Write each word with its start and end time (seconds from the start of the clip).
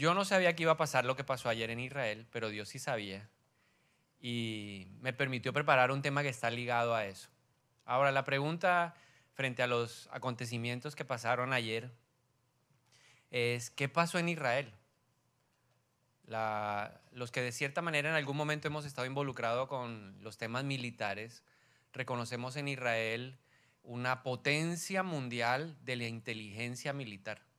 Yo 0.00 0.14
no 0.14 0.24
sabía 0.24 0.56
que 0.56 0.62
iba 0.62 0.72
a 0.72 0.78
pasar 0.78 1.04
lo 1.04 1.14
que 1.14 1.24
pasó 1.24 1.50
ayer 1.50 1.68
en 1.68 1.78
Israel, 1.78 2.26
pero 2.32 2.48
Dios 2.48 2.70
sí 2.70 2.78
sabía. 2.78 3.28
Y 4.18 4.86
me 5.02 5.12
permitió 5.12 5.52
preparar 5.52 5.90
un 5.90 6.00
tema 6.00 6.22
que 6.22 6.30
está 6.30 6.50
ligado 6.50 6.94
a 6.94 7.04
eso. 7.04 7.28
Ahora, 7.84 8.10
la 8.10 8.24
pregunta 8.24 8.94
frente 9.34 9.62
a 9.62 9.66
los 9.66 10.08
acontecimientos 10.10 10.96
que 10.96 11.04
pasaron 11.04 11.52
ayer 11.52 11.90
es, 13.30 13.68
¿qué 13.68 13.90
pasó 13.90 14.18
en 14.18 14.30
Israel? 14.30 14.72
los 17.12 17.30
que 17.30 17.42
de 17.42 17.52
cierta 17.52 17.82
manera 17.82 18.08
en 18.08 18.14
algún 18.14 18.38
momento 18.38 18.68
hemos 18.68 18.86
estado 18.86 19.06
involucrados 19.06 19.68
con 19.68 20.16
los 20.22 20.38
temas 20.38 20.64
militares, 20.64 21.44
reconocemos 21.92 22.56
en 22.56 22.68
Israel 22.68 23.38
una 23.82 24.22
potencia 24.22 25.02
mundial 25.02 25.76
de 25.82 25.96
la 25.96 26.06
inteligencia 26.06 26.94
militar. 26.94 27.49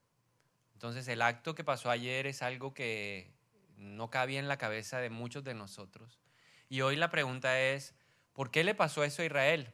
Entonces 0.82 1.08
el 1.10 1.22
acto 1.22 1.54
que 1.54 1.64
pasó 1.64 1.92
ayer 1.92 2.26
es 2.26 2.42
algo 2.42 2.74
que 2.74 3.30
no 3.78 4.10
cabía 4.10 4.40
en 4.40 4.48
la 4.48 4.58
cabeza 4.58 4.98
de 4.98 5.12
muchos 5.12 5.44
de 5.44 5.54
nosotros. 5.54 6.20
Y 6.70 6.82
hoy 6.82 6.96
la 6.96 7.12
pregunta 7.12 7.62
es, 7.62 7.94
¿por 8.34 8.50
qué 8.50 8.64
le 8.64 8.74
pasó 8.74 9.04
eso 9.04 9.22
a 9.22 9.26
Israel? 9.26 9.70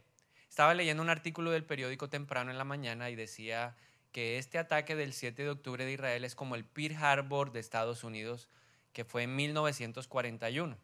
Estaba 0.50 0.74
leyendo 0.74 1.02
un 1.02 1.10
artículo 1.10 1.52
del 1.52 1.64
periódico 1.64 2.10
temprano 2.10 2.52
en 2.52 2.58
la 2.58 2.66
mañana 2.66 3.10
y 3.10 3.16
decía 3.16 3.78
que 4.12 4.38
este 4.38 4.58
ataque 4.58 4.98
del 4.98 5.14
7 5.14 5.44
de 5.44 5.50
octubre 5.50 5.86
de 5.86 5.94
Israel 5.94 6.26
es 6.26 6.36
como 6.36 6.56
el 6.56 6.66
Pearl 6.66 6.98
Harbor 6.98 7.54
de 7.54 7.62
Estados 7.62 8.04
Unidos, 8.04 8.50
que 8.92 9.06
fue 9.06 9.24
en 9.24 9.34
1941 9.38 10.78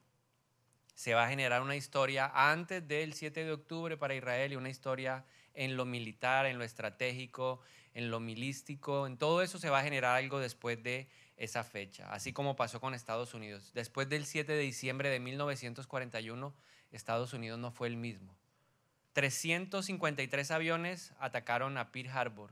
se 0.95 1.13
va 1.13 1.25
a 1.25 1.29
generar 1.29 1.61
una 1.61 1.75
historia 1.75 2.31
antes 2.33 2.87
del 2.87 3.13
7 3.13 3.43
de 3.43 3.51
octubre 3.51 3.97
para 3.97 4.15
Israel 4.15 4.53
y 4.53 4.55
una 4.55 4.69
historia 4.69 5.25
en 5.53 5.75
lo 5.75 5.85
militar, 5.85 6.45
en 6.45 6.57
lo 6.57 6.63
estratégico, 6.63 7.61
en 7.93 8.09
lo 8.09 8.19
milístico, 8.19 9.07
en 9.07 9.17
todo 9.17 9.41
eso 9.41 9.59
se 9.59 9.69
va 9.69 9.79
a 9.79 9.83
generar 9.83 10.15
algo 10.15 10.39
después 10.39 10.81
de 10.81 11.09
esa 11.37 11.63
fecha, 11.63 12.11
así 12.13 12.33
como 12.33 12.55
pasó 12.55 12.79
con 12.79 12.93
Estados 12.93 13.33
Unidos. 13.33 13.71
Después 13.73 14.09
del 14.09 14.25
7 14.25 14.51
de 14.51 14.59
diciembre 14.59 15.09
de 15.09 15.19
1941, 15.19 16.53
Estados 16.91 17.33
Unidos 17.33 17.59
no 17.59 17.71
fue 17.71 17.87
el 17.87 17.97
mismo. 17.97 18.35
353 19.13 20.51
aviones 20.51 21.13
atacaron 21.19 21.77
a 21.77 21.91
Pearl 21.91 22.09
Harbor 22.09 22.51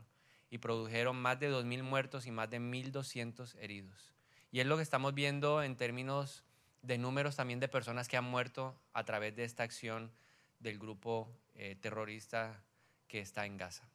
y 0.50 0.58
produjeron 0.58 1.16
más 1.16 1.40
de 1.40 1.50
2.000 1.50 1.82
muertos 1.82 2.26
y 2.26 2.30
más 2.30 2.50
de 2.50 2.60
1.200 2.60 3.56
heridos. 3.58 4.12
Y 4.50 4.60
es 4.60 4.66
lo 4.66 4.76
que 4.76 4.82
estamos 4.82 5.14
viendo 5.14 5.62
en 5.62 5.76
términos 5.76 6.44
de 6.82 6.98
números 6.98 7.36
también 7.36 7.58
de 7.58 7.68
personas 7.68 8.08
que 8.08 8.16
han 8.16 8.24
muerto 8.24 8.76
a 8.92 9.04
través 9.04 9.34
de 9.34 9.44
esta 9.44 9.62
acción 9.62 10.12
del 10.60 10.78
grupo 10.78 11.28
eh, 11.54 11.76
terrorista 11.80 12.62
que 13.08 13.20
está 13.20 13.46
en 13.46 13.56
Gaza. 13.56 13.91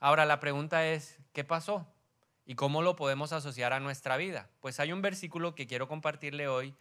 Ahora 0.00 0.24
la 0.26 0.40
pregunta 0.40 0.86
es, 0.86 1.18
¿qué 1.32 1.44
pasó? 1.44 1.86
¿Y 2.46 2.56
cómo 2.56 2.82
lo 2.82 2.94
podemos 2.96 3.32
asociar 3.32 3.72
a 3.72 3.80
nuestra 3.80 4.16
vida? 4.16 4.50
Pues 4.60 4.78
hay 4.80 4.92
un 4.92 5.02
versículo 5.02 5.54
que 5.54 5.66
quiero 5.66 5.88
compartirle 5.88 6.46
hoy 6.48 6.74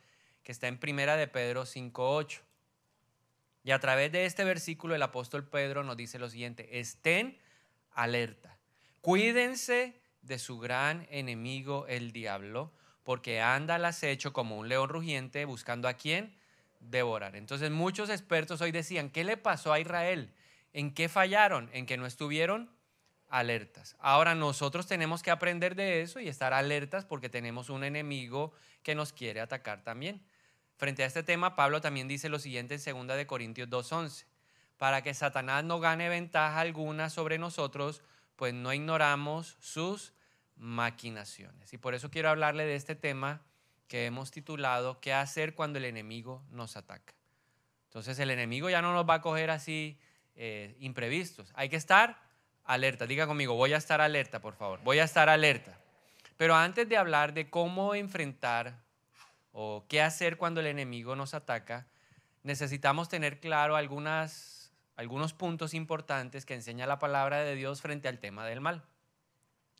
que 0.43 0.51
está 0.51 0.67
en 0.67 0.77
Primera 0.77 1.15
de 1.15 1.27
Pedro 1.27 1.63
5.8. 1.63 2.41
Y 3.63 3.71
a 3.71 3.79
través 3.79 4.11
de 4.11 4.25
este 4.25 4.43
versículo 4.43 4.93
el 4.93 5.01
apóstol 5.01 5.47
Pedro 5.47 5.83
nos 5.83 5.95
dice 5.95 6.19
lo 6.19 6.29
siguiente, 6.29 6.79
estén 6.79 7.39
alerta, 7.93 8.57
cuídense 8.99 10.01
de 10.21 10.37
su 10.37 10.59
gran 10.59 11.07
enemigo 11.09 11.85
el 11.87 12.11
diablo, 12.11 12.73
porque 13.03 13.41
anda 13.41 13.75
al 13.75 13.85
acecho 13.85 14.33
como 14.33 14.57
un 14.57 14.67
león 14.67 14.89
rugiente 14.89 15.45
buscando 15.45 15.87
a 15.87 15.93
quién 15.93 16.35
devorar. 16.79 17.35
Entonces 17.35 17.71
muchos 17.71 18.09
expertos 18.09 18.59
hoy 18.61 18.71
decían, 18.71 19.09
¿qué 19.09 19.23
le 19.23 19.37
pasó 19.37 19.71
a 19.71 19.79
Israel? 19.79 20.33
¿En 20.73 20.93
qué 20.93 21.07
fallaron? 21.07 21.69
En 21.73 21.85
que 21.85 21.97
no 21.97 22.05
estuvieron 22.05 22.69
alertas. 23.33 23.95
Ahora 23.97 24.35
nosotros 24.35 24.85
tenemos 24.85 25.23
que 25.23 25.31
aprender 25.31 25.73
de 25.73 26.03
eso 26.03 26.19
y 26.19 26.27
estar 26.27 26.53
alertas 26.53 27.03
porque 27.03 27.29
tenemos 27.29 27.71
un 27.71 27.83
enemigo 27.83 28.53
que 28.83 28.93
nos 28.93 29.11
quiere 29.11 29.41
atacar 29.41 29.83
también. 29.83 30.23
Frente 30.77 31.03
a 31.03 31.07
este 31.07 31.23
tema, 31.23 31.55
Pablo 31.55 31.81
también 31.81 32.07
dice 32.07 32.29
lo 32.29 32.37
siguiente 32.37 32.75
en 32.75 33.07
2 33.07 33.17
de 33.17 33.25
Corintios 33.25 33.67
2:11, 33.71 34.27
para 34.77 35.01
que 35.01 35.15
Satanás 35.15 35.63
no 35.63 35.79
gane 35.79 36.09
ventaja 36.09 36.59
alguna 36.59 37.09
sobre 37.09 37.39
nosotros, 37.39 38.03
pues 38.35 38.53
no 38.53 38.71
ignoramos 38.71 39.57
sus 39.59 40.13
maquinaciones. 40.55 41.73
Y 41.73 41.79
por 41.79 41.95
eso 41.95 42.11
quiero 42.11 42.29
hablarle 42.29 42.65
de 42.65 42.75
este 42.75 42.93
tema 42.93 43.41
que 43.87 44.05
hemos 44.05 44.29
titulado 44.29 44.99
¿Qué 44.99 45.11
hacer 45.11 45.55
cuando 45.55 45.79
el 45.79 45.85
enemigo 45.85 46.43
nos 46.51 46.77
ataca? 46.77 47.15
Entonces 47.85 48.19
el 48.19 48.29
enemigo 48.29 48.69
ya 48.69 48.83
no 48.83 48.93
nos 48.93 49.09
va 49.09 49.15
a 49.15 49.21
coger 49.21 49.49
así 49.49 49.97
eh, 50.35 50.75
imprevistos. 50.77 51.51
Hay 51.55 51.69
que 51.69 51.77
estar 51.77 52.22
alerta. 52.65 53.05
Diga 53.05 53.27
conmigo, 53.27 53.55
voy 53.55 53.73
a 53.73 53.77
estar 53.77 54.01
alerta, 54.01 54.39
por 54.39 54.55
favor. 54.55 54.79
Voy 54.83 54.99
a 54.99 55.03
estar 55.03 55.29
alerta. 55.29 55.77
Pero 56.37 56.55
antes 56.55 56.87
de 56.89 56.97
hablar 56.97 57.33
de 57.33 57.49
cómo 57.49 57.95
enfrentar 57.95 58.79
o 59.51 59.85
qué 59.87 60.01
hacer 60.01 60.37
cuando 60.37 60.61
el 60.61 60.67
enemigo 60.67 61.15
nos 61.15 61.33
ataca, 61.33 61.87
necesitamos 62.43 63.09
tener 63.09 63.39
claro 63.39 63.75
algunas, 63.75 64.71
algunos 64.95 65.33
puntos 65.33 65.73
importantes 65.73 66.45
que 66.45 66.55
enseña 66.55 66.87
la 66.87 66.99
palabra 66.99 67.43
de 67.43 67.55
Dios 67.55 67.81
frente 67.81 68.07
al 68.07 68.19
tema 68.19 68.45
del 68.45 68.61
mal 68.61 68.83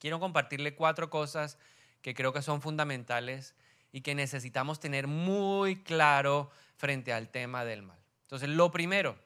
quiero 0.04 0.20
compartirle 0.20 0.76
cuatro 0.76 1.10
cosas 1.10 1.58
que 2.02 2.14
creo 2.14 2.34
que 2.34 2.42
son 2.42 2.62
fundamentales 2.62 3.56
y 3.94 4.02
que 4.02 4.16
necesitamos 4.16 4.82
tener 4.82 5.08
muy 5.08 5.78
claro 5.78 6.52
frente 6.76 7.14
al 7.14 7.30
tema 7.30 7.64
del 7.64 7.84
mal. 7.84 7.98
Entonces, 8.24 8.50
lo 8.50 8.70
primero, 8.70 9.18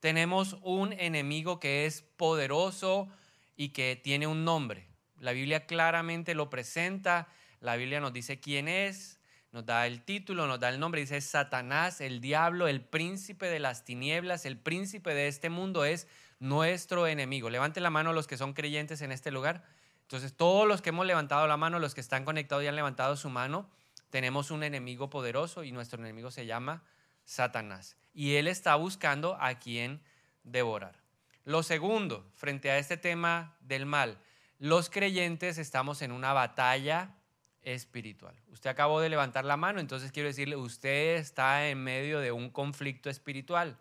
tenemos 0.00 0.56
un 0.62 0.92
enemigo 0.94 1.60
que 1.60 1.86
es 1.86 2.02
poderoso 2.02 3.08
y 3.56 3.68
que 3.68 4.00
tiene 4.02 4.26
un 4.26 4.44
nombre. 4.44 4.86
La 5.18 5.32
Biblia 5.32 5.66
claramente 5.66 6.34
lo 6.34 6.48
presenta, 6.48 7.28
la 7.60 7.76
Biblia 7.76 8.00
nos 8.00 8.12
dice 8.12 8.40
quién 8.40 8.68
es, 8.68 9.20
nos 9.52 9.66
da 9.66 9.86
el 9.86 10.02
título, 10.02 10.46
nos 10.46 10.60
da 10.60 10.70
el 10.70 10.80
nombre, 10.80 11.02
dice 11.02 11.20
Satanás, 11.20 12.00
el 12.00 12.20
diablo, 12.20 12.68
el 12.68 12.80
príncipe 12.80 13.46
de 13.46 13.58
las 13.58 13.84
tinieblas, 13.84 14.46
el 14.46 14.56
príncipe 14.56 15.12
de 15.12 15.28
este 15.28 15.50
mundo 15.50 15.84
es 15.84 16.06
nuestro 16.38 17.06
enemigo. 17.06 17.50
Levante 17.50 17.80
la 17.80 17.90
mano 17.90 18.12
los 18.12 18.26
que 18.26 18.38
son 18.38 18.54
creyentes 18.54 19.02
en 19.02 19.12
este 19.12 19.30
lugar. 19.30 19.64
Entonces, 20.02 20.34
todos 20.34 20.66
los 20.66 20.80
que 20.80 20.88
hemos 20.88 21.06
levantado 21.06 21.46
la 21.46 21.56
mano, 21.56 21.78
los 21.78 21.94
que 21.94 22.00
están 22.00 22.24
conectados 22.24 22.64
y 22.64 22.68
han 22.68 22.76
levantado 22.76 23.16
su 23.16 23.28
mano, 23.28 23.68
tenemos 24.08 24.50
un 24.50 24.62
enemigo 24.62 25.10
poderoso 25.10 25.62
y 25.64 25.72
nuestro 25.72 26.00
enemigo 26.00 26.30
se 26.30 26.46
llama 26.46 26.82
Satanás. 27.24 27.99
Y 28.12 28.34
él 28.34 28.48
está 28.48 28.74
buscando 28.74 29.36
a 29.40 29.58
quien 29.58 30.02
devorar. 30.42 31.00
Lo 31.44 31.62
segundo, 31.62 32.30
frente 32.34 32.70
a 32.70 32.78
este 32.78 32.96
tema 32.96 33.56
del 33.60 33.86
mal, 33.86 34.18
los 34.58 34.90
creyentes 34.90 35.58
estamos 35.58 36.02
en 36.02 36.12
una 36.12 36.32
batalla 36.32 37.14
espiritual. 37.62 38.34
Usted 38.48 38.70
acabó 38.70 39.00
de 39.00 39.08
levantar 39.08 39.44
la 39.44 39.56
mano, 39.56 39.80
entonces 39.80 40.12
quiero 40.12 40.28
decirle, 40.28 40.56
usted 40.56 41.16
está 41.16 41.68
en 41.68 41.82
medio 41.82 42.20
de 42.20 42.32
un 42.32 42.50
conflicto 42.50 43.10
espiritual. 43.10 43.78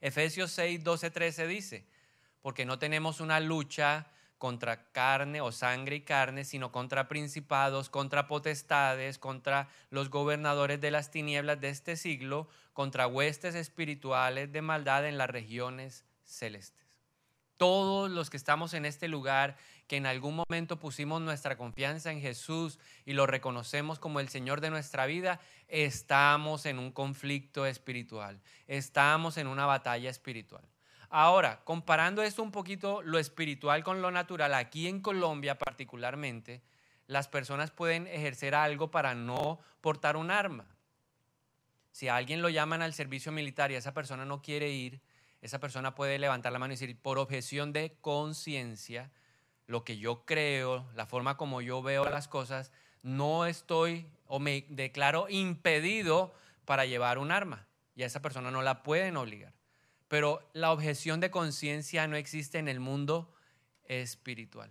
Efesios 0.00 0.50
6, 0.52 0.82
12, 0.82 1.10
13 1.10 1.46
dice, 1.46 1.86
porque 2.40 2.64
no 2.64 2.78
tenemos 2.78 3.20
una 3.20 3.40
lucha 3.40 4.06
contra 4.42 4.90
carne 4.90 5.40
o 5.40 5.52
sangre 5.52 5.94
y 5.94 6.00
carne, 6.00 6.44
sino 6.44 6.72
contra 6.72 7.06
principados, 7.06 7.88
contra 7.88 8.26
potestades, 8.26 9.16
contra 9.16 9.68
los 9.88 10.10
gobernadores 10.10 10.80
de 10.80 10.90
las 10.90 11.12
tinieblas 11.12 11.60
de 11.60 11.68
este 11.68 11.94
siglo, 11.94 12.48
contra 12.72 13.06
huestes 13.06 13.54
espirituales 13.54 14.50
de 14.50 14.60
maldad 14.60 15.06
en 15.06 15.16
las 15.16 15.30
regiones 15.30 16.04
celestes. 16.24 16.84
Todos 17.56 18.10
los 18.10 18.30
que 18.30 18.36
estamos 18.36 18.74
en 18.74 18.84
este 18.84 19.06
lugar, 19.06 19.56
que 19.86 19.98
en 19.98 20.06
algún 20.06 20.34
momento 20.34 20.76
pusimos 20.76 21.22
nuestra 21.22 21.56
confianza 21.56 22.10
en 22.10 22.20
Jesús 22.20 22.80
y 23.04 23.12
lo 23.12 23.28
reconocemos 23.28 24.00
como 24.00 24.18
el 24.18 24.28
Señor 24.28 24.60
de 24.60 24.70
nuestra 24.70 25.06
vida, 25.06 25.38
estamos 25.68 26.66
en 26.66 26.80
un 26.80 26.90
conflicto 26.90 27.64
espiritual, 27.64 28.42
estamos 28.66 29.36
en 29.36 29.46
una 29.46 29.66
batalla 29.66 30.10
espiritual. 30.10 30.71
Ahora, 31.14 31.60
comparando 31.64 32.22
esto 32.22 32.42
un 32.42 32.50
poquito 32.50 33.02
lo 33.02 33.18
espiritual 33.18 33.84
con 33.84 34.00
lo 34.00 34.10
natural, 34.10 34.54
aquí 34.54 34.88
en 34.88 35.02
Colombia 35.02 35.58
particularmente, 35.58 36.62
las 37.06 37.28
personas 37.28 37.70
pueden 37.70 38.06
ejercer 38.06 38.54
algo 38.54 38.90
para 38.90 39.14
no 39.14 39.60
portar 39.82 40.16
un 40.16 40.30
arma. 40.30 40.64
Si 41.90 42.08
a 42.08 42.16
alguien 42.16 42.40
lo 42.40 42.48
llaman 42.48 42.80
al 42.80 42.94
servicio 42.94 43.30
militar 43.30 43.70
y 43.70 43.74
esa 43.74 43.92
persona 43.92 44.24
no 44.24 44.40
quiere 44.40 44.70
ir, 44.70 45.02
esa 45.42 45.60
persona 45.60 45.94
puede 45.94 46.18
levantar 46.18 46.50
la 46.50 46.58
mano 46.58 46.72
y 46.72 46.76
decir, 46.76 46.98
por 46.98 47.18
objeción 47.18 47.74
de 47.74 47.94
conciencia, 48.00 49.10
lo 49.66 49.84
que 49.84 49.98
yo 49.98 50.24
creo, 50.24 50.88
la 50.94 51.04
forma 51.04 51.36
como 51.36 51.60
yo 51.60 51.82
veo 51.82 52.08
las 52.08 52.26
cosas, 52.26 52.72
no 53.02 53.44
estoy 53.44 54.06
o 54.24 54.38
me 54.38 54.64
declaro 54.70 55.26
impedido 55.28 56.32
para 56.64 56.86
llevar 56.86 57.18
un 57.18 57.32
arma. 57.32 57.66
Y 57.94 58.02
a 58.02 58.06
esa 58.06 58.22
persona 58.22 58.50
no 58.50 58.62
la 58.62 58.82
pueden 58.82 59.18
obligar 59.18 59.52
pero 60.12 60.46
la 60.52 60.72
objeción 60.72 61.20
de 61.20 61.30
conciencia 61.30 62.06
no 62.06 62.16
existe 62.16 62.58
en 62.58 62.68
el 62.68 62.80
mundo 62.80 63.32
espiritual. 63.86 64.70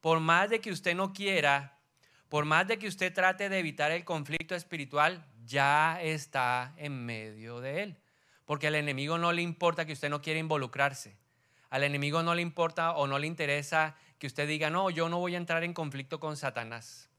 Por 0.00 0.20
más 0.20 0.48
de 0.48 0.62
que 0.62 0.70
usted 0.70 0.94
no 0.94 1.12
quiera, 1.12 1.78
por 2.30 2.46
más 2.46 2.66
de 2.66 2.78
que 2.78 2.88
usted 2.88 3.12
trate 3.12 3.50
de 3.50 3.58
evitar 3.58 3.92
el 3.92 4.06
conflicto 4.06 4.54
espiritual, 4.54 5.26
ya 5.44 6.00
está 6.00 6.72
en 6.78 7.04
medio 7.04 7.60
de 7.60 7.82
él. 7.82 7.98
Porque 8.46 8.68
al 8.68 8.76
enemigo 8.76 9.18
no 9.18 9.30
le 9.32 9.42
importa 9.42 9.84
que 9.84 9.92
usted 9.92 10.08
no 10.08 10.22
quiera 10.22 10.40
involucrarse. 10.40 11.18
Al 11.68 11.84
enemigo 11.84 12.22
no 12.22 12.34
le 12.34 12.40
importa 12.40 12.92
o 12.92 13.06
no 13.06 13.18
le 13.18 13.26
interesa 13.26 13.94
que 14.18 14.26
usted 14.26 14.48
diga, 14.48 14.70
no, 14.70 14.88
yo 14.88 15.10
no 15.10 15.18
voy 15.18 15.34
a 15.34 15.38
entrar 15.38 15.64
en 15.64 15.74
conflicto 15.74 16.18
con 16.18 16.38
Satanás. 16.38 17.10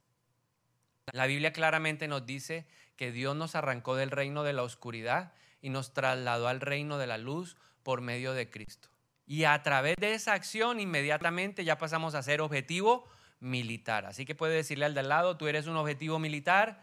La 1.12 1.28
Biblia 1.28 1.54
claramente 1.54 2.08
nos 2.08 2.26
dice 2.26 2.66
que 2.96 3.12
Dios 3.12 3.36
nos 3.36 3.54
arrancó 3.54 3.96
del 3.96 4.10
reino 4.10 4.42
de 4.42 4.54
la 4.54 4.64
oscuridad 4.64 5.34
y 5.64 5.70
nos 5.70 5.94
trasladó 5.94 6.50
al 6.50 6.60
reino 6.62 7.00
de 7.00 7.08
la 7.08 7.18
luz 7.18 7.56
por 7.84 8.02
medio 8.02 8.34
de 8.34 8.50
Cristo. 8.52 8.90
Y 9.26 9.46
a 9.46 9.64
través 9.64 9.96
de 9.96 10.14
esa 10.14 10.34
acción 10.34 10.82
inmediatamente 10.82 11.64
ya 11.64 11.78
pasamos 11.78 12.16
a 12.16 12.22
ser 12.22 12.42
objetivo 12.42 13.08
militar. 13.40 14.06
Así 14.06 14.26
que 14.26 14.36
puede 14.36 14.56
decirle 14.56 14.84
al 14.84 14.94
de 14.94 15.00
al 15.00 15.10
lado, 15.10 15.38
tú 15.38 15.48
eres 15.48 15.66
un 15.66 15.78
objetivo 15.78 16.20
militar, 16.20 16.82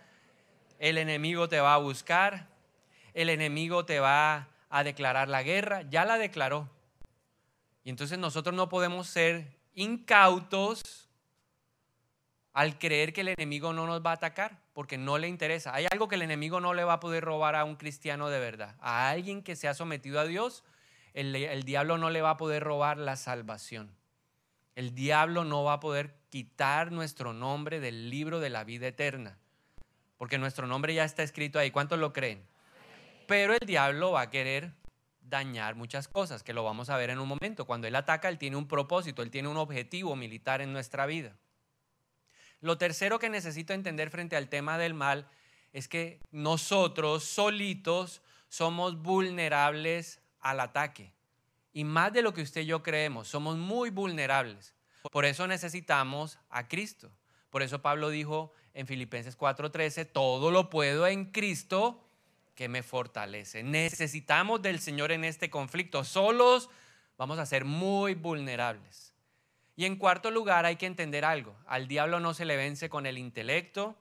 el 0.78 0.96
enemigo 0.96 1.46
te 1.50 1.60
va 1.60 1.74
a 1.74 1.78
buscar, 1.78 2.48
el 3.12 3.28
enemigo 3.28 3.84
te 3.84 4.00
va 4.00 4.48
a 4.70 4.82
declarar 4.82 5.28
la 5.28 5.42
guerra, 5.42 5.82
ya 5.82 6.06
la 6.06 6.16
declaró. 6.16 6.70
Y 7.84 7.90
entonces 7.90 8.18
nosotros 8.18 8.54
no 8.54 8.70
podemos 8.70 9.08
ser 9.08 9.58
incautos 9.74 11.09
al 12.52 12.78
creer 12.78 13.12
que 13.12 13.20
el 13.20 13.28
enemigo 13.28 13.72
no 13.72 13.86
nos 13.86 14.04
va 14.04 14.10
a 14.10 14.14
atacar, 14.14 14.58
porque 14.72 14.98
no 14.98 15.18
le 15.18 15.28
interesa. 15.28 15.74
Hay 15.74 15.86
algo 15.90 16.08
que 16.08 16.16
el 16.16 16.22
enemigo 16.22 16.60
no 16.60 16.74
le 16.74 16.84
va 16.84 16.94
a 16.94 17.00
poder 17.00 17.24
robar 17.24 17.54
a 17.54 17.64
un 17.64 17.76
cristiano 17.76 18.28
de 18.28 18.40
verdad. 18.40 18.76
A 18.80 19.10
alguien 19.10 19.42
que 19.42 19.56
se 19.56 19.68
ha 19.68 19.74
sometido 19.74 20.18
a 20.18 20.24
Dios, 20.24 20.64
el, 21.14 21.62
diablo 21.64 21.98
no 21.98 22.10
le 22.10 22.22
va 22.22 22.30
a 22.30 22.36
poder 22.36 22.62
robar 22.62 22.98
la 22.98 23.16
salvación. 23.16 23.94
El 24.74 24.94
diablo 24.94 25.44
no 25.44 25.64
va 25.64 25.74
a 25.74 25.80
poder 25.80 26.14
quitar 26.28 26.92
nuestro 26.92 27.32
nombre 27.32 27.80
del 27.80 28.10
libro 28.10 28.40
de 28.40 28.50
la 28.50 28.64
vida 28.64 28.88
eterna, 28.88 29.38
porque 30.16 30.38
nuestro 30.38 30.66
nombre 30.66 30.94
ya 30.94 31.04
está 31.04 31.22
escrito 31.22 31.58
ahí. 31.58 31.70
¿Cuántos 31.70 31.98
lo 31.98 32.12
creen? 32.12 32.42
Pero 33.26 33.54
el 33.54 33.66
diablo 33.66 34.12
va 34.12 34.22
a 34.22 34.30
querer 34.30 34.72
dañar 35.20 35.76
muchas 35.76 36.08
cosas, 36.08 36.42
que 36.42 36.52
lo 36.52 36.64
vamos 36.64 36.90
a 36.90 36.96
ver 36.96 37.10
en 37.10 37.20
un 37.20 37.28
momento. 37.28 37.64
Cuando 37.64 37.86
él 37.86 37.94
ataca, 37.94 38.28
él 38.28 38.38
tiene 38.38 38.56
un 38.56 38.66
propósito, 38.66 39.22
él 39.22 39.30
tiene 39.30 39.48
un 39.48 39.56
objetivo 39.56 40.16
militar 40.16 40.60
en 40.60 40.72
nuestra 40.72 41.06
vida. 41.06 41.36
Lo 42.60 42.78
tercero 42.78 43.18
que 43.18 43.30
necesito 43.30 43.72
entender 43.72 44.10
frente 44.10 44.36
al 44.36 44.48
tema 44.48 44.78
del 44.78 44.94
mal 44.94 45.28
es 45.72 45.88
que 45.88 46.20
nosotros 46.30 47.24
solitos 47.24 48.22
somos 48.48 49.00
vulnerables 49.00 50.20
al 50.40 50.60
ataque. 50.60 51.12
Y 51.72 51.84
más 51.84 52.12
de 52.12 52.22
lo 52.22 52.34
que 52.34 52.42
usted 52.42 52.62
y 52.62 52.66
yo 52.66 52.82
creemos, 52.82 53.28
somos 53.28 53.56
muy 53.56 53.90
vulnerables. 53.90 54.74
Por 55.12 55.24
eso 55.24 55.46
necesitamos 55.46 56.38
a 56.50 56.68
Cristo. 56.68 57.10
Por 57.50 57.62
eso 57.62 57.80
Pablo 57.80 58.10
dijo 58.10 58.52
en 58.74 58.86
Filipenses 58.86 59.36
4:13, 59.36 60.04
todo 60.04 60.50
lo 60.50 60.68
puedo 60.68 61.06
en 61.06 61.26
Cristo 61.26 62.04
que 62.54 62.68
me 62.68 62.82
fortalece. 62.82 63.62
Necesitamos 63.62 64.60
del 64.60 64.80
Señor 64.80 65.12
en 65.12 65.24
este 65.24 65.48
conflicto. 65.48 66.04
Solos 66.04 66.68
vamos 67.16 67.38
a 67.38 67.46
ser 67.46 67.64
muy 67.64 68.14
vulnerables. 68.14 69.09
Y 69.80 69.86
en 69.86 69.96
cuarto 69.96 70.30
lugar 70.30 70.66
hay 70.66 70.76
que 70.76 70.84
entender 70.84 71.24
algo. 71.24 71.56
Al 71.66 71.88
diablo 71.88 72.20
no 72.20 72.34
se 72.34 72.44
le 72.44 72.58
vence 72.58 72.90
con 72.90 73.06
el 73.06 73.16
intelecto, 73.16 73.96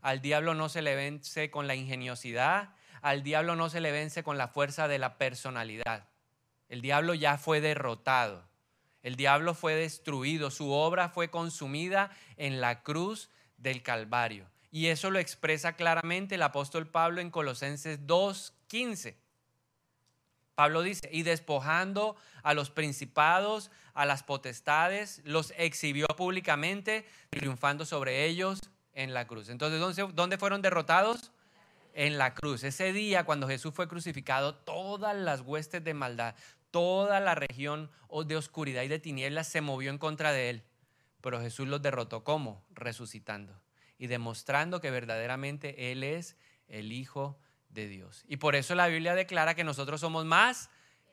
al 0.00 0.22
diablo 0.22 0.54
no 0.54 0.70
se 0.70 0.80
le 0.80 0.96
vence 0.96 1.50
con 1.50 1.66
la 1.66 1.74
ingeniosidad, 1.74 2.70
al 3.02 3.22
diablo 3.22 3.54
no 3.54 3.68
se 3.68 3.82
le 3.82 3.92
vence 3.92 4.22
con 4.22 4.38
la 4.38 4.48
fuerza 4.48 4.88
de 4.88 4.98
la 4.98 5.18
personalidad. 5.18 6.08
El 6.70 6.80
diablo 6.80 7.12
ya 7.12 7.36
fue 7.36 7.60
derrotado. 7.60 8.48
El 9.02 9.16
diablo 9.16 9.52
fue 9.52 9.74
destruido, 9.74 10.50
su 10.50 10.72
obra 10.72 11.10
fue 11.10 11.28
consumida 11.28 12.10
en 12.38 12.62
la 12.62 12.82
cruz 12.82 13.28
del 13.58 13.82
Calvario. 13.82 14.46
Y 14.70 14.86
eso 14.86 15.10
lo 15.10 15.18
expresa 15.18 15.74
claramente 15.74 16.36
el 16.36 16.42
apóstol 16.42 16.88
Pablo 16.88 17.20
en 17.20 17.30
Colosenses 17.30 18.06
2.15. 18.06 19.14
Pablo 20.58 20.82
dice, 20.82 21.08
y 21.12 21.22
despojando 21.22 22.16
a 22.42 22.52
los 22.52 22.68
principados, 22.70 23.70
a 23.94 24.04
las 24.06 24.24
potestades, 24.24 25.22
los 25.24 25.54
exhibió 25.56 26.08
públicamente, 26.08 27.06
triunfando 27.30 27.86
sobre 27.86 28.24
ellos 28.24 28.58
en 28.92 29.14
la 29.14 29.28
cruz. 29.28 29.50
Entonces, 29.50 29.78
¿dónde, 29.78 30.14
¿dónde 30.16 30.36
fueron 30.36 30.60
derrotados? 30.60 31.30
En 31.94 32.18
la 32.18 32.34
cruz. 32.34 32.64
Ese 32.64 32.92
día, 32.92 33.22
cuando 33.22 33.46
Jesús 33.46 33.72
fue 33.72 33.86
crucificado, 33.86 34.56
todas 34.56 35.14
las 35.14 35.42
huestes 35.42 35.84
de 35.84 35.94
maldad, 35.94 36.34
toda 36.72 37.20
la 37.20 37.36
región 37.36 37.88
de 38.26 38.34
oscuridad 38.36 38.82
y 38.82 38.88
de 38.88 38.98
tinieblas 38.98 39.46
se 39.46 39.60
movió 39.60 39.90
en 39.90 39.98
contra 39.98 40.32
de 40.32 40.50
él. 40.50 40.64
Pero 41.20 41.40
Jesús 41.40 41.68
los 41.68 41.82
derrotó 41.82 42.24
¿cómo? 42.24 42.64
Resucitando 42.70 43.60
y 43.96 44.08
demostrando 44.08 44.80
que 44.80 44.90
verdaderamente 44.90 45.92
Él 45.92 46.02
es 46.02 46.36
el 46.66 46.90
Hijo 46.90 47.38
de 47.68 47.88
Dios. 47.88 48.24
Y 48.28 48.38
por 48.38 48.56
eso 48.56 48.74
la 48.74 48.88
Biblia 48.88 49.14
declara 49.14 49.54
que 49.54 49.64
nosotros 49.64 50.00
somos 50.00 50.24
más 50.24 50.70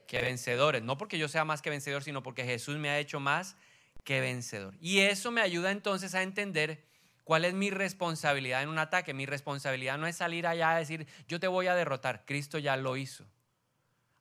que 0.07 0.21
vencedores. 0.21 0.83
No 0.83 0.97
porque 0.97 1.17
yo 1.17 1.27
sea 1.27 1.45
más 1.45 1.61
que 1.61 1.69
vencedor, 1.69 2.03
sino 2.03 2.23
porque 2.23 2.45
Jesús 2.45 2.77
me 2.77 2.89
ha 2.89 2.99
hecho 2.99 3.19
más 3.19 3.55
que 4.03 4.21
vencedor. 4.21 4.75
Y 4.79 4.99
eso 4.99 5.31
me 5.31 5.41
ayuda 5.41 5.71
entonces 5.71 6.15
a 6.15 6.21
entender 6.23 6.83
cuál 7.23 7.43
es 7.43 7.53
mi 7.53 7.71
responsabilidad 7.71 8.61
en 8.61 8.69
un 8.69 8.79
ataque. 8.79 9.13
Mi 9.13 9.25
responsabilidad 9.25 9.97
no 9.97 10.07
es 10.07 10.17
salir 10.17 10.47
allá 10.47 10.71
a 10.71 10.79
decir, 10.79 11.07
yo 11.27 11.39
te 11.39 11.47
voy 11.47 11.67
a 11.67 11.75
derrotar. 11.75 12.23
Cristo 12.25 12.57
ya 12.59 12.77
lo 12.77 12.97
hizo. 12.97 13.25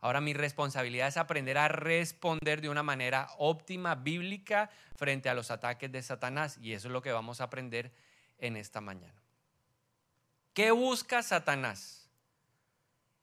Ahora 0.00 0.20
mi 0.20 0.34
responsabilidad 0.34 1.08
es 1.08 1.16
aprender 1.16 1.56
a 1.56 1.68
responder 1.68 2.60
de 2.60 2.68
una 2.68 2.82
manera 2.82 3.28
óptima, 3.38 3.94
bíblica, 3.94 4.70
frente 4.96 5.30
a 5.30 5.34
los 5.34 5.50
ataques 5.50 5.90
de 5.90 6.02
Satanás. 6.02 6.58
Y 6.60 6.72
eso 6.72 6.88
es 6.88 6.92
lo 6.92 7.00
que 7.00 7.12
vamos 7.12 7.40
a 7.40 7.44
aprender 7.44 7.92
en 8.38 8.56
esta 8.56 8.80
mañana. 8.80 9.22
¿Qué 10.52 10.70
busca 10.70 11.22
Satanás? 11.22 12.03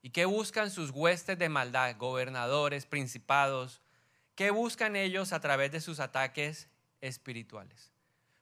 ¿Y 0.02 0.10
qué 0.10 0.26
buscan 0.26 0.72
sus 0.72 0.90
huestes 0.90 1.38
de 1.38 1.50
maldad, 1.50 1.96
gobernadores, 1.98 2.86
principados? 2.86 3.82
¿Qué 4.36 4.50
buscan 4.50 4.96
ellos 4.96 5.34
a 5.34 5.40
través 5.40 5.72
de 5.72 5.82
sus 5.82 6.00
ataques 6.00 6.68
espirituales? 7.02 7.92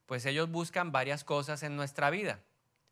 Pues 0.06 0.26
ellos 0.26 0.50
buscan 0.50 0.92
varias 0.92 1.24
cosas 1.24 1.62
en 1.64 1.76
nuestra 1.76 2.10
vida. 2.10 2.40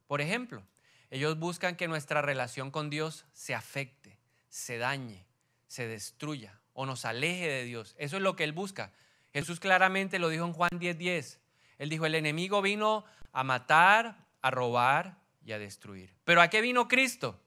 Por 0.07 0.21
ejemplo, 0.21 0.63
ellos 1.09 1.39
buscan 1.39 1.75
que 1.75 1.87
nuestra 1.87 2.21
relación 2.21 2.69
con 2.69 2.89
Dios 2.89 3.25
se 3.31 3.55
afecte, 3.55 4.19
se 4.49 4.77
dañe, 4.77 5.25
se 5.67 5.87
destruya 5.87 6.59
o 6.73 6.85
nos 6.85 7.05
aleje 7.05 7.47
de 7.47 7.63
Dios. 7.63 7.95
Eso 7.97 8.17
es 8.17 8.21
lo 8.21 8.35
que 8.35 8.43
Él 8.43 8.51
busca. 8.51 8.91
Jesús 9.33 9.59
claramente 9.59 10.19
lo 10.19 10.29
dijo 10.29 10.45
en 10.45 10.53
Juan 10.53 10.71
10:10. 10.71 10.97
10. 10.97 11.39
Él 11.77 11.89
dijo, 11.89 12.05
el 12.05 12.15
enemigo 12.15 12.61
vino 12.61 13.05
a 13.31 13.43
matar, 13.43 14.25
a 14.41 14.51
robar 14.51 15.17
y 15.45 15.51
a 15.51 15.59
destruir. 15.59 16.13
Pero 16.23 16.41
¿a 16.41 16.49
qué 16.49 16.61
vino 16.61 16.87
Cristo? 16.87 17.39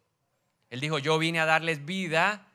Él 0.71 0.81
dijo, 0.81 0.99
yo 0.99 1.19
vine 1.19 1.41
a 1.41 1.47
darles 1.47 1.85
vida 1.85 2.47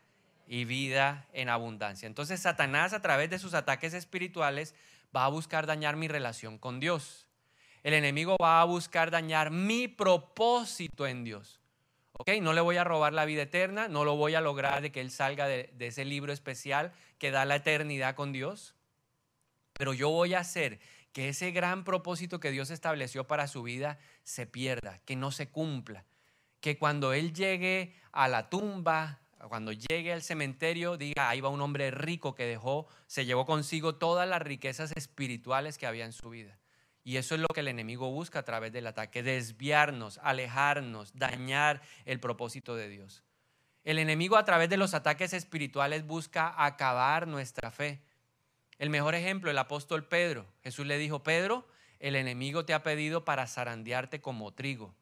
y 0.48 0.66
vida 0.66 1.28
en 1.34 1.50
abundancia. 1.50 2.08
Entonces 2.08 2.42
Satanás 2.42 2.94
a 2.94 3.02
través 3.02 3.30
de 3.30 3.40
sus 3.40 3.54
ataques 3.54 3.94
espirituales 3.94 4.74
va 5.16 5.26
a 5.26 5.30
buscar 5.30 5.66
dañar 5.66 5.96
mi 5.98 6.08
relación 6.08 6.58
con 6.58 6.80
Dios. 6.80 7.28
El 7.84 7.94
enemigo 7.94 8.38
va 8.42 8.62
a 8.62 8.66
buscar 8.66 9.12
dañar 9.12 9.52
mi 9.52 9.88
propósito 9.88 11.06
en 11.06 11.24
Dios. 11.24 11.60
¿Ok? 12.14 12.32
No 12.42 12.54
le 12.54 12.62
voy 12.62 12.78
a 12.78 12.86
robar 12.86 13.12
la 13.12 13.26
vida 13.26 13.44
eterna, 13.44 13.90
no 13.90 14.06
lo 14.06 14.16
voy 14.16 14.36
a 14.36 14.42
lograr 14.42 14.82
de 14.82 14.92
que 14.92 15.02
él 15.02 15.12
salga 15.12 15.48
de, 15.48 15.70
de 15.74 15.88
ese 15.88 16.06
libro 16.06 16.32
especial 16.32 16.94
que 17.20 17.32
da 17.32 17.44
la 17.44 17.58
eternidad 17.58 18.16
con 18.16 18.32
Dios. 18.32 18.74
Pero 19.74 19.94
yo 19.94 20.10
voy 20.10 20.34
a 20.34 20.40
hacer 20.40 20.80
que 21.12 21.30
ese 21.30 21.52
gran 21.52 21.84
propósito 21.84 22.40
que 22.40 22.52
Dios 22.52 22.72
estableció 22.72 23.28
para 23.28 23.48
su 23.48 23.64
vida 23.64 24.00
se 24.24 24.46
pierda, 24.46 25.00
que 25.06 25.18
no 25.18 25.32
se 25.32 25.50
cumpla, 25.50 26.06
que 26.66 26.80
cuando 26.80 27.14
Él 27.14 27.32
llegue 27.32 27.94
a 28.12 28.28
la 28.28 28.50
tumba, 28.50 29.20
cuando 29.50 29.72
llegue 29.72 30.12
al 30.12 30.24
cementerio, 30.24 30.98
diga, 30.98 31.30
ahí 31.30 31.40
va 31.40 31.50
un 31.50 31.62
hombre 31.62 31.92
rico 31.92 32.34
que 32.34 32.48
dejó, 32.48 32.88
se 33.06 33.28
llevó 33.28 33.46
consigo 33.46 33.98
todas 33.98 34.28
las 34.28 34.42
riquezas 34.42 34.92
espirituales 34.96 35.78
que 35.78 35.86
había 35.86 36.06
en 36.06 36.12
su 36.12 36.32
vida. 36.32 36.58
Y 37.04 37.18
eso 37.18 37.36
es 37.36 37.42
lo 37.42 37.48
que 37.50 37.60
el 37.60 37.68
enemigo 37.68 38.10
busca 38.10 38.40
a 38.40 38.46
través 38.46 38.72
del 38.72 38.88
ataque, 38.88 39.22
desviarnos, 39.22 40.20
alejarnos, 40.24 41.14
dañar 41.14 41.84
el 42.04 42.20
propósito 42.20 42.76
de 42.76 42.90
Dios. 42.90 43.24
El 43.84 44.00
enemigo 44.00 44.36
a 44.36 44.44
través 44.44 44.68
de 44.68 44.78
los 44.78 44.96
ataques 44.96 45.34
espirituales 45.34 46.08
busca 46.08 46.52
acabar 46.66 47.28
nuestra 47.28 47.70
fe. 47.70 48.02
El 48.80 48.90
mejor 48.90 49.14
ejemplo, 49.14 49.52
el 49.52 49.58
apóstol 49.60 50.08
Pedro. 50.08 50.48
Jesús 50.64 50.88
le 50.88 50.98
dijo, 50.98 51.22
Pedro, 51.22 51.68
el 52.00 52.16
enemigo 52.16 52.66
te 52.66 52.74
ha 52.74 52.82
pedido 52.82 53.24
para 53.24 53.46
zarandearte 53.46 54.20
como 54.20 54.52
trigo, 54.52 54.96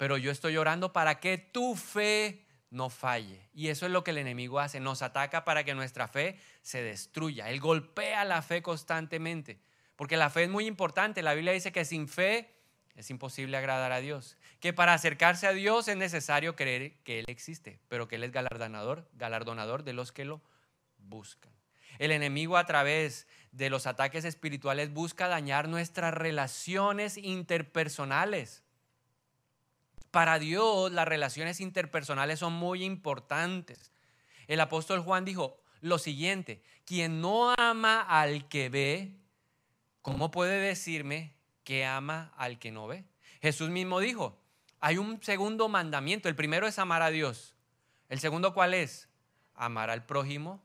pero 0.00 0.16
yo 0.16 0.30
estoy 0.30 0.56
orando 0.56 0.94
para 0.94 1.20
que 1.20 1.36
tu 1.36 1.76
fe 1.76 2.46
no 2.70 2.88
falle. 2.88 3.50
Y 3.52 3.68
eso 3.68 3.84
es 3.84 3.92
lo 3.92 4.02
que 4.02 4.12
el 4.12 4.16
enemigo 4.16 4.58
hace, 4.58 4.80
nos 4.80 5.02
ataca 5.02 5.44
para 5.44 5.62
que 5.62 5.74
nuestra 5.74 6.08
fe 6.08 6.38
se 6.62 6.82
destruya. 6.82 7.50
Él 7.50 7.60
golpea 7.60 8.24
la 8.24 8.40
fe 8.40 8.62
constantemente, 8.62 9.60
porque 9.96 10.16
la 10.16 10.30
fe 10.30 10.44
es 10.44 10.48
muy 10.48 10.66
importante. 10.66 11.20
La 11.20 11.34
Biblia 11.34 11.52
dice 11.52 11.70
que 11.70 11.84
sin 11.84 12.08
fe 12.08 12.48
es 12.94 13.10
imposible 13.10 13.58
agradar 13.58 13.92
a 13.92 14.00
Dios, 14.00 14.38
que 14.58 14.72
para 14.72 14.94
acercarse 14.94 15.46
a 15.46 15.52
Dios 15.52 15.86
es 15.86 15.98
necesario 15.98 16.56
creer 16.56 17.02
que 17.02 17.18
Él 17.18 17.26
existe, 17.28 17.78
pero 17.88 18.08
que 18.08 18.16
Él 18.16 18.24
es 18.24 18.32
galardonador, 18.32 19.06
galardonador 19.12 19.84
de 19.84 19.92
los 19.92 20.12
que 20.12 20.24
lo 20.24 20.40
buscan. 20.96 21.52
El 21.98 22.10
enemigo 22.10 22.56
a 22.56 22.64
través 22.64 23.26
de 23.52 23.68
los 23.68 23.86
ataques 23.86 24.24
espirituales 24.24 24.94
busca 24.94 25.28
dañar 25.28 25.68
nuestras 25.68 26.14
relaciones 26.14 27.18
interpersonales. 27.18 28.64
Para 30.10 30.38
Dios 30.38 30.92
las 30.92 31.06
relaciones 31.06 31.60
interpersonales 31.60 32.38
son 32.38 32.52
muy 32.52 32.84
importantes. 32.84 33.92
El 34.46 34.60
apóstol 34.60 35.00
Juan 35.00 35.24
dijo 35.24 35.60
lo 35.80 35.98
siguiente, 35.98 36.62
quien 36.84 37.20
no 37.20 37.54
ama 37.56 38.02
al 38.02 38.48
que 38.48 38.68
ve, 38.68 39.16
¿cómo 40.02 40.30
puede 40.30 40.60
decirme 40.60 41.34
que 41.64 41.86
ama 41.86 42.32
al 42.36 42.58
que 42.58 42.70
no 42.70 42.86
ve? 42.86 43.04
Jesús 43.40 43.70
mismo 43.70 44.00
dijo, 44.00 44.40
hay 44.80 44.98
un 44.98 45.22
segundo 45.22 45.68
mandamiento. 45.68 46.28
El 46.28 46.34
primero 46.34 46.66
es 46.66 46.78
amar 46.78 47.02
a 47.02 47.10
Dios. 47.10 47.54
El 48.08 48.18
segundo, 48.18 48.54
¿cuál 48.54 48.74
es? 48.74 49.08
Amar 49.54 49.90
al 49.90 50.04
prójimo 50.04 50.62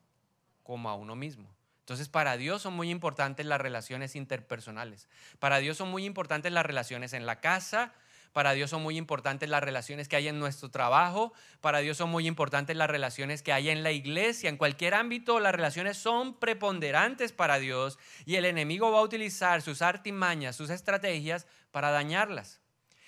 como 0.64 0.90
a 0.90 0.96
uno 0.96 1.16
mismo. 1.16 1.54
Entonces, 1.82 2.10
para 2.10 2.38
Dios 2.38 2.64
son 2.64 2.74
muy 2.74 2.90
importantes 2.90 3.46
las 3.46 3.62
relaciones 3.62 4.16
interpersonales. 4.16 5.08
Para 5.38 5.60
Dios 5.60 5.78
son 5.78 5.92
muy 5.92 6.06
importantes 6.06 6.52
las 6.52 6.66
relaciones 6.66 7.14
en 7.14 7.28
la 7.28 7.40
casa. 7.40 7.94
Para 8.36 8.52
Dios 8.52 8.70
son 8.70 8.84
muy 8.84 8.98
importantes 8.98 9.48
las 9.48 9.64
relaciones 9.64 10.10
que 10.10 10.18
hay 10.18 10.28
en 10.28 10.40
nuestro 10.40 10.70
trabajo. 10.70 11.32
Para 11.62 11.80
Dios 11.80 11.96
son 11.96 12.10
muy 12.10 12.28
importantes 12.28 12.76
las 12.76 12.90
relaciones 12.90 13.42
que 13.42 13.54
hay 13.54 13.70
en 13.70 13.82
la 13.82 13.94
iglesia. 13.94 14.50
En 14.50 14.58
cualquier 14.58 14.94
ámbito, 14.94 15.40
las 15.40 15.56
relaciones 15.56 15.96
son 15.96 16.38
preponderantes 16.38 17.32
para 17.32 17.60
Dios 17.60 17.98
y 18.26 18.36
el 18.36 18.44
enemigo 18.44 18.92
va 18.92 19.00
a 19.00 19.04
utilizar 19.04 19.62
sus 19.62 19.82
artimañas, 19.82 20.58
sus 20.58 20.70
estrategias 20.70 21.48
para 21.72 21.92
dañarlas. 21.92 22.60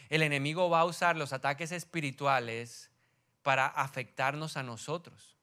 El 0.08 0.22
enemigo 0.22 0.70
va 0.70 0.80
a 0.80 0.86
usar 0.86 1.18
los 1.18 1.34
ataques 1.34 1.74
espirituales 1.74 2.90
para 3.42 3.68
afectarnos 3.68 4.56
a 4.56 4.64
nosotros 4.64 5.36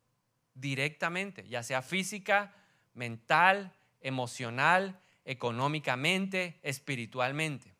directamente, 0.54 1.46
ya 1.46 1.62
sea 1.62 1.82
física, 1.82 2.54
mental, 2.94 3.74
emocional, 4.00 4.98
económicamente, 5.26 6.58
espiritualmente. 6.62 7.73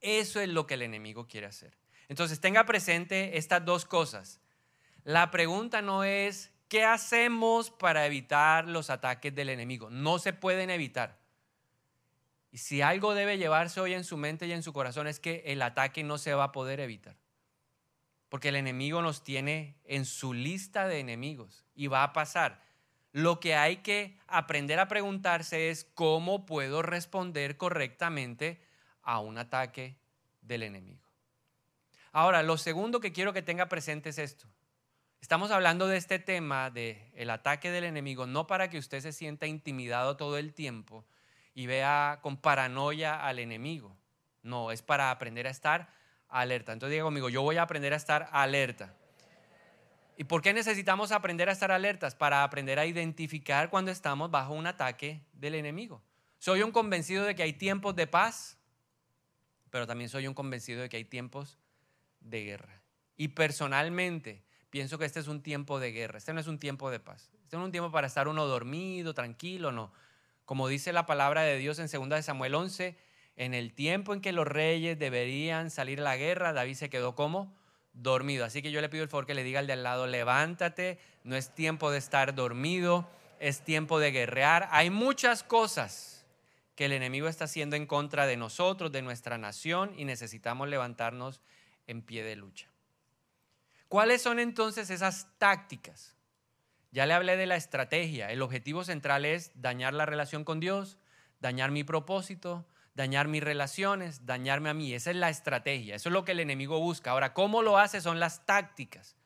Eso 0.00 0.40
es 0.40 0.48
lo 0.48 0.66
que 0.66 0.74
el 0.74 0.82
enemigo 0.82 1.26
quiere 1.26 1.46
hacer. 1.46 1.76
Entonces 2.08 2.40
tenga 2.40 2.66
presente 2.66 3.38
estas 3.38 3.64
dos 3.64 3.84
cosas. 3.84 4.40
La 5.04 5.30
pregunta 5.30 5.82
no 5.82 6.04
es, 6.04 6.52
¿qué 6.68 6.84
hacemos 6.84 7.70
para 7.70 8.06
evitar 8.06 8.66
los 8.66 8.90
ataques 8.90 9.34
del 9.34 9.48
enemigo? 9.48 9.90
No 9.90 10.18
se 10.18 10.32
pueden 10.32 10.70
evitar. 10.70 11.20
Y 12.50 12.58
si 12.58 12.82
algo 12.82 13.14
debe 13.14 13.38
llevarse 13.38 13.80
hoy 13.80 13.94
en 13.94 14.04
su 14.04 14.16
mente 14.16 14.46
y 14.46 14.52
en 14.52 14.62
su 14.62 14.72
corazón 14.72 15.06
es 15.06 15.20
que 15.20 15.42
el 15.46 15.62
ataque 15.62 16.02
no 16.02 16.18
se 16.18 16.34
va 16.34 16.44
a 16.44 16.52
poder 16.52 16.80
evitar. 16.80 17.16
Porque 18.28 18.48
el 18.48 18.56
enemigo 18.56 19.02
nos 19.02 19.22
tiene 19.22 19.76
en 19.84 20.04
su 20.04 20.34
lista 20.34 20.88
de 20.88 21.00
enemigos 21.00 21.64
y 21.74 21.86
va 21.86 22.02
a 22.02 22.12
pasar. 22.12 22.60
Lo 23.12 23.40
que 23.40 23.54
hay 23.54 23.78
que 23.78 24.18
aprender 24.26 24.78
a 24.78 24.88
preguntarse 24.88 25.70
es 25.70 25.84
cómo 25.94 26.46
puedo 26.46 26.82
responder 26.82 27.56
correctamente 27.56 28.60
a 29.02 29.20
un 29.20 29.38
ataque 29.38 29.98
del 30.40 30.62
enemigo. 30.62 31.06
Ahora, 32.12 32.42
lo 32.42 32.58
segundo 32.58 33.00
que 33.00 33.12
quiero 33.12 33.32
que 33.32 33.42
tenga 33.42 33.68
presente 33.68 34.10
es 34.10 34.18
esto. 34.18 34.46
Estamos 35.20 35.50
hablando 35.50 35.86
de 35.86 35.96
este 35.96 36.18
tema 36.18 36.70
del 36.70 36.98
el 37.14 37.30
ataque 37.30 37.70
del 37.70 37.84
enemigo 37.84 38.26
no 38.26 38.46
para 38.46 38.70
que 38.70 38.78
usted 38.78 39.00
se 39.00 39.12
sienta 39.12 39.46
intimidado 39.46 40.16
todo 40.16 40.38
el 40.38 40.54
tiempo, 40.54 41.04
y 41.54 41.66
vea 41.66 42.20
con 42.22 42.36
paranoia 42.36 43.26
al 43.26 43.38
enemigo. 43.38 43.96
No, 44.42 44.70
es 44.70 44.82
para 44.82 45.10
aprender 45.10 45.46
a 45.46 45.50
estar 45.50 45.92
alerta. 46.28 46.72
Entonces 46.72 46.92
diga 46.92 47.04
conmigo, 47.04 47.28
yo 47.28 47.42
voy 47.42 47.56
a 47.56 47.62
aprender 47.62 47.92
a 47.92 47.96
estar 47.96 48.28
alerta. 48.32 48.94
¿Y 50.16 50.24
por 50.24 50.42
qué 50.42 50.52
necesitamos 50.52 51.12
aprender 51.12 51.48
a 51.48 51.52
estar 51.52 51.72
alertas? 51.72 52.14
Para 52.14 52.44
aprender 52.44 52.78
a 52.78 52.86
identificar 52.86 53.70
cuando 53.70 53.90
estamos 53.90 54.30
bajo 54.30 54.52
un 54.52 54.66
ataque 54.66 55.24
del 55.32 55.54
enemigo. 55.54 56.02
Soy 56.38 56.62
un 56.62 56.72
convencido 56.72 57.24
de 57.24 57.34
que 57.34 57.42
hay 57.42 57.54
tiempos 57.54 57.96
de 57.96 58.06
paz, 58.06 58.58
pero 59.70 59.86
también 59.86 60.10
soy 60.10 60.26
un 60.26 60.34
convencido 60.34 60.82
de 60.82 60.88
que 60.88 60.96
hay 60.96 61.04
tiempos 61.04 61.58
de 62.20 62.44
guerra. 62.44 62.82
Y 63.16 63.28
personalmente 63.28 64.42
pienso 64.70 64.98
que 64.98 65.04
este 65.04 65.20
es 65.20 65.28
un 65.28 65.42
tiempo 65.42 65.80
de 65.80 65.92
guerra, 65.92 66.18
este 66.18 66.32
no 66.32 66.40
es 66.40 66.46
un 66.46 66.58
tiempo 66.58 66.90
de 66.90 67.00
paz. 67.00 67.30
Este 67.44 67.56
no 67.56 67.64
es 67.64 67.66
un 67.66 67.72
tiempo 67.72 67.90
para 67.90 68.06
estar 68.06 68.28
uno 68.28 68.46
dormido, 68.46 69.14
tranquilo, 69.14 69.72
no. 69.72 69.92
Como 70.44 70.68
dice 70.68 70.92
la 70.92 71.06
palabra 71.06 71.42
de 71.42 71.58
Dios 71.58 71.78
en 71.78 71.88
2 71.88 72.24
Samuel 72.24 72.54
11, 72.54 72.96
en 73.36 73.54
el 73.54 73.72
tiempo 73.72 74.12
en 74.14 74.20
que 74.20 74.32
los 74.32 74.46
reyes 74.46 74.98
deberían 74.98 75.70
salir 75.70 76.00
a 76.00 76.04
la 76.04 76.16
guerra, 76.16 76.52
David 76.52 76.74
se 76.74 76.90
quedó 76.90 77.14
como 77.14 77.56
dormido. 77.92 78.44
Así 78.44 78.62
que 78.62 78.70
yo 78.70 78.80
le 78.80 78.88
pido 78.88 79.02
el 79.02 79.08
favor 79.08 79.26
que 79.26 79.34
le 79.34 79.44
diga 79.44 79.60
al 79.60 79.66
de 79.66 79.72
al 79.74 79.82
lado, 79.82 80.06
levántate, 80.06 80.98
no 81.24 81.36
es 81.36 81.54
tiempo 81.54 81.90
de 81.90 81.98
estar 81.98 82.34
dormido, 82.34 83.08
es 83.38 83.62
tiempo 83.62 83.98
de 83.98 84.12
guerrear. 84.12 84.68
Hay 84.70 84.90
muchas 84.90 85.42
cosas 85.42 86.19
que 86.80 86.86
el 86.86 86.92
enemigo 86.92 87.28
está 87.28 87.44
haciendo 87.44 87.76
en 87.76 87.84
contra 87.84 88.24
de 88.24 88.38
nosotros, 88.38 88.90
de 88.90 89.02
nuestra 89.02 89.36
nación, 89.36 89.92
y 89.98 90.06
necesitamos 90.06 90.66
levantarnos 90.66 91.42
en 91.86 92.00
pie 92.00 92.24
de 92.24 92.36
lucha. 92.36 92.70
¿Cuáles 93.86 94.22
son 94.22 94.38
entonces 94.38 94.88
esas 94.88 95.28
tácticas 95.36 96.16
ya 96.90 97.04
le 97.04 97.12
hablé 97.12 97.36
de 97.36 97.44
la 97.44 97.56
estrategia. 97.56 98.32
El 98.32 98.40
objetivo 98.40 98.82
central 98.82 99.26
es 99.26 99.52
dañar 99.60 99.92
la 99.92 100.06
relación 100.06 100.42
con 100.42 100.58
Dios, 100.58 100.96
dañar 101.38 101.70
mi 101.70 101.84
propósito, 101.84 102.66
dañar 102.94 103.28
mis 103.28 103.44
relaciones, 103.44 104.24
dañarme 104.24 104.70
a 104.70 104.74
mí. 104.74 104.94
Esa 104.94 105.10
es 105.10 105.16
la 105.16 105.28
estrategia. 105.28 105.96
Eso 105.96 106.08
es 106.08 106.14
lo 106.14 106.24
que 106.24 106.32
el 106.32 106.40
enemigo 106.40 106.80
busca. 106.80 107.10
Ahora, 107.10 107.34
¿cómo 107.34 107.60
lo 107.60 107.76
hace? 107.76 108.00
Son 108.00 108.20
las 108.20 108.46
tácticas. 108.46 109.18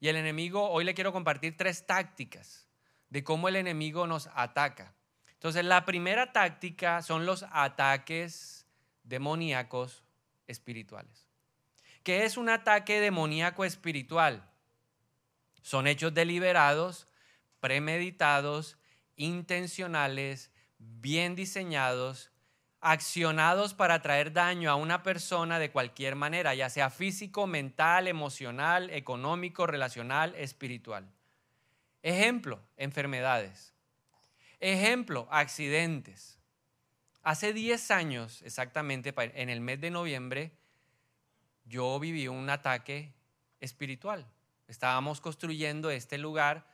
Y 0.00 0.08
el 0.08 0.16
enemigo, 0.16 0.70
hoy 0.70 0.84
le 0.84 0.94
quiero 0.94 1.12
compartir 1.12 1.54
tres 1.54 1.84
tácticas 1.84 2.66
de 3.10 3.22
cómo 3.22 3.48
el 3.48 3.56
enemigo 3.56 4.06
nos 4.06 4.30
ataca. 4.34 4.94
Entonces, 5.44 5.66
la 5.66 5.84
primera 5.84 6.32
táctica 6.32 7.02
son 7.02 7.26
los 7.26 7.44
ataques 7.52 8.66
demoníacos 9.02 10.02
espirituales. 10.46 11.26
¿Qué 12.02 12.24
es 12.24 12.38
un 12.38 12.48
ataque 12.48 12.98
demoníaco 12.98 13.66
espiritual? 13.66 14.42
Son 15.60 15.86
hechos 15.86 16.14
deliberados, 16.14 17.08
premeditados, 17.60 18.78
intencionales, 19.16 20.50
bien 20.78 21.34
diseñados, 21.34 22.30
accionados 22.80 23.74
para 23.74 24.00
traer 24.00 24.32
daño 24.32 24.70
a 24.70 24.76
una 24.76 25.02
persona 25.02 25.58
de 25.58 25.70
cualquier 25.70 26.16
manera, 26.16 26.54
ya 26.54 26.70
sea 26.70 26.88
físico, 26.88 27.46
mental, 27.46 28.08
emocional, 28.08 28.88
económico, 28.88 29.66
relacional, 29.66 30.34
espiritual. 30.36 31.06
Ejemplo, 32.02 32.62
enfermedades. 32.78 33.73
Ejemplo, 34.60 35.28
accidentes. 35.30 36.38
Hace 37.22 37.52
10 37.52 37.90
años, 37.90 38.42
exactamente, 38.42 39.14
en 39.16 39.48
el 39.48 39.60
mes 39.60 39.80
de 39.80 39.90
noviembre, 39.90 40.52
yo 41.64 41.98
viví 41.98 42.28
un 42.28 42.50
ataque 42.50 43.14
espiritual. 43.60 44.26
Estábamos 44.68 45.20
construyendo 45.20 45.90
este 45.90 46.18
lugar. 46.18 46.66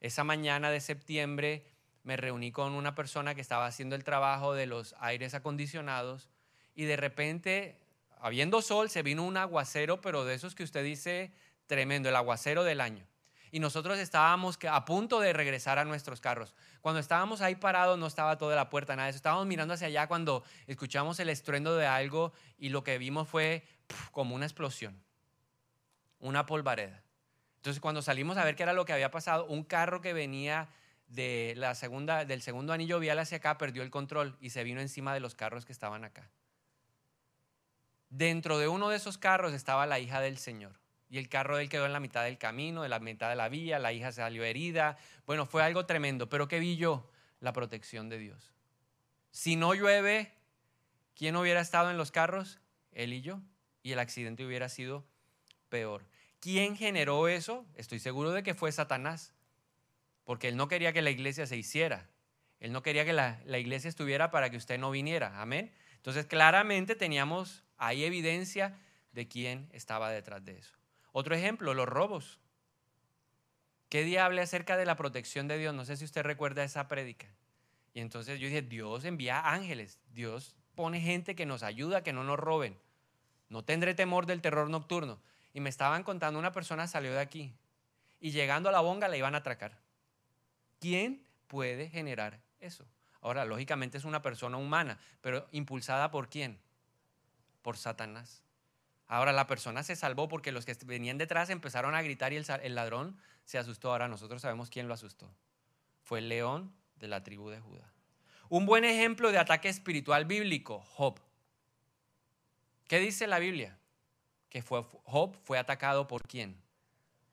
Esa 0.00 0.24
mañana 0.24 0.70
de 0.70 0.80
septiembre 0.80 1.66
me 2.02 2.16
reuní 2.16 2.52
con 2.52 2.72
una 2.72 2.94
persona 2.94 3.34
que 3.34 3.40
estaba 3.40 3.66
haciendo 3.66 3.96
el 3.96 4.04
trabajo 4.04 4.54
de 4.54 4.66
los 4.66 4.94
aires 4.98 5.34
acondicionados 5.34 6.28
y 6.74 6.84
de 6.84 6.96
repente, 6.96 7.78
habiendo 8.20 8.62
sol, 8.62 8.90
se 8.90 9.02
vino 9.02 9.24
un 9.24 9.36
aguacero, 9.36 10.00
pero 10.00 10.24
de 10.24 10.34
esos 10.34 10.54
que 10.54 10.62
usted 10.62 10.84
dice 10.84 11.32
tremendo, 11.66 12.08
el 12.08 12.16
aguacero 12.16 12.64
del 12.64 12.80
año. 12.80 13.06
Y 13.50 13.60
nosotros 13.60 13.98
estábamos 13.98 14.58
a 14.70 14.84
punto 14.84 15.20
de 15.20 15.32
regresar 15.32 15.78
a 15.78 15.84
nuestros 15.84 16.20
carros. 16.20 16.54
Cuando 16.80 17.00
estábamos 17.00 17.40
ahí 17.40 17.56
parados 17.56 17.98
no 17.98 18.06
estaba 18.06 18.38
toda 18.38 18.56
la 18.56 18.70
puerta, 18.70 18.94
nada 18.94 19.06
de 19.06 19.10
eso. 19.10 19.16
Estábamos 19.16 19.46
mirando 19.46 19.74
hacia 19.74 19.88
allá 19.88 20.06
cuando 20.06 20.44
escuchamos 20.66 21.18
el 21.20 21.28
estruendo 21.28 21.76
de 21.76 21.86
algo 21.86 22.32
y 22.58 22.68
lo 22.68 22.84
que 22.84 22.98
vimos 22.98 23.28
fue 23.28 23.64
como 24.12 24.34
una 24.34 24.46
explosión, 24.46 25.02
una 26.20 26.46
polvareda. 26.46 27.02
Entonces, 27.56 27.80
cuando 27.80 28.00
salimos 28.00 28.38
a 28.38 28.44
ver 28.44 28.56
qué 28.56 28.62
era 28.62 28.72
lo 28.72 28.84
que 28.86 28.92
había 28.94 29.10
pasado, 29.10 29.44
un 29.46 29.64
carro 29.64 30.00
que 30.00 30.14
venía 30.14 30.68
de 31.08 31.54
la 31.56 31.74
segunda, 31.74 32.24
del 32.24 32.40
segundo 32.40 32.72
anillo 32.72 32.98
vial 33.00 33.18
hacia 33.18 33.38
acá 33.38 33.58
perdió 33.58 33.82
el 33.82 33.90
control 33.90 34.36
y 34.40 34.50
se 34.50 34.64
vino 34.64 34.80
encima 34.80 35.12
de 35.12 35.20
los 35.20 35.34
carros 35.34 35.66
que 35.66 35.72
estaban 35.72 36.04
acá. 36.04 36.30
Dentro 38.08 38.58
de 38.58 38.68
uno 38.68 38.88
de 38.88 38.96
esos 38.96 39.18
carros 39.18 39.52
estaba 39.52 39.86
la 39.86 39.98
hija 39.98 40.20
del 40.20 40.38
Señor. 40.38 40.79
Y 41.10 41.18
el 41.18 41.28
carro 41.28 41.56
de 41.56 41.64
él 41.64 41.68
quedó 41.68 41.86
en 41.86 41.92
la 41.92 42.00
mitad 42.00 42.22
del 42.24 42.38
camino, 42.38 42.84
en 42.84 42.90
la 42.90 43.00
mitad 43.00 43.28
de 43.28 43.34
la 43.34 43.48
vía, 43.48 43.80
la 43.80 43.92
hija 43.92 44.12
salió 44.12 44.44
herida. 44.44 44.96
Bueno, 45.26 45.44
fue 45.44 45.62
algo 45.62 45.84
tremendo. 45.84 46.28
Pero 46.28 46.46
¿qué 46.46 46.60
vi 46.60 46.76
yo? 46.76 47.10
La 47.40 47.52
protección 47.52 48.08
de 48.08 48.18
Dios. 48.18 48.52
Si 49.32 49.56
no 49.56 49.74
llueve, 49.74 50.32
¿quién 51.16 51.34
hubiera 51.34 51.60
estado 51.60 51.90
en 51.90 51.96
los 51.96 52.12
carros? 52.12 52.60
Él 52.92 53.12
y 53.12 53.22
yo. 53.22 53.40
Y 53.82 53.90
el 53.92 53.98
accidente 53.98 54.46
hubiera 54.46 54.68
sido 54.68 55.04
peor. 55.68 56.04
¿Quién 56.38 56.76
generó 56.76 57.28
eso? 57.28 57.66
Estoy 57.74 57.98
seguro 57.98 58.30
de 58.30 58.42
que 58.42 58.54
fue 58.54 58.70
Satanás, 58.72 59.34
porque 60.24 60.48
él 60.48 60.56
no 60.56 60.68
quería 60.68 60.92
que 60.92 61.02
la 61.02 61.10
iglesia 61.10 61.46
se 61.46 61.56
hiciera. 61.56 62.08
Él 62.60 62.72
no 62.72 62.82
quería 62.82 63.04
que 63.04 63.12
la, 63.12 63.40
iglesia 63.58 63.88
estuviera 63.88 64.30
para 64.30 64.48
que 64.50 64.56
usted 64.56 64.78
no 64.78 64.90
viniera. 64.90 65.40
Amén. 65.40 65.72
Entonces, 65.96 66.26
claramente 66.26 66.94
teníamos 66.94 67.64
ahí 67.78 68.04
evidencia 68.04 68.78
de 69.12 69.28
quién 69.28 69.68
estaba 69.72 70.10
detrás 70.10 70.44
de 70.44 70.58
eso. 70.58 70.79
Otro 71.12 71.34
ejemplo, 71.34 71.74
los 71.74 71.88
robos. 71.88 72.38
¿Qué 73.88 74.04
día 74.04 74.24
hablé 74.24 74.42
acerca 74.42 74.76
de 74.76 74.86
la 74.86 74.96
protección 74.96 75.48
de 75.48 75.58
Dios? 75.58 75.74
No 75.74 75.84
sé 75.84 75.96
si 75.96 76.04
usted 76.04 76.22
recuerda 76.22 76.62
esa 76.62 76.88
prédica. 76.88 77.26
Y 77.92 78.00
entonces 78.00 78.38
yo 78.38 78.46
dije, 78.46 78.62
Dios 78.62 79.04
envía 79.04 79.40
ángeles, 79.40 79.98
Dios 80.12 80.54
pone 80.76 81.00
gente 81.00 81.34
que 81.34 81.46
nos 81.46 81.62
ayuda, 81.62 82.02
que 82.02 82.12
no 82.12 82.22
nos 82.22 82.38
roben. 82.38 82.78
No 83.48 83.64
tendré 83.64 83.94
temor 83.94 84.26
del 84.26 84.40
terror 84.40 84.70
nocturno. 84.70 85.20
Y 85.52 85.60
me 85.60 85.70
estaban 85.70 86.04
contando, 86.04 86.38
una 86.38 86.52
persona 86.52 86.86
salió 86.86 87.12
de 87.12 87.20
aquí 87.20 87.52
y 88.20 88.30
llegando 88.30 88.68
a 88.68 88.72
la 88.72 88.80
bonga 88.80 89.08
la 89.08 89.16
iban 89.16 89.34
a 89.34 89.38
atracar. 89.38 89.76
¿Quién 90.78 91.26
puede 91.48 91.88
generar 91.88 92.40
eso? 92.60 92.86
Ahora, 93.20 93.44
lógicamente 93.44 93.98
es 93.98 94.04
una 94.04 94.22
persona 94.22 94.56
humana, 94.56 94.98
pero 95.20 95.48
impulsada 95.50 96.10
por 96.12 96.28
quién? 96.28 96.60
por 97.62 97.76
Satanás. 97.76 98.42
Ahora 99.10 99.32
la 99.32 99.48
persona 99.48 99.82
se 99.82 99.96
salvó 99.96 100.28
porque 100.28 100.52
los 100.52 100.64
que 100.64 100.76
venían 100.86 101.18
detrás 101.18 101.50
empezaron 101.50 101.96
a 101.96 102.02
gritar 102.02 102.32
y 102.32 102.36
el, 102.36 102.74
ladrón 102.76 103.16
se 103.44 103.58
asustó. 103.58 103.90
Ahora 103.90 104.06
nosotros 104.06 104.40
sabemos 104.40 104.70
quién 104.70 104.86
lo 104.86 104.94
asustó. 104.94 105.28
Fue 106.04 106.20
el 106.20 106.28
león 106.28 106.72
de 106.94 107.08
la 107.08 107.24
tribu 107.24 107.50
de 107.50 107.58
Judá. 107.58 107.92
Un 108.48 108.66
buen 108.66 108.84
ejemplo 108.84 109.32
de 109.32 109.38
ataque 109.38 109.68
espiritual 109.68 110.26
bíblico, 110.26 110.84
Job. 110.94 111.18
¿Qué 112.86 113.00
dice 113.00 113.26
la 113.26 113.40
Biblia? 113.40 113.76
Que 114.48 114.62
fue, 114.62 114.84
Job 115.02 115.36
fue 115.42 115.58
atacado 115.58 116.06
por 116.06 116.28
quién? 116.28 116.62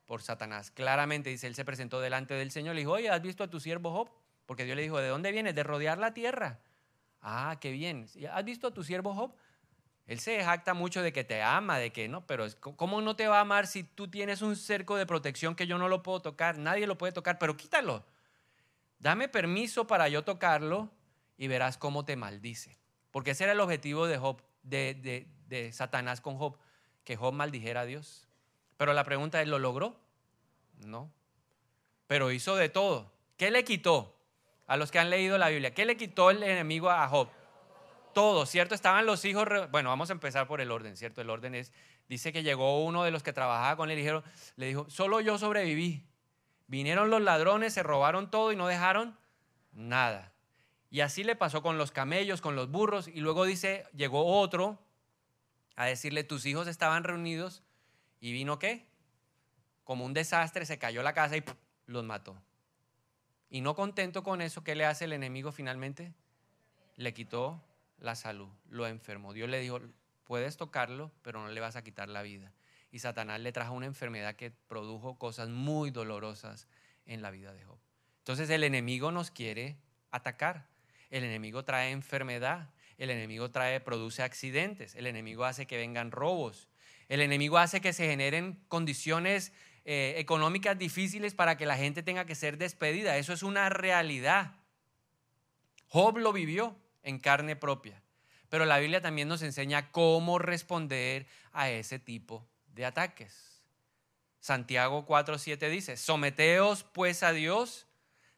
Por 0.08 0.24
Satanás. 0.24 0.72
Claramente 0.72 1.30
dice, 1.30 1.46
él 1.46 1.54
se 1.54 1.64
presentó 1.64 2.02
delante 2.02 2.34
del 2.34 2.50
Señor 2.50 2.74
y 2.74 2.78
le 2.78 2.82
dijo, 2.82 2.94
oye, 2.94 3.12
¿has 3.12 3.22
visto 3.22 3.44
a 3.44 3.52
tu 3.52 3.60
siervo 3.60 3.92
Job? 3.92 4.10
Porque 4.48 4.66
Dios 4.66 4.76
le 4.76 4.82
dijo, 4.82 4.98
¿de 4.98 5.10
dónde 5.10 5.32
vienes? 5.32 5.54
De 5.54 5.62
rodear 5.62 6.00
la 6.00 6.16
tierra. 6.16 6.60
Ah, 7.22 7.60
qué 7.62 7.70
bien. 7.70 8.08
¿Has 8.32 8.46
visto 8.46 8.66
a 8.66 8.74
tu 8.74 8.84
siervo 8.84 9.14
Job? 9.14 9.36
Él 10.08 10.20
se 10.20 10.42
jacta 10.44 10.74
mucho 10.74 11.02
de 11.02 11.12
que 11.12 11.26
te 11.26 11.42
ama, 11.42 11.78
de 11.78 11.92
que 11.92 12.08
no, 12.08 12.26
pero 12.26 12.46
¿cómo 12.60 13.02
no 13.02 13.18
te 13.18 13.28
va 13.28 13.40
a 13.40 13.42
amar 13.42 13.68
si 13.68 13.84
tú 13.84 14.08
tienes 14.08 14.42
un 14.42 14.56
cerco 14.56 14.96
de 14.96 15.06
protección 15.06 15.54
que 15.54 15.68
yo 15.68 15.78
no 15.78 15.90
lo 15.90 16.02
puedo 16.02 16.22
tocar? 16.22 16.58
Nadie 16.58 16.88
lo 16.88 16.98
puede 16.98 17.12
tocar, 17.12 17.38
pero 17.38 17.58
quítalo. 17.58 18.06
Dame 19.00 19.28
permiso 19.28 19.86
para 19.86 20.08
yo 20.08 20.24
tocarlo 20.24 20.90
y 21.38 21.48
verás 21.48 21.78
cómo 21.78 22.06
te 22.06 22.16
maldice. 22.16 22.78
Porque 23.12 23.32
ese 23.32 23.44
era 23.44 23.54
el 23.54 23.60
objetivo 23.60 24.08
de 24.08 24.18
Job, 24.18 24.42
de, 24.64 25.28
de 25.48 25.72
Satanás 25.74 26.22
con 26.22 26.38
Job, 26.38 26.58
que 27.04 27.18
Job 27.18 27.34
maldijera 27.34 27.82
a 27.82 27.86
Dios. 27.86 28.28
Pero 28.78 28.94
la 28.94 29.04
pregunta 29.04 29.42
es, 29.42 29.48
¿lo 29.48 29.60
logró? 29.60 30.00
No. 30.86 31.12
Pero 32.08 32.32
hizo 32.32 32.56
de 32.56 32.70
todo. 32.70 33.12
¿Qué 33.36 33.52
le 33.52 33.66
quitó? 33.66 34.16
A 34.68 34.78
los 34.78 34.92
que 34.92 35.00
han 35.00 35.10
leído 35.10 35.38
la 35.38 35.50
Biblia, 35.50 35.74
¿qué 35.74 35.86
le 35.86 35.96
quitó 35.96 36.30
el 36.30 36.44
enemigo 36.44 36.90
a 36.90 37.08
Job? 37.08 37.30
Todo, 38.18 38.48
¿cierto? 38.48 38.74
Estaban 38.74 39.06
los 39.06 39.24
hijos, 39.26 39.48
bueno, 39.70 39.90
vamos 39.90 40.10
a 40.10 40.14
empezar 40.14 40.48
por 40.48 40.60
el 40.60 40.72
orden, 40.72 40.98
¿cierto? 40.98 41.22
El 41.22 41.30
orden 41.30 41.54
es, 41.54 41.72
dice 42.10 42.34
que 42.34 42.42
llegó 42.42 42.84
uno 42.84 43.04
de 43.04 43.12
los 43.12 43.22
que 43.22 43.32
trabajaba 43.32 43.76
con 43.76 43.92
él 43.92 44.00
y 44.00 44.02
dijeron, 44.02 44.24
le 44.56 44.66
dijo, 44.66 44.90
solo 44.90 45.22
yo 45.22 45.38
sobreviví. 45.38 46.04
Vinieron 46.66 47.12
los 47.12 47.22
ladrones, 47.22 47.76
se 47.76 47.84
robaron 47.84 48.32
todo 48.32 48.52
y 48.52 48.56
no 48.56 48.66
dejaron 48.66 49.16
nada. 49.72 50.34
Y 50.90 51.02
así 51.02 51.24
le 51.24 51.36
pasó 51.36 51.62
con 51.62 51.78
los 51.78 51.92
camellos, 51.92 52.42
con 52.42 52.56
los 52.56 52.72
burros, 52.72 53.08
y 53.08 53.20
luego 53.20 53.46
dice, 53.46 53.86
llegó 53.96 54.26
otro 54.26 54.80
a 55.76 55.86
decirle, 55.86 56.24
tus 56.24 56.48
hijos 56.48 56.68
estaban 56.68 57.04
reunidos 57.04 57.62
y 58.20 58.32
vino 58.32 58.58
qué? 58.58 58.88
Como 59.84 60.06
un 60.06 60.16
desastre, 60.16 60.66
se 60.66 60.80
cayó 60.80 61.04
la 61.04 61.14
casa 61.14 61.38
y 61.38 61.44
los 61.86 62.04
mató. 62.04 62.36
Y 63.52 63.62
no 63.62 63.76
contento 63.76 64.24
con 64.24 64.42
eso, 64.42 64.64
¿qué 64.64 64.74
le 64.74 64.86
hace 64.86 65.06
el 65.06 65.14
enemigo 65.14 65.52
finalmente? 65.52 66.16
Le 66.96 67.14
quitó 67.14 67.62
la 68.00 68.16
salud, 68.16 68.50
lo 68.70 68.88
enfermó. 68.88 69.34
Dios 69.34 69.50
le 69.50 69.60
dijo, 69.60 69.80
puedes 70.24 70.58
tocarlo, 70.58 71.12
pero 71.22 71.42
no 71.42 71.50
le 71.50 71.60
vas 71.60 71.76
a 71.76 71.84
quitar 71.84 72.10
la 72.10 72.22
vida. 72.22 72.54
Y 72.92 73.00
Satanás 73.00 73.40
le 73.40 73.52
trajo 73.52 73.74
una 73.74 73.86
enfermedad 73.86 74.36
que 74.36 74.52
produjo 74.52 75.18
cosas 75.18 75.50
muy 75.50 75.92
dolorosas 75.92 76.68
en 77.06 77.22
la 77.22 77.32
vida 77.32 77.54
de 77.54 77.64
Job. 77.64 77.78
Entonces 78.20 78.50
el 78.50 78.64
enemigo 78.64 79.12
nos 79.12 79.32
quiere 79.32 79.78
atacar. 80.12 80.68
El 81.10 81.24
enemigo 81.24 81.64
trae 81.64 81.92
enfermedad. 81.92 82.70
El 82.98 83.10
enemigo 83.10 83.52
trae, 83.52 83.80
produce 83.80 84.24
accidentes. 84.24 84.96
El 84.96 85.08
enemigo 85.08 85.46
hace 85.46 85.68
que 85.68 85.78
vengan 85.78 86.12
robos. 86.12 86.68
El 87.08 87.22
enemigo 87.22 87.58
hace 87.58 87.80
que 87.80 87.94
se 87.94 88.08
generen 88.08 88.60
condiciones 88.68 89.54
eh, 89.86 90.16
económicas 90.18 90.78
difíciles 90.78 91.34
para 91.34 91.56
que 91.56 91.66
la 91.66 91.78
gente 91.78 92.04
tenga 92.04 92.26
que 92.26 92.36
ser 92.36 92.58
despedida. 92.58 93.18
Eso 93.18 93.32
es 93.32 93.44
una 93.44 93.70
realidad. 93.70 94.56
Job 95.88 96.18
lo 96.18 96.34
vivió 96.34 96.76
en 97.04 97.20
carne 97.20 97.56
propia. 97.56 98.02
Pero 98.50 98.66
la 98.66 98.80
Biblia 98.80 99.02
también 99.02 99.28
nos 99.28 99.42
enseña 99.42 99.92
cómo 99.92 100.40
responder 100.40 101.28
a 101.52 101.70
ese 101.70 102.00
tipo 102.00 102.48
de 102.74 102.86
ataques. 102.86 103.64
Santiago 104.40 105.06
4:7 105.06 105.70
dice, 105.70 105.98
someteos 105.98 106.84
pues 106.84 107.24
a 107.24 107.34
Dios, 107.34 107.88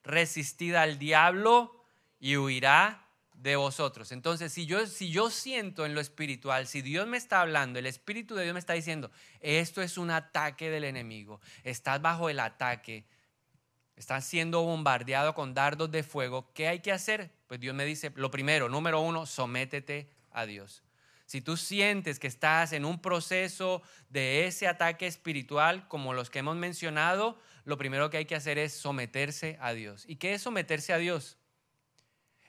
resistid 0.04 0.76
al 0.76 0.98
diablo 0.98 1.86
y 2.20 2.38
huirá 2.38 3.06
de 3.34 3.56
vosotros. 3.56 4.12
Entonces, 4.12 4.52
si 4.52 4.66
yo, 4.66 4.86
si 4.86 5.12
yo 5.12 5.30
siento 5.30 5.86
en 5.86 5.94
lo 5.94 6.02
espiritual, 6.02 6.68
si 6.68 6.82
Dios 6.82 7.08
me 7.08 7.18
está 7.18 7.42
hablando, 7.42 7.80
el 7.80 7.86
Espíritu 7.86 8.36
de 8.36 8.44
Dios 8.44 8.54
me 8.54 8.60
está 8.60 8.74
diciendo, 8.74 9.12
esto 9.40 9.82
es 9.82 9.98
un 9.98 10.12
ataque 10.12 10.70
del 10.70 10.84
enemigo, 10.84 11.40
estás 11.64 12.02
bajo 12.02 12.30
el 12.30 12.40
ataque, 12.40 13.06
estás 13.96 14.26
siendo 14.26 14.62
bombardeado 14.64 15.34
con 15.34 15.54
dardos 15.54 15.90
de 15.92 16.04
fuego, 16.04 16.52
¿qué 16.54 16.68
hay 16.68 16.80
que 16.80 16.92
hacer? 16.92 17.32
Pues 17.50 17.60
Dios 17.60 17.74
me 17.74 17.84
dice, 17.84 18.12
lo 18.14 18.30
primero, 18.30 18.70
número 18.70 19.02
uno, 19.02 19.26
sométete 19.26 20.08
a 20.30 20.46
Dios. 20.46 20.84
Si 21.26 21.42
tú 21.42 21.58
sientes 21.58 22.20
que 22.20 22.28
estás 22.28 22.74
en 22.74 22.86
un 22.86 23.02
proceso 23.02 23.82
de 24.08 24.46
ese 24.46 24.68
ataque 24.68 25.08
espiritual, 25.08 25.88
como 25.88 26.14
los 26.14 26.30
que 26.30 26.40
hemos 26.40 26.58
mencionado, 26.58 27.40
lo 27.66 27.76
primero 27.76 28.12
que 28.12 28.18
hay 28.18 28.26
que 28.26 28.36
hacer 28.36 28.60
es 28.60 28.74
someterse 28.74 29.58
a 29.62 29.74
Dios. 29.74 30.06
¿Y 30.08 30.18
qué 30.18 30.36
es 30.36 30.44
someterse 30.44 30.94
a 30.94 31.00
Dios? 31.00 31.40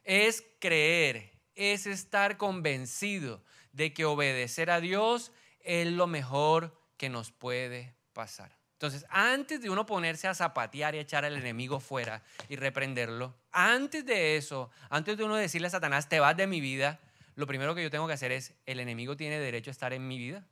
Es 0.05 0.45
creer, 0.61 1.33
es 1.55 1.87
estar 1.87 2.37
convencido 2.37 3.43
de 3.73 3.95
que 3.95 4.05
obedecer 4.05 4.71
a 4.71 4.83
Dios 4.83 5.33
es 5.61 5.87
lo 5.87 6.09
mejor 6.09 6.79
que 6.99 7.09
nos 7.09 7.33
puede 7.33 7.95
pasar. 8.13 8.60
Entonces, 8.81 9.05
antes 9.11 9.61
de 9.61 9.69
uno 9.69 9.85
ponerse 9.85 10.27
a 10.27 10.35
zapatear 10.35 10.95
y 10.95 11.01
echar 11.01 11.27
al 11.27 11.37
enemigo 11.37 11.81
fuera 11.81 12.23
y 12.49 12.57
reprenderlo, 12.57 13.37
antes 13.53 14.07
de 14.07 14.39
eso, 14.39 14.71
antes 14.89 15.19
de 15.19 15.25
uno 15.25 15.37
decirle 15.37 15.67
a 15.67 15.71
Satanás, 15.71 16.09
te 16.09 16.19
vas 16.19 16.35
de 16.35 16.47
mi 16.47 16.63
vida, 16.63 16.99
lo 17.35 17.47
primero 17.47 17.75
que 17.75 17.83
yo 17.83 17.91
tengo 17.91 18.07
que 18.07 18.15
hacer 18.15 18.33
es, 18.33 18.55
¿el 18.65 18.81
enemigo 18.81 19.19
tiene 19.19 19.39
derecho 19.39 19.69
a 19.69 19.73
estar 19.73 19.93
en 19.93 20.09
mi 20.09 20.17
vida? 20.17 20.47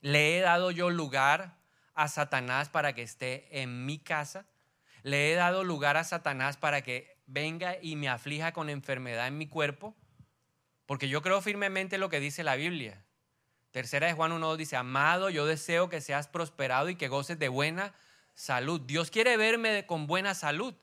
¿Le 0.00 0.38
he 0.38 0.40
dado 0.40 0.70
yo 0.70 0.90
lugar 0.90 1.56
a 1.96 2.06
Satanás 2.06 2.68
para 2.68 2.92
que 2.92 3.02
esté 3.02 3.48
en 3.60 3.84
mi 3.84 3.98
casa? 3.98 4.46
¿Le 5.02 5.32
he 5.32 5.34
dado 5.34 5.64
lugar 5.64 5.96
a 5.96 6.04
Satanás 6.04 6.56
para 6.56 6.82
que 6.82 7.18
venga 7.26 7.78
y 7.82 7.96
me 7.96 8.08
aflija 8.08 8.52
con 8.52 8.70
enfermedad 8.70 9.26
en 9.26 9.38
mi 9.38 9.48
cuerpo? 9.48 9.96
Porque 10.86 11.08
yo 11.08 11.20
creo 11.20 11.42
firmemente 11.42 11.98
lo 11.98 12.10
que 12.10 12.20
dice 12.20 12.44
la 12.44 12.54
Biblia. 12.54 13.05
Tercera 13.76 14.06
de 14.06 14.14
Juan 14.14 14.32
1.2 14.32 14.56
dice, 14.56 14.74
amado, 14.74 15.28
yo 15.28 15.44
deseo 15.44 15.90
que 15.90 16.00
seas 16.00 16.28
prosperado 16.28 16.88
y 16.88 16.96
que 16.96 17.08
goces 17.08 17.38
de 17.38 17.48
buena 17.48 17.92
salud. 18.32 18.80
Dios 18.80 19.10
quiere 19.10 19.36
verme 19.36 19.84
con 19.84 20.06
buena 20.06 20.32
salud. 20.32 20.74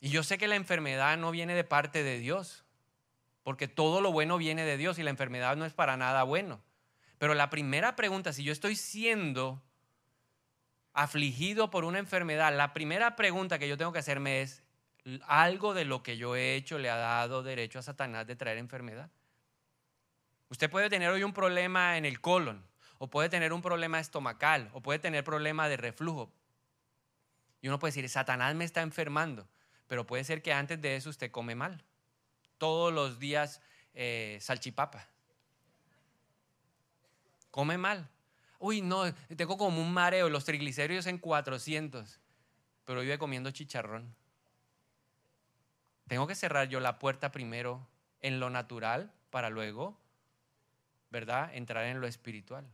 Y 0.00 0.10
yo 0.10 0.22
sé 0.22 0.36
que 0.36 0.46
la 0.46 0.56
enfermedad 0.56 1.16
no 1.16 1.30
viene 1.30 1.54
de 1.54 1.64
parte 1.64 2.02
de 2.02 2.18
Dios, 2.18 2.62
porque 3.42 3.68
todo 3.68 4.02
lo 4.02 4.12
bueno 4.12 4.36
viene 4.36 4.66
de 4.66 4.76
Dios 4.76 4.98
y 4.98 5.02
la 5.02 5.08
enfermedad 5.08 5.56
no 5.56 5.64
es 5.64 5.72
para 5.72 5.96
nada 5.96 6.24
bueno. 6.24 6.60
Pero 7.16 7.32
la 7.32 7.48
primera 7.48 7.96
pregunta, 7.96 8.34
si 8.34 8.44
yo 8.44 8.52
estoy 8.52 8.76
siendo 8.76 9.62
afligido 10.92 11.70
por 11.70 11.86
una 11.86 12.00
enfermedad, 12.00 12.54
la 12.54 12.74
primera 12.74 13.16
pregunta 13.16 13.58
que 13.58 13.66
yo 13.66 13.78
tengo 13.78 13.94
que 13.94 14.00
hacerme 14.00 14.42
es, 14.42 14.62
¿algo 15.26 15.72
de 15.72 15.86
lo 15.86 16.02
que 16.02 16.18
yo 16.18 16.36
he 16.36 16.54
hecho 16.54 16.78
le 16.78 16.90
ha 16.90 16.96
dado 16.96 17.42
derecho 17.42 17.78
a 17.78 17.82
Satanás 17.82 18.26
de 18.26 18.36
traer 18.36 18.58
enfermedad? 18.58 19.08
Usted 20.58 20.70
puede 20.70 20.90
tener 20.90 21.08
hoy 21.10 21.22
un 21.22 21.32
problema 21.32 21.98
en 21.98 22.04
el 22.04 22.20
colon, 22.20 22.66
o 22.98 23.06
puede 23.06 23.28
tener 23.28 23.52
un 23.52 23.62
problema 23.62 24.00
estomacal, 24.00 24.68
o 24.72 24.80
puede 24.80 24.98
tener 24.98 25.22
problema 25.22 25.68
de 25.68 25.76
reflujo. 25.76 26.32
Y 27.62 27.68
uno 27.68 27.78
puede 27.78 27.92
decir, 27.92 28.08
Satanás 28.08 28.56
me 28.56 28.64
está 28.64 28.82
enfermando, 28.82 29.46
pero 29.86 30.04
puede 30.04 30.24
ser 30.24 30.42
que 30.42 30.52
antes 30.52 30.82
de 30.82 30.96
eso 30.96 31.10
usted 31.10 31.30
come 31.30 31.54
mal. 31.54 31.84
Todos 32.58 32.92
los 32.92 33.20
días 33.20 33.62
eh, 33.94 34.38
salchipapa. 34.40 35.06
Come 37.52 37.78
mal. 37.78 38.10
Uy, 38.58 38.80
no, 38.80 39.14
tengo 39.36 39.56
como 39.56 39.80
un 39.80 39.94
mareo, 39.94 40.28
los 40.28 40.44
triglicéridos 40.44 41.06
en 41.06 41.18
400, 41.18 42.18
pero 42.84 43.02
vive 43.02 43.16
comiendo 43.16 43.52
chicharrón. 43.52 44.12
Tengo 46.08 46.26
que 46.26 46.34
cerrar 46.34 46.68
yo 46.68 46.80
la 46.80 46.98
puerta 46.98 47.30
primero 47.30 47.86
en 48.18 48.40
lo 48.40 48.50
natural 48.50 49.12
para 49.30 49.50
luego 49.50 49.96
¿verdad? 51.10 51.54
Entrar 51.54 51.84
en 51.86 52.00
lo 52.00 52.06
espiritual. 52.06 52.66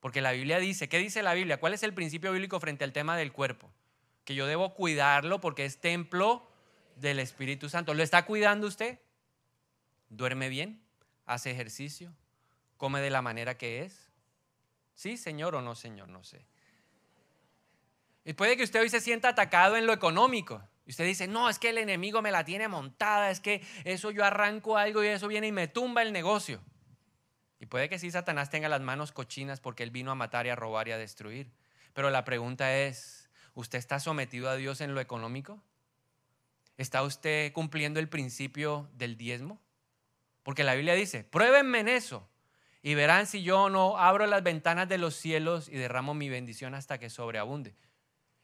Porque 0.00 0.20
la 0.20 0.32
Biblia 0.32 0.58
dice, 0.58 0.88
¿qué 0.88 0.98
dice 0.98 1.22
la 1.22 1.34
Biblia? 1.34 1.60
¿Cuál 1.60 1.74
es 1.74 1.82
el 1.82 1.94
principio 1.94 2.32
bíblico 2.32 2.58
frente 2.58 2.84
al 2.84 2.92
tema 2.92 3.16
del 3.16 3.32
cuerpo? 3.32 3.70
Que 4.24 4.34
yo 4.34 4.46
debo 4.46 4.74
cuidarlo 4.74 5.40
porque 5.40 5.64
es 5.64 5.80
templo 5.80 6.48
del 6.96 7.18
Espíritu 7.18 7.68
Santo. 7.68 7.94
¿Lo 7.94 8.02
está 8.02 8.24
cuidando 8.24 8.66
usted? 8.66 8.98
¿Duerme 10.08 10.48
bien? 10.48 10.82
¿Hace 11.26 11.50
ejercicio? 11.50 12.12
¿Come 12.76 13.00
de 13.00 13.10
la 13.10 13.22
manera 13.22 13.58
que 13.58 13.82
es? 13.82 14.10
¿Sí, 14.94 15.16
señor 15.16 15.54
o 15.54 15.62
no, 15.62 15.74
señor? 15.74 16.08
No 16.08 16.24
sé. 16.24 16.44
Y 18.24 18.32
puede 18.32 18.56
que 18.56 18.64
usted 18.64 18.80
hoy 18.80 18.88
se 18.88 19.00
sienta 19.00 19.28
atacado 19.28 19.76
en 19.76 19.86
lo 19.86 19.92
económico. 19.92 20.62
Y 20.86 20.90
usted 20.90 21.04
dice, 21.04 21.28
no, 21.28 21.48
es 21.48 21.58
que 21.58 21.70
el 21.70 21.78
enemigo 21.78 22.20
me 22.22 22.30
la 22.30 22.44
tiene 22.44 22.68
montada, 22.68 23.30
es 23.30 23.40
que 23.40 23.62
eso 23.84 24.10
yo 24.10 24.24
arranco 24.24 24.76
algo 24.76 25.04
y 25.04 25.08
eso 25.08 25.28
viene 25.28 25.46
y 25.46 25.52
me 25.52 25.68
tumba 25.68 26.02
el 26.02 26.12
negocio. 26.12 26.60
Y 27.60 27.66
puede 27.66 27.90
que 27.90 27.98
sí 27.98 28.10
Satanás 28.10 28.48
tenga 28.50 28.68
las 28.70 28.80
manos 28.80 29.12
cochinas 29.12 29.60
porque 29.60 29.82
él 29.82 29.90
vino 29.90 30.10
a 30.10 30.14
matar 30.14 30.46
y 30.46 30.48
a 30.48 30.56
robar 30.56 30.88
y 30.88 30.92
a 30.92 30.98
destruir. 30.98 31.52
Pero 31.92 32.10
la 32.10 32.24
pregunta 32.24 32.76
es, 32.76 33.28
¿usted 33.54 33.78
está 33.78 34.00
sometido 34.00 34.48
a 34.48 34.56
Dios 34.56 34.80
en 34.80 34.94
lo 34.94 35.00
económico? 35.00 35.62
¿Está 36.78 37.02
usted 37.02 37.52
cumpliendo 37.52 38.00
el 38.00 38.08
principio 38.08 38.88
del 38.94 39.18
diezmo? 39.18 39.60
Porque 40.42 40.64
la 40.64 40.74
Biblia 40.74 40.94
dice, 40.94 41.22
pruébenme 41.22 41.80
en 41.80 41.88
eso 41.88 42.26
y 42.82 42.94
verán 42.94 43.26
si 43.26 43.42
yo 43.42 43.68
no 43.68 43.98
abro 43.98 44.26
las 44.26 44.42
ventanas 44.42 44.88
de 44.88 44.96
los 44.96 45.14
cielos 45.14 45.68
y 45.68 45.72
derramo 45.72 46.14
mi 46.14 46.30
bendición 46.30 46.74
hasta 46.74 46.98
que 46.98 47.10
sobreabunde. 47.10 47.74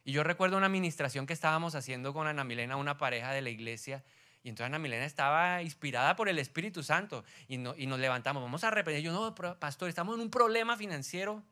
Y 0.04 0.12
yo 0.12 0.22
recuerdo 0.22 0.58
una 0.58 0.66
administración 0.66 1.26
que 1.26 1.32
estábamos 1.32 1.74
haciendo 1.74 2.12
con 2.12 2.26
Ana 2.26 2.44
Milena, 2.44 2.76
una 2.76 2.98
pareja 2.98 3.32
de 3.32 3.40
la 3.40 3.50
iglesia, 3.50 4.04
y 4.46 4.50
entonces 4.50 4.66
Ana 4.66 4.78
Milena 4.78 5.04
estaba 5.04 5.60
inspirada 5.60 6.14
por 6.14 6.28
el 6.28 6.38
Espíritu 6.38 6.84
Santo 6.84 7.24
y, 7.48 7.58
nos 7.58 7.98
levantamos, 7.98 8.44
vamos 8.44 8.62
a 8.62 8.70
reprender. 8.70 9.02
Yo, 9.02 9.12
no, 9.12 9.34
pastor, 9.58 9.88
estamos 9.88 10.14
en 10.14 10.20
un 10.20 10.30
problema 10.30 10.76
financiero. 10.76 11.42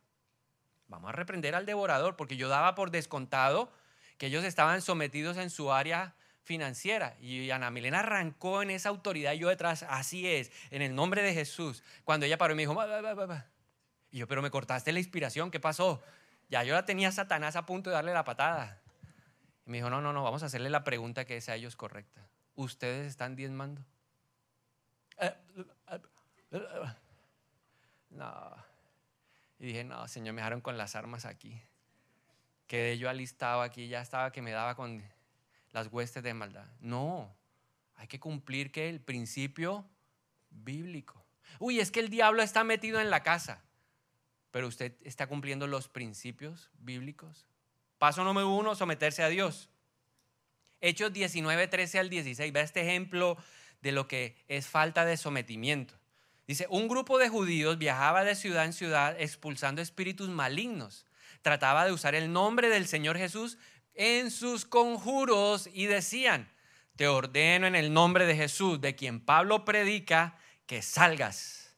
Vamos 0.87 1.09
a 1.09 1.13
reprender 1.13 1.57
al 1.57 1.67
devorador, 1.67 2.15
porque 2.15 2.37
yo 2.37 2.49
daba 2.49 2.77
por 2.77 2.93
descontado 2.93 3.73
que 4.17 4.27
ellos 4.27 4.45
estaban 4.45 4.81
sometidos 4.81 5.39
en 5.39 5.51
su 5.51 5.73
área 5.73 6.15
financiera. 6.45 7.17
Y 7.21 7.51
Ana 7.51 7.73
Milena 7.73 7.99
arrancó 7.99 8.63
en 8.63 8.71
esa 8.71 8.91
autoridad 8.91 9.33
y 9.33 9.39
yo 9.39 9.49
detrás, 9.49 9.85
así 9.89 10.29
es, 10.29 10.53
en 10.71 10.81
el 10.81 10.95
nombre 10.95 11.25
de 11.25 11.35
Jesús. 11.35 11.83
Cuando 12.05 12.27
ella 12.27 12.39
paró 12.39 12.53
y 12.53 12.59
me 12.59 12.63
dijo, 12.63 12.77
y 14.13 14.19
yo, 14.19 14.29
pero 14.29 14.41
me 14.41 14.53
cortaste 14.53 14.93
la 14.93 15.01
inspiración, 15.01 15.51
¿qué 15.51 15.59
pasó? 15.59 16.01
Ya 16.49 16.63
yo 16.63 16.75
la 16.75 16.85
tenía 16.85 17.11
Satanás 17.11 17.57
a 17.57 17.67
punto 17.67 17.91
de 17.91 17.95
darle 17.95 18.13
la 18.13 18.23
patada. 18.23 18.81
Y 19.67 19.71
me 19.71 19.79
dijo, 19.79 19.91
no, 19.91 20.01
no, 20.01 20.13
no, 20.13 20.23
vamos 20.23 20.45
a 20.45 20.47
hacerle 20.47 20.71
la 20.71 20.85
pregunta 20.85 21.25
que 21.25 21.39
es 21.39 21.49
a 21.49 21.57
ellos 21.57 21.75
correcta. 21.75 22.25
¿Ustedes 22.55 23.07
están 23.07 23.37
diezmando? 23.37 23.85
No. 28.11 28.57
Y 29.59 29.67
dije, 29.67 29.85
no, 29.85 30.07
Señor, 30.09 30.35
me 30.35 30.41
dejaron 30.41 30.61
con 30.61 30.77
las 30.77 30.95
armas 30.95 31.25
aquí. 31.25 31.61
Quedé 32.67 32.99
yo 32.99 33.11
alistado 33.11 33.63
aquí, 33.63 33.89
ya 33.89 34.01
estaba 34.01 34.33
que 34.33 34.43
me 34.43 34.53
daba 34.53 34.75
con 34.75 35.03
las 35.73 35.89
huestes 35.89 36.23
de 36.23 36.35
maldad. 36.35 36.67
No, 36.81 37.35
hay 37.97 38.07
que 38.07 38.21
cumplir 38.21 38.71
que 38.73 38.89
el 38.89 39.01
principio 39.01 39.85
bíblico. 40.51 41.25
Uy, 41.59 41.81
es 41.81 41.91
que 41.91 42.01
el 42.01 42.09
diablo 42.09 42.43
está 42.43 42.65
metido 42.65 43.01
en 43.01 43.11
la 43.11 43.23
casa, 43.23 43.63
pero 44.51 44.69
usted 44.69 44.97
está 45.03 45.27
cumpliendo 45.27 45.67
los 45.67 45.89
principios 45.89 46.71
bíblicos. 46.79 47.47
Paso 47.99 48.25
número 48.25 48.49
uno, 48.49 48.75
someterse 48.75 49.23
a 49.23 49.29
Dios. 49.29 49.69
Hechos 50.85 51.15
19, 51.15 51.67
13 51.67 51.99
al 51.99 52.11
16. 52.11 52.53
Ve 52.53 52.61
este 52.61 52.83
ejemplo 52.83 53.39
de 53.81 53.93
lo 53.93 54.07
que 54.07 54.37
es 54.49 54.67
falta 54.67 55.07
de 55.07 55.17
sometimiento. 55.17 55.95
Dice, 56.47 56.67
un 56.69 56.89
grupo 56.89 57.19
de 57.19 57.31
judíos 57.31 57.79
viajaba 57.79 58.23
de 58.23 58.35
ciudad 58.35 58.67
en 58.67 58.75
ciudad 58.75 59.19
expulsando 59.19 59.81
espíritus 59.81 60.29
malignos. 60.29 61.07
Trataba 61.41 61.87
de 61.87 61.93
usar 61.93 62.15
el 62.15 62.33
nombre 62.33 62.69
del 62.69 62.87
Señor 62.87 63.17
Jesús, 63.17 63.57
en 63.95 64.31
sus 64.31 64.67
conjuros 64.67 65.71
y 65.73 65.87
decían, 65.87 66.51
te 66.97 67.09
ordeno 67.09 67.67
en 67.67 67.77
el 67.77 67.95
nombre 67.95 68.27
de 68.27 68.37
Jesús, 68.37 68.79
de 68.81 68.95
quien 68.95 69.21
Pablo 69.21 69.65
predica, 69.65 70.37
que 70.67 70.83
salgas. 70.83 71.75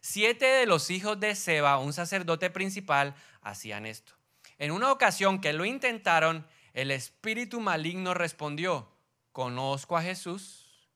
Siete 0.00 0.46
de 0.46 0.66
los 0.66 0.90
hijos 0.90 1.18
de 1.18 1.34
Seba, 1.34 1.78
un 1.78 1.92
sacerdote 1.92 2.50
principal, 2.50 3.16
hacían 3.40 3.84
esto. 3.84 4.12
En 4.58 4.70
una 4.70 4.92
ocasión 4.92 5.40
que 5.40 5.52
lo 5.52 5.64
intentaron, 5.64 6.46
el 6.74 6.90
espíritu 6.90 7.60
maligno 7.60 8.12
respondió, 8.14 8.88
conozco 9.32 9.96
a 9.96 10.02
Jesús 10.02 10.90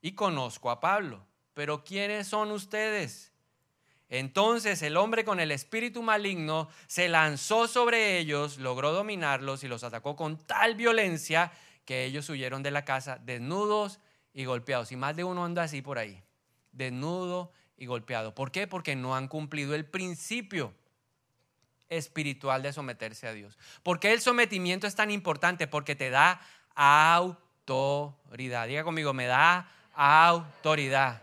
y 0.00 0.12
conozco 0.12 0.70
a 0.70 0.80
Pablo, 0.80 1.26
pero 1.52 1.84
¿quiénes 1.84 2.28
son 2.28 2.52
ustedes? 2.52 3.32
Entonces 4.08 4.82
el 4.82 4.96
hombre 4.96 5.24
con 5.24 5.38
el 5.40 5.50
espíritu 5.50 6.02
maligno 6.02 6.68
se 6.86 7.08
lanzó 7.08 7.68
sobre 7.68 8.18
ellos, 8.18 8.58
logró 8.58 8.92
dominarlos 8.92 9.62
y 9.62 9.68
los 9.68 9.84
atacó 9.84 10.16
con 10.16 10.38
tal 10.38 10.74
violencia 10.76 11.52
que 11.84 12.04
ellos 12.04 12.28
huyeron 12.28 12.62
de 12.62 12.70
la 12.70 12.84
casa 12.84 13.18
desnudos 13.18 14.00
y 14.32 14.44
golpeados. 14.44 14.92
Y 14.92 14.96
más 14.96 15.16
de 15.16 15.24
uno 15.24 15.44
anda 15.44 15.64
así 15.64 15.82
por 15.82 15.98
ahí, 15.98 16.22
desnudo 16.72 17.52
y 17.76 17.86
golpeado. 17.86 18.34
¿Por 18.34 18.52
qué? 18.52 18.66
Porque 18.68 18.94
no 18.94 19.16
han 19.16 19.26
cumplido 19.26 19.74
el 19.74 19.86
principio 19.86 20.74
espiritual 21.90 22.62
de 22.62 22.72
someterse 22.72 23.26
a 23.26 23.32
Dios. 23.32 23.58
¿Por 23.82 24.00
qué 24.00 24.12
el 24.12 24.20
sometimiento 24.20 24.86
es 24.86 24.94
tan 24.94 25.10
importante? 25.10 25.66
Porque 25.66 25.94
te 25.94 26.08
da 26.08 26.40
autoridad. 26.74 28.66
Diga 28.66 28.84
conmigo, 28.84 29.12
me 29.12 29.26
da 29.26 29.70
autoridad. 29.94 31.22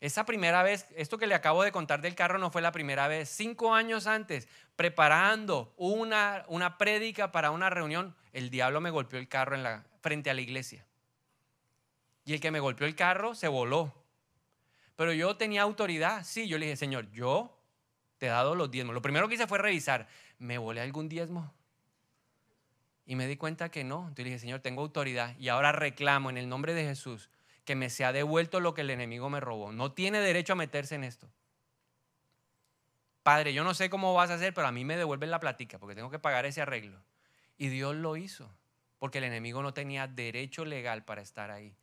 Esa 0.00 0.24
primera 0.24 0.62
vez, 0.62 0.86
esto 0.96 1.18
que 1.18 1.26
le 1.26 1.34
acabo 1.34 1.62
de 1.62 1.72
contar 1.72 2.00
del 2.00 2.14
carro 2.14 2.38
no 2.38 2.50
fue 2.50 2.62
la 2.62 2.72
primera 2.72 3.06
vez. 3.06 3.28
Cinco 3.28 3.74
años 3.74 4.06
antes, 4.06 4.48
preparando 4.74 5.72
una, 5.76 6.44
una 6.48 6.78
prédica 6.78 7.32
para 7.32 7.50
una 7.50 7.70
reunión, 7.70 8.16
el 8.32 8.50
diablo 8.50 8.80
me 8.80 8.90
golpeó 8.90 9.18
el 9.18 9.28
carro 9.28 9.54
en 9.54 9.62
la, 9.62 9.84
frente 10.00 10.30
a 10.30 10.34
la 10.34 10.40
iglesia. 10.40 10.86
Y 12.24 12.32
el 12.32 12.40
que 12.40 12.50
me 12.50 12.60
golpeó 12.60 12.86
el 12.86 12.96
carro 12.96 13.34
se 13.34 13.48
voló. 13.48 13.94
Pero 14.96 15.12
yo 15.12 15.36
tenía 15.36 15.62
autoridad. 15.62 16.24
Sí, 16.24 16.48
yo 16.48 16.58
le 16.58 16.66
dije, 16.66 16.76
Señor, 16.76 17.10
yo 17.12 17.59
te 18.20 18.26
he 18.26 18.28
dado 18.28 18.54
los 18.54 18.70
diezmos. 18.70 18.94
Lo 18.94 19.00
primero 19.00 19.28
que 19.28 19.34
hice 19.36 19.46
fue 19.46 19.58
revisar, 19.58 20.06
¿me 20.38 20.58
volé 20.58 20.82
algún 20.82 21.08
diezmo? 21.08 21.54
Y 23.06 23.16
me 23.16 23.26
di 23.26 23.36
cuenta 23.36 23.70
que 23.70 23.82
no. 23.82 24.00
Entonces 24.00 24.26
dije, 24.26 24.38
Señor, 24.38 24.60
tengo 24.60 24.82
autoridad. 24.82 25.34
Y 25.38 25.48
ahora 25.48 25.72
reclamo 25.72 26.28
en 26.28 26.36
el 26.36 26.46
nombre 26.46 26.74
de 26.74 26.84
Jesús 26.84 27.30
que 27.64 27.74
me 27.74 27.88
sea 27.88 28.12
devuelto 28.12 28.60
lo 28.60 28.74
que 28.74 28.82
el 28.82 28.90
enemigo 28.90 29.30
me 29.30 29.40
robó. 29.40 29.72
No 29.72 29.92
tiene 29.92 30.20
derecho 30.20 30.52
a 30.52 30.56
meterse 30.56 30.96
en 30.96 31.04
esto. 31.04 31.30
Padre, 33.22 33.54
yo 33.54 33.64
no 33.64 33.72
sé 33.72 33.88
cómo 33.88 34.12
vas 34.12 34.28
a 34.30 34.34
hacer, 34.34 34.52
pero 34.52 34.66
a 34.66 34.72
mí 34.72 34.84
me 34.84 34.98
devuelven 34.98 35.30
la 35.30 35.40
platica 35.40 35.78
porque 35.78 35.94
tengo 35.94 36.10
que 36.10 36.18
pagar 36.18 36.44
ese 36.44 36.60
arreglo. 36.60 37.02
Y 37.56 37.68
Dios 37.68 37.96
lo 37.96 38.18
hizo, 38.18 38.54
porque 38.98 39.18
el 39.18 39.24
enemigo 39.24 39.62
no 39.62 39.72
tenía 39.72 40.06
derecho 40.06 40.66
legal 40.66 41.06
para 41.06 41.22
estar 41.22 41.50
ahí. 41.50 41.74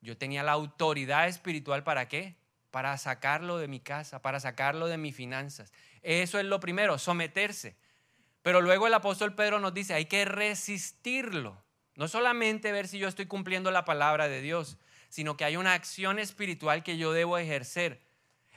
Yo 0.00 0.16
tenía 0.16 0.42
la 0.42 0.52
autoridad 0.52 1.28
espiritual 1.28 1.84
para 1.84 2.08
qué? 2.08 2.36
Para 2.70 2.96
sacarlo 2.98 3.58
de 3.58 3.68
mi 3.68 3.80
casa, 3.80 4.20
para 4.20 4.40
sacarlo 4.40 4.86
de 4.88 4.98
mis 4.98 5.16
finanzas. 5.16 5.72
Eso 6.02 6.38
es 6.38 6.44
lo 6.44 6.60
primero, 6.60 6.98
someterse. 6.98 7.76
Pero 8.42 8.60
luego 8.60 8.86
el 8.86 8.94
apóstol 8.94 9.34
Pedro 9.34 9.60
nos 9.60 9.74
dice, 9.74 9.94
hay 9.94 10.06
que 10.06 10.24
resistirlo. 10.24 11.62
No 11.96 12.08
solamente 12.08 12.72
ver 12.72 12.88
si 12.88 12.98
yo 12.98 13.08
estoy 13.08 13.26
cumpliendo 13.26 13.70
la 13.70 13.84
palabra 13.84 14.28
de 14.28 14.40
Dios, 14.40 14.78
sino 15.08 15.36
que 15.36 15.44
hay 15.44 15.56
una 15.56 15.74
acción 15.74 16.18
espiritual 16.18 16.82
que 16.82 16.96
yo 16.96 17.12
debo 17.12 17.38
ejercer. 17.38 18.00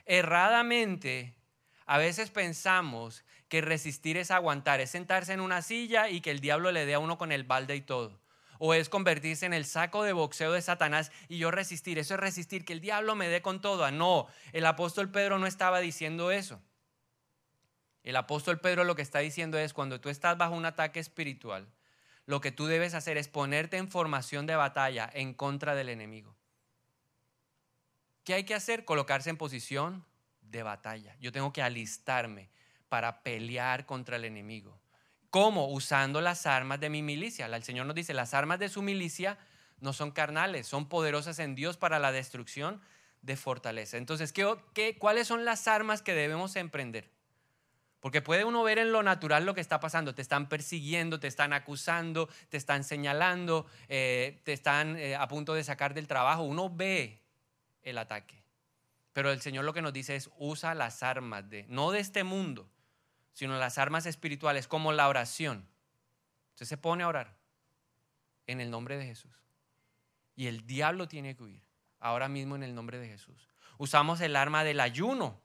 Erradamente, 0.06 1.36
a 1.86 1.98
veces 1.98 2.30
pensamos 2.30 3.26
que 3.50 3.60
resistir 3.60 4.16
es 4.16 4.32
aguantar, 4.32 4.80
es 4.80 4.92
sentarse 4.92 5.34
en 5.34 5.42
una 5.42 5.62
silla 5.62 6.10
y 6.10 6.22
que 6.22 6.32
el 6.32 6.40
diablo 6.40 6.72
le 6.72 6.86
dé 6.86 6.94
a 6.94 7.00
uno 7.00 7.18
con 7.18 7.32
el 7.32 7.44
balde 7.44 7.76
y 7.76 7.82
todo. 7.82 8.21
O 8.64 8.76
es 8.76 8.90
convertirse 8.90 9.48
en 9.48 9.54
el 9.54 9.66
saco 9.66 10.04
de 10.04 10.14
boxeo 10.14 10.52
de 10.52 10.62
Satanás 10.62 11.12
y 11.28 11.40
yo 11.40 11.50
resistir. 11.50 11.98
Eso 11.98 12.14
es 12.14 12.20
resistir, 12.20 12.64
que 12.64 12.74
el 12.74 12.80
diablo 12.80 13.16
me 13.16 13.28
dé 13.28 13.42
con 13.42 13.60
todo. 13.60 13.84
Ah, 13.84 13.90
no, 13.90 14.28
el 14.54 14.68
apóstol 14.68 15.10
Pedro 15.10 15.40
no 15.40 15.48
estaba 15.48 15.80
diciendo 15.80 16.30
eso. 16.30 16.62
El 18.04 18.16
apóstol 18.16 18.60
Pedro 18.60 18.84
lo 18.84 18.96
que 18.96 19.02
está 19.02 19.18
diciendo 19.18 19.58
es 19.58 19.74
cuando 19.74 20.00
tú 20.00 20.10
estás 20.10 20.38
bajo 20.38 20.54
un 20.54 20.66
ataque 20.66 21.00
espiritual, 21.00 21.68
lo 22.28 22.40
que 22.40 22.52
tú 22.52 22.68
debes 22.68 22.94
hacer 22.94 23.18
es 23.18 23.28
ponerte 23.28 23.78
en 23.78 23.90
formación 23.90 24.46
de 24.46 24.56
batalla 24.56 25.10
en 25.12 25.34
contra 25.34 25.74
del 25.74 25.90
enemigo. 25.90 26.36
¿Qué 28.24 28.36
hay 28.36 28.44
que 28.44 28.54
hacer? 28.54 28.86
Colocarse 28.86 29.32
en 29.32 29.38
posición 29.38 30.06
de 30.42 30.62
batalla. 30.62 31.16
Yo 31.20 31.32
tengo 31.32 31.52
que 31.52 31.64
alistarme 31.64 32.52
para 32.90 33.24
pelear 33.24 33.88
contra 33.88 34.18
el 34.18 34.26
enemigo. 34.26 34.81
¿Cómo? 35.32 35.70
Usando 35.70 36.20
las 36.20 36.46
armas 36.46 36.80
de 36.82 36.90
mi 36.90 37.02
milicia. 37.02 37.46
El 37.46 37.64
Señor 37.64 37.86
nos 37.86 37.96
dice, 37.96 38.14
las 38.14 38.34
armas 38.34 38.60
de 38.60 38.70
su 38.70 38.82
milicia 38.82 39.38
no 39.80 39.94
son 39.94 40.12
carnales, 40.12 40.68
son 40.68 40.90
poderosas 40.90 41.40
en 41.40 41.56
Dios 41.56 41.78
para 41.78 42.00
la 42.00 42.12
destrucción 42.12 42.82
de 43.22 43.38
fortaleza. 43.38 43.98
Entonces, 43.98 44.34
¿qué, 44.34 44.98
cuáles 45.00 45.28
son 45.28 45.46
las 45.46 45.70
armas 45.70 46.02
que 46.02 46.14
debemos 46.14 46.58
emprender? 46.58 47.10
Porque 48.02 48.22
puede 48.22 48.44
uno 48.44 48.62
ver 48.64 48.78
en 48.78 48.92
lo 48.92 49.04
natural 49.04 49.46
lo 49.46 49.56
que 49.56 49.62
está 49.62 49.80
pasando. 49.80 50.14
Te 50.14 50.22
están 50.22 50.50
persiguiendo, 50.50 51.20
te 51.20 51.28
están 51.28 51.54
acusando, 51.54 52.28
te 52.50 52.58
están 52.58 52.84
señalando, 52.84 53.68
eh, 53.88 54.42
te 54.44 54.52
están 54.52 54.98
eh, 54.98 55.16
a 55.16 55.30
punto 55.30 55.54
de 55.54 55.64
sacar 55.64 55.94
del 55.94 56.08
trabajo. 56.08 56.44
Uno 56.44 56.70
ve 56.70 57.22
el 57.84 57.98
ataque. 57.98 58.44
Pero 59.14 59.32
el 59.32 59.40
Señor 59.40 59.64
lo 59.64 59.74
que 59.74 59.82
nos 59.82 59.94
dice 59.94 60.16
es 60.16 60.30
usa 60.38 60.74
las 60.74 61.04
armas 61.04 61.50
de, 61.50 61.66
no 61.70 61.92
de 61.92 62.00
este 62.00 62.24
mundo, 62.24 62.70
sino 63.34 63.58
las 63.58 63.78
armas 63.78 64.06
espirituales 64.06 64.68
como 64.68 64.92
la 64.92 65.08
oración. 65.08 65.68
Usted 66.52 66.66
se 66.66 66.78
pone 66.78 67.04
a 67.04 67.08
orar 67.08 67.36
en 68.48 68.62
el 68.62 68.70
nombre 68.70 68.98
de 68.98 69.06
Jesús. 69.06 69.32
Y 70.36 70.48
el 70.48 70.66
diablo 70.66 71.08
tiene 71.08 71.36
que 71.36 71.44
huir 71.44 71.64
ahora 72.00 72.28
mismo 72.28 72.56
en 72.56 72.64
el 72.64 72.76
nombre 72.76 73.00
de 73.00 73.08
Jesús. 73.08 73.50
Usamos 73.78 74.22
el 74.22 74.36
arma 74.36 74.64
del 74.64 74.80
ayuno. 74.80 75.42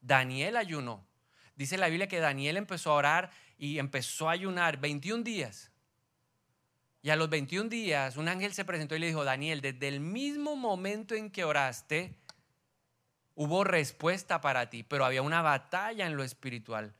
Daniel 0.00 0.56
ayunó. 0.56 1.06
Dice 1.56 1.78
la 1.78 1.88
Biblia 1.88 2.08
que 2.08 2.20
Daniel 2.20 2.56
empezó 2.56 2.90
a 2.90 2.94
orar 2.94 3.30
y 3.56 3.78
empezó 3.78 4.28
a 4.28 4.32
ayunar 4.32 4.78
21 4.78 5.22
días. 5.22 5.70
Y 7.02 7.10
a 7.10 7.16
los 7.16 7.28
21 7.28 7.68
días 7.68 8.16
un 8.16 8.28
ángel 8.28 8.54
se 8.54 8.64
presentó 8.64 8.96
y 8.96 8.98
le 8.98 9.06
dijo, 9.06 9.24
Daniel, 9.24 9.60
desde 9.60 9.88
el 9.88 10.00
mismo 10.00 10.56
momento 10.56 11.14
en 11.14 11.30
que 11.30 11.44
oraste, 11.44 12.16
hubo 13.34 13.64
respuesta 13.64 14.40
para 14.40 14.70
ti, 14.70 14.82
pero 14.82 15.04
había 15.04 15.22
una 15.22 15.42
batalla 15.42 16.06
en 16.06 16.16
lo 16.16 16.24
espiritual. 16.24 16.94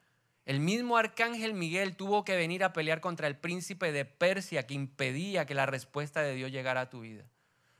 El 0.44 0.60
mismo 0.60 0.96
arcángel 0.96 1.54
Miguel 1.54 1.96
tuvo 1.96 2.24
que 2.24 2.36
venir 2.36 2.64
a 2.64 2.72
pelear 2.72 3.00
contra 3.00 3.26
el 3.26 3.36
príncipe 3.36 3.92
de 3.92 4.04
Persia 4.04 4.66
que 4.66 4.74
impedía 4.74 5.46
que 5.46 5.54
la 5.54 5.66
respuesta 5.66 6.20
de 6.22 6.34
Dios 6.34 6.50
llegara 6.50 6.82
a 6.82 6.90
tu 6.90 7.00
vida. 7.00 7.24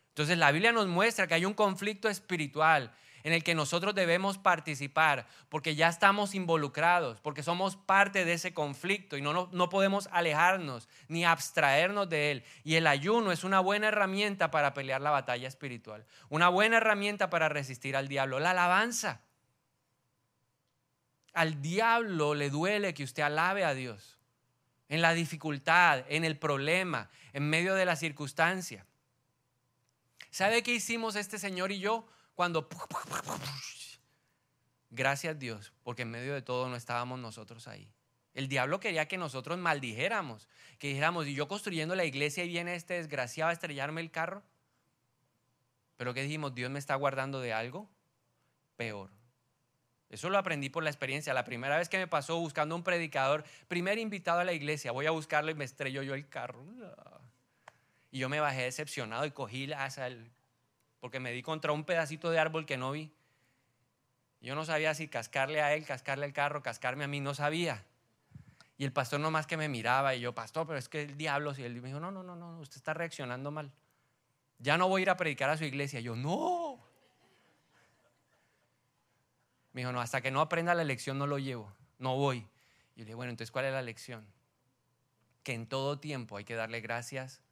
Entonces 0.09 0.39
la 0.39 0.53
Biblia 0.53 0.73
nos 0.73 0.87
muestra 0.87 1.27
que 1.27 1.35
hay 1.35 1.45
un 1.45 1.55
conflicto 1.55 2.09
espiritual 2.09 2.95
en 3.25 3.33
el 3.33 3.43
que 3.43 3.55
nosotros 3.55 3.95
debemos 3.95 4.37
participar, 4.37 5.27
porque 5.49 5.75
ya 5.75 5.89
estamos 5.89 6.35
involucrados, 6.35 7.21
porque 7.21 7.43
somos 7.43 7.75
parte 7.75 8.27
de 8.27 8.35
ese 8.35 8.53
conflicto 8.53 9.17
y 9.17 9.23
no, 9.23 9.49
no, 9.51 9.69
podemos 9.71 10.11
alejarnos 10.13 10.91
ni 11.09 11.25
abstraernos 11.25 12.11
de 12.11 12.31
él. 12.31 12.45
Y 12.65 12.75
el 12.75 12.87
ayuno 12.87 13.33
es 13.33 13.43
una 13.43 13.61
buena 13.61 13.89
herramienta 13.89 14.51
para 14.51 14.75
pelear 14.75 15.01
la 15.01 15.11
batalla 15.11 15.49
espiritual, 15.49 16.05
una 16.29 16.51
buena 16.51 16.77
herramienta 16.77 17.31
para 17.31 17.49
resistir 17.49 17.97
al 17.97 18.09
diablo. 18.09 18.41
La 18.41 18.51
alabanza. 18.51 19.23
Al 21.33 21.63
diablo 21.63 22.35
le 22.35 22.51
duele 22.51 22.93
que 22.93 23.05
usted 23.05 23.23
alabe 23.23 23.65
a 23.65 23.73
Dios 23.73 24.19
en 24.91 25.01
la 25.01 25.15
dificultad, 25.15 26.05
en 26.11 26.25
el 26.25 26.37
problema, 26.37 27.09
en 27.33 27.49
medio 27.49 27.75
de 27.75 27.87
la 27.87 27.97
circunstancia. 27.97 28.85
¿Sabe 30.31 30.63
qué 30.63 30.75
hicimos 30.75 31.17
este 31.17 31.39
señor 31.39 31.73
y 31.73 31.79
yo? 31.79 32.07
Cuando... 32.35 32.69
Gracias 34.91 35.39
Dios, 35.39 35.73
porque 35.83 36.03
en 36.03 36.11
medio 36.11 36.35
de 36.35 36.43
todo 36.43 36.69
no 36.69 36.77
estábamos 36.77 37.19
nosotros 37.19 37.67
ahí. 37.67 37.93
El 38.35 38.49
diablo 38.49 38.81
quería 38.81 39.07
que 39.07 39.17
nosotros 39.17 39.59
maldijéramos, 39.59 40.49
que 40.79 40.89
dijéramos, 40.89 41.27
y 41.27 41.35
yo 41.35 41.47
construyendo 41.47 41.95
la 41.95 42.05
iglesia 42.05 42.45
y 42.45 42.49
viene 42.49 42.75
este 42.75 42.95
desgraciado 42.95 43.51
a 43.51 43.53
estrellarme 43.53 44.01
el 44.01 44.11
carro. 44.11 44.43
Pero 45.97 46.15
que 46.15 46.23
dijimos, 46.23 46.55
Dios 46.55 46.71
me 46.71 46.81
está 46.81 46.97
guardando 46.97 47.41
de 47.41 47.53
algo 47.53 47.89
peor. 48.77 49.11
Eso 50.11 50.29
lo 50.31 50.39
aprendí 50.39 50.69
por 50.69 50.83
la 50.83 50.91
experiencia. 50.91 51.33
La 51.33 51.45
primera 51.45 51.79
vez 51.79 51.89
que 51.89 51.99
me 51.99 52.07
pasó 52.07 52.39
buscando 52.39 52.75
un 52.75 52.83
predicador, 52.83 53.45
primer 53.69 53.99
invitado 53.99 54.41
a 54.41 54.45
la 54.45 54.53
iglesia, 54.53 54.93
voy 54.93 55.07
a 55.07 55.13
buscarlo 55.13 55.51
y 55.51 55.55
me 55.55 55.65
estrelló 55.65 56.03
yo 56.03 56.15
el 56.15 56.29
carro. 56.29 56.65
Y 58.11 58.19
yo 58.19 58.29
me 58.29 58.41
bajé 58.41 58.63
decepcionado 58.63 59.25
y 59.27 59.31
cogí 59.31 59.73
hacia 59.73 60.09
el 60.09 60.31
porque 61.05 61.21
me 61.21 61.33
di 61.33 61.43
contra 61.43 61.71
un 61.73 61.85
pedacito 61.85 62.31
de 62.31 62.39
árbol 62.39 62.65
que 62.65 62.79
no 62.79 62.91
vi. 62.91 63.13
Yo 64.41 64.55
no 64.55 64.65
sabía 64.65 64.95
si 64.95 65.07
cascarle 65.07 65.61
a 65.61 65.75
él, 65.75 65.85
cascarle 65.85 66.25
al 66.25 66.33
carro, 66.33 66.63
cascarme 66.63 67.05
a 67.05 67.09
mí, 67.09 67.21
no 67.21 67.35
sabía. 67.35 67.85
Y 68.79 68.87
el 68.87 68.93
pastor 68.95 69.21
nomás 69.21 69.47
que 69.47 69.59
me 69.59 69.69
miraba 69.69 70.15
y 70.15 70.21
yo, 70.21 70.35
pastor, 70.35 70.67
pero 70.67 70.79
es 70.79 70.89
que 70.89 71.03
el 71.03 71.19
diablo, 71.19 71.53
y 71.59 71.63
él 71.63 71.79
me 71.83 71.89
dijo, 71.89 72.01
no, 72.01 72.11
no, 72.11 72.23
no, 72.23 72.37
no, 72.37 72.59
usted 72.59 72.79
está 72.79 72.95
reaccionando 72.95 73.51
mal. 73.51 73.71
Ya 74.59 74.79
no 74.79 74.89
voy 74.89 75.01
a 75.01 75.03
ir 75.03 75.11
a 75.11 75.19
predicar 75.19 75.51
a 75.51 75.59
su 75.59 75.65
iglesia. 75.65 76.01
Yo, 76.01 76.17
no. 76.17 76.83
Me 79.75 79.83
dijo, 79.83 79.93
no, 79.93 80.01
hasta 80.01 80.23
que 80.23 80.31
no 80.31 80.41
aprenda 80.41 80.75
la 80.75 80.85
lección 80.85 81.19
no 81.19 81.27
lo 81.27 81.39
llevo, 81.39 81.71
no 81.99 82.17
voy. 82.17 82.39
Y 82.39 82.41
yo 82.41 82.49
le 83.01 83.05
dije, 83.05 83.15
bueno, 83.15 83.29
entonces, 83.29 83.51
¿cuál 83.51 83.67
es 83.67 83.75
la 83.75 83.83
lección? 83.83 84.27
Que 85.43 85.53
en 85.53 85.67
todo 85.67 85.99
tiempo 85.99 86.39
hay 86.39 86.45
que 86.45 86.55
darle 86.55 86.81
gracias 86.81 87.44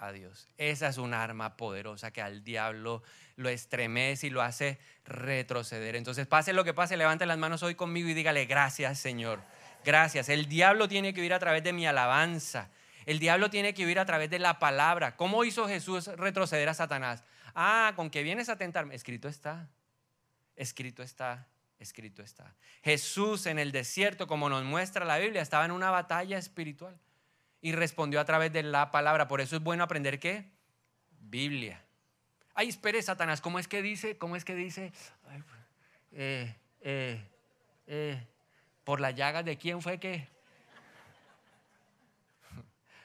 a 0.00 0.12
Dios. 0.12 0.48
Esa 0.56 0.88
es 0.88 0.98
un 0.98 1.14
arma 1.14 1.56
poderosa 1.56 2.10
que 2.10 2.22
al 2.22 2.42
diablo 2.42 3.02
lo 3.36 3.48
estremece 3.48 4.26
y 4.26 4.30
lo 4.30 4.42
hace 4.42 4.78
retroceder. 5.04 5.94
Entonces, 5.94 6.26
pase 6.26 6.52
lo 6.52 6.64
que 6.64 6.74
pase, 6.74 6.96
levante 6.96 7.26
las 7.26 7.38
manos 7.38 7.62
hoy 7.62 7.74
conmigo 7.74 8.08
y 8.08 8.14
dígale, 8.14 8.46
gracias 8.46 8.98
Señor, 8.98 9.42
gracias. 9.84 10.28
El 10.28 10.46
diablo 10.46 10.88
tiene 10.88 11.12
que 11.12 11.20
huir 11.20 11.34
a 11.34 11.38
través 11.38 11.62
de 11.62 11.72
mi 11.72 11.86
alabanza. 11.86 12.70
El 13.06 13.18
diablo 13.18 13.50
tiene 13.50 13.74
que 13.74 13.84
huir 13.84 13.98
a 13.98 14.06
través 14.06 14.30
de 14.30 14.38
la 14.38 14.58
palabra. 14.58 15.16
¿Cómo 15.16 15.44
hizo 15.44 15.68
Jesús 15.68 16.06
retroceder 16.06 16.68
a 16.68 16.74
Satanás? 16.74 17.22
Ah, 17.54 17.92
con 17.96 18.10
que 18.10 18.22
vienes 18.22 18.48
a 18.48 18.56
tentarme. 18.56 18.94
Escrito 18.94 19.28
está, 19.28 19.68
escrito 20.56 21.02
está, 21.02 21.46
escrito 21.78 22.22
está. 22.22 22.54
Jesús 22.82 23.46
en 23.46 23.58
el 23.58 23.72
desierto, 23.72 24.26
como 24.26 24.48
nos 24.48 24.64
muestra 24.64 25.04
la 25.04 25.18
Biblia, 25.18 25.42
estaba 25.42 25.64
en 25.64 25.72
una 25.72 25.90
batalla 25.90 26.38
espiritual 26.38 26.98
y 27.60 27.72
respondió 27.72 28.20
a 28.20 28.24
través 28.24 28.52
de 28.52 28.62
la 28.62 28.90
palabra. 28.90 29.28
Por 29.28 29.40
eso 29.40 29.56
es 29.56 29.62
bueno 29.62 29.84
aprender 29.84 30.18
qué? 30.18 30.50
Biblia. 31.20 31.84
Ay, 32.54 32.68
espere, 32.68 33.02
Satanás, 33.02 33.40
¿cómo 33.40 33.58
es 33.58 33.68
que 33.68 33.82
dice? 33.82 34.18
¿Cómo 34.18 34.36
es 34.36 34.44
que 34.44 34.54
dice? 34.54 34.92
Eh, 36.12 36.54
eh, 36.80 37.24
eh, 37.86 38.26
por 38.84 39.00
la 39.00 39.12
llaga 39.12 39.42
de 39.42 39.56
quién 39.56 39.80
fue 39.80 40.00
que? 40.00 40.26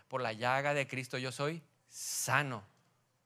Por 0.07 0.21
la 0.21 0.33
llaga 0.33 0.73
de 0.73 0.87
Cristo 0.87 1.17
yo 1.17 1.31
soy 1.31 1.61
sano. 1.87 2.63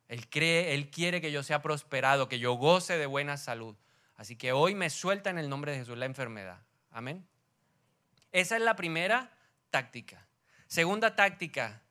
Él 0.07 0.27
cree, 0.29 0.73
Él 0.73 0.89
quiere 0.89 1.21
que 1.21 1.31
yo 1.31 1.43
sea 1.43 1.61
prosperado, 1.61 2.27
que 2.27 2.39
yo 2.39 2.53
goce 2.53 2.97
de 2.97 3.05
buena 3.05 3.37
salud. 3.37 3.75
Así 4.17 4.35
que 4.35 4.51
hoy 4.51 4.75
me 4.75 4.89
suelta 4.89 5.29
en 5.29 5.37
el 5.37 5.49
nombre 5.49 5.71
de 5.71 5.77
Jesús 5.77 5.97
la 5.97 6.05
enfermedad. 6.05 6.59
Amén. 6.91 7.25
Esa 8.31 8.57
es 8.57 8.61
la 8.61 8.75
primera 8.75 9.31
táctica. 9.69 10.25
Segunda 10.69 11.15
táctica 11.15 11.81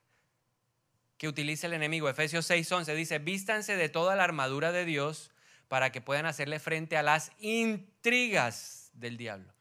que 1.17 1.27
utiliza 1.27 1.67
el 1.67 1.73
enemigo, 1.73 2.07
Efesios 2.07 2.49
6:11, 2.49 2.95
dice, 2.95 3.19
vístanse 3.19 3.75
de 3.75 3.89
toda 3.89 4.15
la 4.15 4.23
armadura 4.23 4.71
de 4.71 4.85
Dios 4.85 5.31
para 5.67 5.91
que 5.91 5.99
puedan 5.99 6.25
hacerle 6.25 6.59
frente 6.59 6.95
a 6.95 7.03
las 7.03 7.33
intrigas 7.39 8.89
del 8.93 9.17
diablo. 9.17 9.53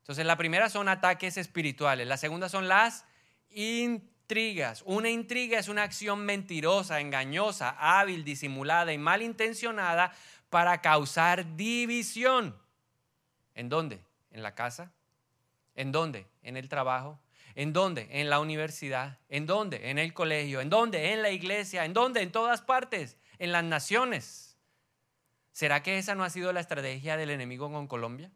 Entonces, 0.00 0.26
la 0.26 0.36
primera 0.36 0.68
son 0.68 0.90
ataques 0.90 1.38
espirituales, 1.38 2.06
la 2.06 2.18
segunda 2.18 2.50
son 2.50 2.68
las 2.68 3.06
intrigas. 3.48 4.82
Una 4.84 5.08
intriga 5.08 5.58
es 5.58 5.68
una 5.68 5.82
acción 5.82 6.26
mentirosa, 6.26 7.00
engañosa, 7.00 7.70
hábil, 7.78 8.24
disimulada 8.24 8.92
y 8.92 8.98
malintencionada 8.98 10.12
para 10.50 10.82
causar 10.82 11.56
división. 11.56 12.54
¿En 13.54 13.70
dónde? 13.70 14.04
¿En 14.30 14.42
la 14.42 14.54
casa? 14.54 14.92
¿En 15.74 15.92
dónde? 15.92 16.26
¿En 16.42 16.58
el 16.58 16.68
trabajo? 16.68 17.18
¿En 17.56 17.72
dónde? 17.72 18.06
En 18.10 18.28
la 18.28 18.38
universidad. 18.38 19.18
¿En 19.30 19.46
dónde? 19.46 19.88
En 19.90 19.98
el 19.98 20.12
colegio. 20.12 20.60
¿En 20.60 20.68
dónde? 20.68 21.14
En 21.14 21.22
la 21.22 21.30
iglesia. 21.30 21.86
¿En 21.86 21.94
dónde? 21.94 22.20
En 22.20 22.30
todas 22.30 22.60
partes. 22.60 23.16
En 23.38 23.50
las 23.50 23.64
naciones. 23.64 24.58
¿Será 25.52 25.82
que 25.82 25.96
esa 25.96 26.14
no 26.14 26.22
ha 26.22 26.28
sido 26.28 26.52
la 26.52 26.60
estrategia 26.60 27.16
del 27.16 27.30
enemigo 27.30 27.72
con 27.72 27.86
Colombia? 27.86 28.30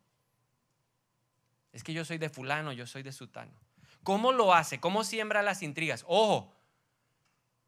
Es 1.74 1.84
que 1.84 1.92
yo 1.92 2.02
soy 2.06 2.16
de 2.16 2.30
fulano, 2.30 2.72
yo 2.72 2.86
soy 2.86 3.02
de 3.02 3.12
sutano. 3.12 3.52
¿Cómo 4.02 4.32
lo 4.32 4.54
hace? 4.54 4.80
¿Cómo 4.80 5.04
siembra 5.04 5.42
las 5.42 5.62
intrigas? 5.62 6.02
Ojo, 6.08 6.50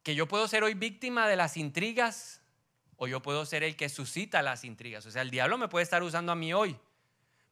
que 0.02 0.14
yo 0.14 0.26
puedo 0.26 0.48
ser 0.48 0.64
hoy 0.64 0.72
víctima 0.72 1.28
de 1.28 1.36
las 1.36 1.58
intrigas 1.58 2.40
o 2.96 3.08
yo 3.08 3.20
puedo 3.20 3.44
ser 3.44 3.62
el 3.62 3.76
que 3.76 3.90
suscita 3.90 4.40
las 4.40 4.64
intrigas. 4.64 5.04
O 5.04 5.10
sea, 5.10 5.20
el 5.20 5.30
diablo 5.30 5.58
me 5.58 5.68
puede 5.68 5.82
estar 5.82 6.02
usando 6.02 6.32
a 6.32 6.34
mí 6.34 6.54
hoy. 6.54 6.78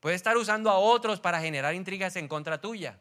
Puede 0.00 0.16
estar 0.16 0.38
usando 0.38 0.70
a 0.70 0.78
otros 0.78 1.20
para 1.20 1.42
generar 1.42 1.74
intrigas 1.74 2.16
en 2.16 2.28
contra 2.28 2.62
tuya 2.62 2.98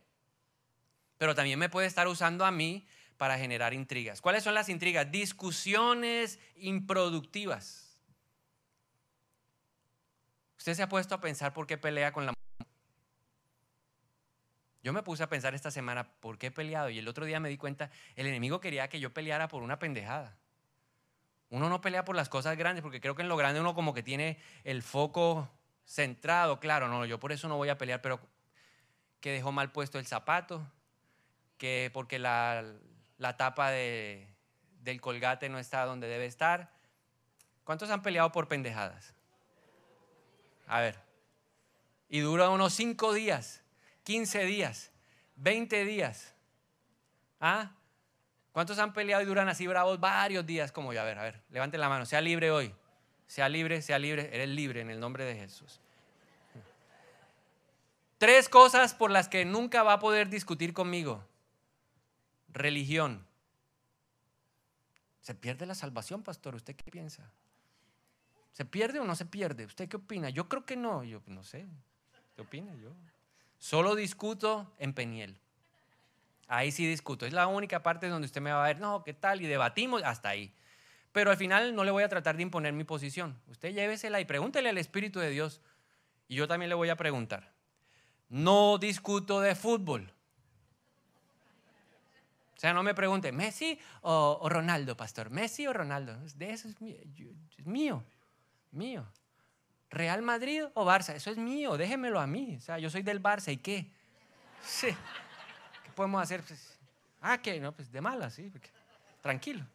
pero 1.19 1.35
también 1.35 1.59
me 1.59 1.69
puede 1.69 1.85
estar 1.85 2.07
usando 2.07 2.45
a 2.45 2.51
mí 2.51 2.87
para 3.17 3.37
generar 3.37 3.73
intrigas. 3.73 4.21
¿Cuáles 4.21 4.41
son 4.41 4.53
las 4.53 4.69
intrigas? 4.69 5.11
Discusiones 5.11 6.39
improductivas. 6.55 8.01
¿Usted 10.57 10.73
se 10.73 10.83
ha 10.83 10.89
puesto 10.89 11.13
a 11.13 11.21
pensar 11.21 11.53
por 11.53 11.67
qué 11.67 11.77
pelea 11.77 12.13
con 12.13 12.25
la 12.25 12.31
mujer? 12.31 12.73
Yo 14.81 14.93
me 14.93 15.03
puse 15.03 15.21
a 15.21 15.27
pensar 15.27 15.53
esta 15.53 15.71
semana 15.71 16.09
por 16.21 16.37
qué 16.37 16.47
he 16.47 16.51
peleado 16.51 16.89
y 16.89 16.99
el 16.99 17.07
otro 17.09 17.25
día 17.25 17.41
me 17.41 17.49
di 17.49 17.57
cuenta, 17.57 17.91
el 18.15 18.25
enemigo 18.25 18.61
quería 18.61 18.87
que 18.87 19.01
yo 19.01 19.13
peleara 19.13 19.49
por 19.49 19.61
una 19.61 19.77
pendejada. 19.77 20.37
Uno 21.49 21.67
no 21.67 21.81
pelea 21.81 22.05
por 22.05 22.15
las 22.15 22.29
cosas 22.29 22.55
grandes 22.55 22.81
porque 22.81 23.01
creo 23.01 23.15
que 23.15 23.23
en 23.23 23.27
lo 23.27 23.35
grande 23.35 23.59
uno 23.59 23.75
como 23.75 23.93
que 23.93 24.03
tiene 24.03 24.39
el 24.63 24.83
foco 24.83 25.49
centrado. 25.83 26.61
Claro, 26.61 26.87
no, 26.87 27.05
yo 27.05 27.19
por 27.19 27.33
eso 27.33 27.49
no 27.49 27.57
voy 27.57 27.67
a 27.67 27.77
pelear, 27.77 28.01
pero 28.01 28.21
que 29.19 29.33
dejó 29.33 29.51
mal 29.51 29.73
puesto 29.73 29.99
el 29.99 30.05
zapato, 30.05 30.65
que 31.59 31.91
porque 31.93 32.17
la, 32.17 32.63
tapa 33.37 33.69
de, 33.69 34.27
del 34.81 34.99
colgate 34.99 35.49
no 35.49 35.59
está 35.59 35.85
donde 35.85 36.07
debe 36.07 36.25
estar. 36.25 36.71
¿Cuántos 37.63 37.91
han 37.91 38.01
peleado 38.01 38.31
por 38.31 38.47
pendejadas? 38.47 39.13
A 40.65 40.79
ver. 40.79 40.97
Y 42.07 42.21
dura 42.21 42.49
unos 42.49 42.73
5 42.73 43.13
días, 43.13 43.61
15 44.05 44.45
días, 44.45 44.91
20 45.35 45.85
días. 45.85 46.33
¿Ah? 47.39 47.73
¿Cuántos 48.51 48.79
han 48.79 48.93
peleado 48.93 49.21
y 49.21 49.25
duran 49.25 49.47
así 49.47 49.67
bravos 49.67 49.99
varios 49.99 50.45
días 50.45 50.71
como 50.71 50.91
yo? 50.93 51.01
A 51.01 51.03
ver, 51.03 51.19
a 51.19 51.23
ver, 51.23 51.41
levanten 51.51 51.79
la 51.79 51.89
mano, 51.89 52.07
sea 52.07 52.21
libre 52.21 52.49
hoy. 52.49 52.73
Sea 53.27 53.47
libre, 53.47 53.83
sea 53.83 53.99
libre, 53.99 54.29
eres 54.33 54.49
libre 54.49 54.81
en 54.81 54.89
el 54.89 54.99
nombre 54.99 55.23
de 55.23 55.35
Jesús. 55.35 55.79
Tres 58.17 58.49
cosas 58.49 58.95
por 58.95 59.11
las 59.11 59.27
que 59.27 59.45
nunca 59.45 59.83
va 59.83 59.93
a 59.93 59.99
poder 59.99 60.29
discutir 60.29 60.73
conmigo 60.73 61.28
religión. 62.51 63.25
¿Se 65.21 65.35
pierde 65.35 65.65
la 65.65 65.75
salvación, 65.75 66.23
pastor? 66.23 66.55
¿Usted 66.55 66.75
qué 66.75 66.89
piensa? 66.89 67.31
¿Se 68.51 68.65
pierde 68.65 68.99
o 68.99 69.05
no 69.05 69.15
se 69.15 69.25
pierde? 69.25 69.65
¿Usted 69.65 69.87
qué 69.87 69.97
opina? 69.97 70.29
Yo 70.29 70.49
creo 70.49 70.65
que 70.65 70.75
no. 70.75 71.03
Yo 71.03 71.21
no 71.27 71.43
sé. 71.43 71.67
¿Qué 72.35 72.41
opina 72.41 72.73
yo? 72.75 72.91
Solo 73.57 73.95
discuto 73.95 74.73
en 74.79 74.93
Peniel. 74.93 75.39
Ahí 76.47 76.71
sí 76.71 76.87
discuto. 76.87 77.25
Es 77.25 77.33
la 77.33 77.47
única 77.47 77.83
parte 77.83 78.07
donde 78.07 78.25
usted 78.25 78.41
me 78.41 78.51
va 78.51 78.63
a 78.63 78.67
ver, 78.67 78.79
no, 78.79 79.03
¿qué 79.03 79.13
tal? 79.13 79.41
Y 79.41 79.45
debatimos 79.45 80.01
hasta 80.03 80.29
ahí. 80.29 80.53
Pero 81.11 81.31
al 81.31 81.37
final 81.37 81.75
no 81.75 81.83
le 81.83 81.91
voy 81.91 82.03
a 82.03 82.09
tratar 82.09 82.37
de 82.37 82.43
imponer 82.43 82.73
mi 82.73 82.83
posición. 82.83 83.39
Usted 83.47 83.73
llévesela 83.73 84.19
y 84.19 84.25
pregúntele 84.25 84.69
al 84.69 84.77
Espíritu 84.77 85.19
de 85.19 85.29
Dios. 85.29 85.61
Y 86.27 86.35
yo 86.35 86.47
también 86.47 86.69
le 86.69 86.75
voy 86.75 86.89
a 86.89 86.95
preguntar. 86.95 87.53
No 88.29 88.77
discuto 88.77 89.41
de 89.41 89.55
fútbol. 89.55 90.13
O 92.59 92.61
sea, 92.61 92.73
no 92.73 92.83
me 92.83 92.93
pregunte, 92.93 93.31
¿Messi 93.31 93.79
o, 94.01 94.49
Ronaldo, 94.49 94.97
pastor? 94.97 95.29
¿Messi 95.29 95.65
o 95.65 95.71
Ronaldo? 95.71 96.17
De 96.35 96.51
eso 96.51 96.67
es 96.67 96.81
mío, 96.81 96.99
mío, 97.63 98.03
mío. 98.71 99.05
¿Real 99.89 100.21
Madrid 100.21 100.65
o 100.73 100.83
Barça? 100.83 101.15
Eso 101.15 101.31
es 101.31 101.37
mío, 101.37 101.77
déjemelo 101.77 102.19
a 102.19 102.27
mí. 102.27 102.57
O 102.57 102.59
sea, 102.59 102.77
yo 102.77 102.89
soy 102.89 103.01
del 103.01 103.23
Barça, 103.23 103.53
¿y 103.53 103.55
qué? 103.55 103.89
Sí. 104.61 104.89
¿Qué 104.89 105.91
podemos 105.95 106.21
hacer? 106.21 106.43
Pues, 106.43 106.77
ah, 107.21 107.37
¿qué? 107.37 107.61
No, 107.61 107.71
pues 107.71 107.93
de 107.93 108.01
mala, 108.01 108.29
sí. 108.29 108.51
Tranquilo. 109.21 109.65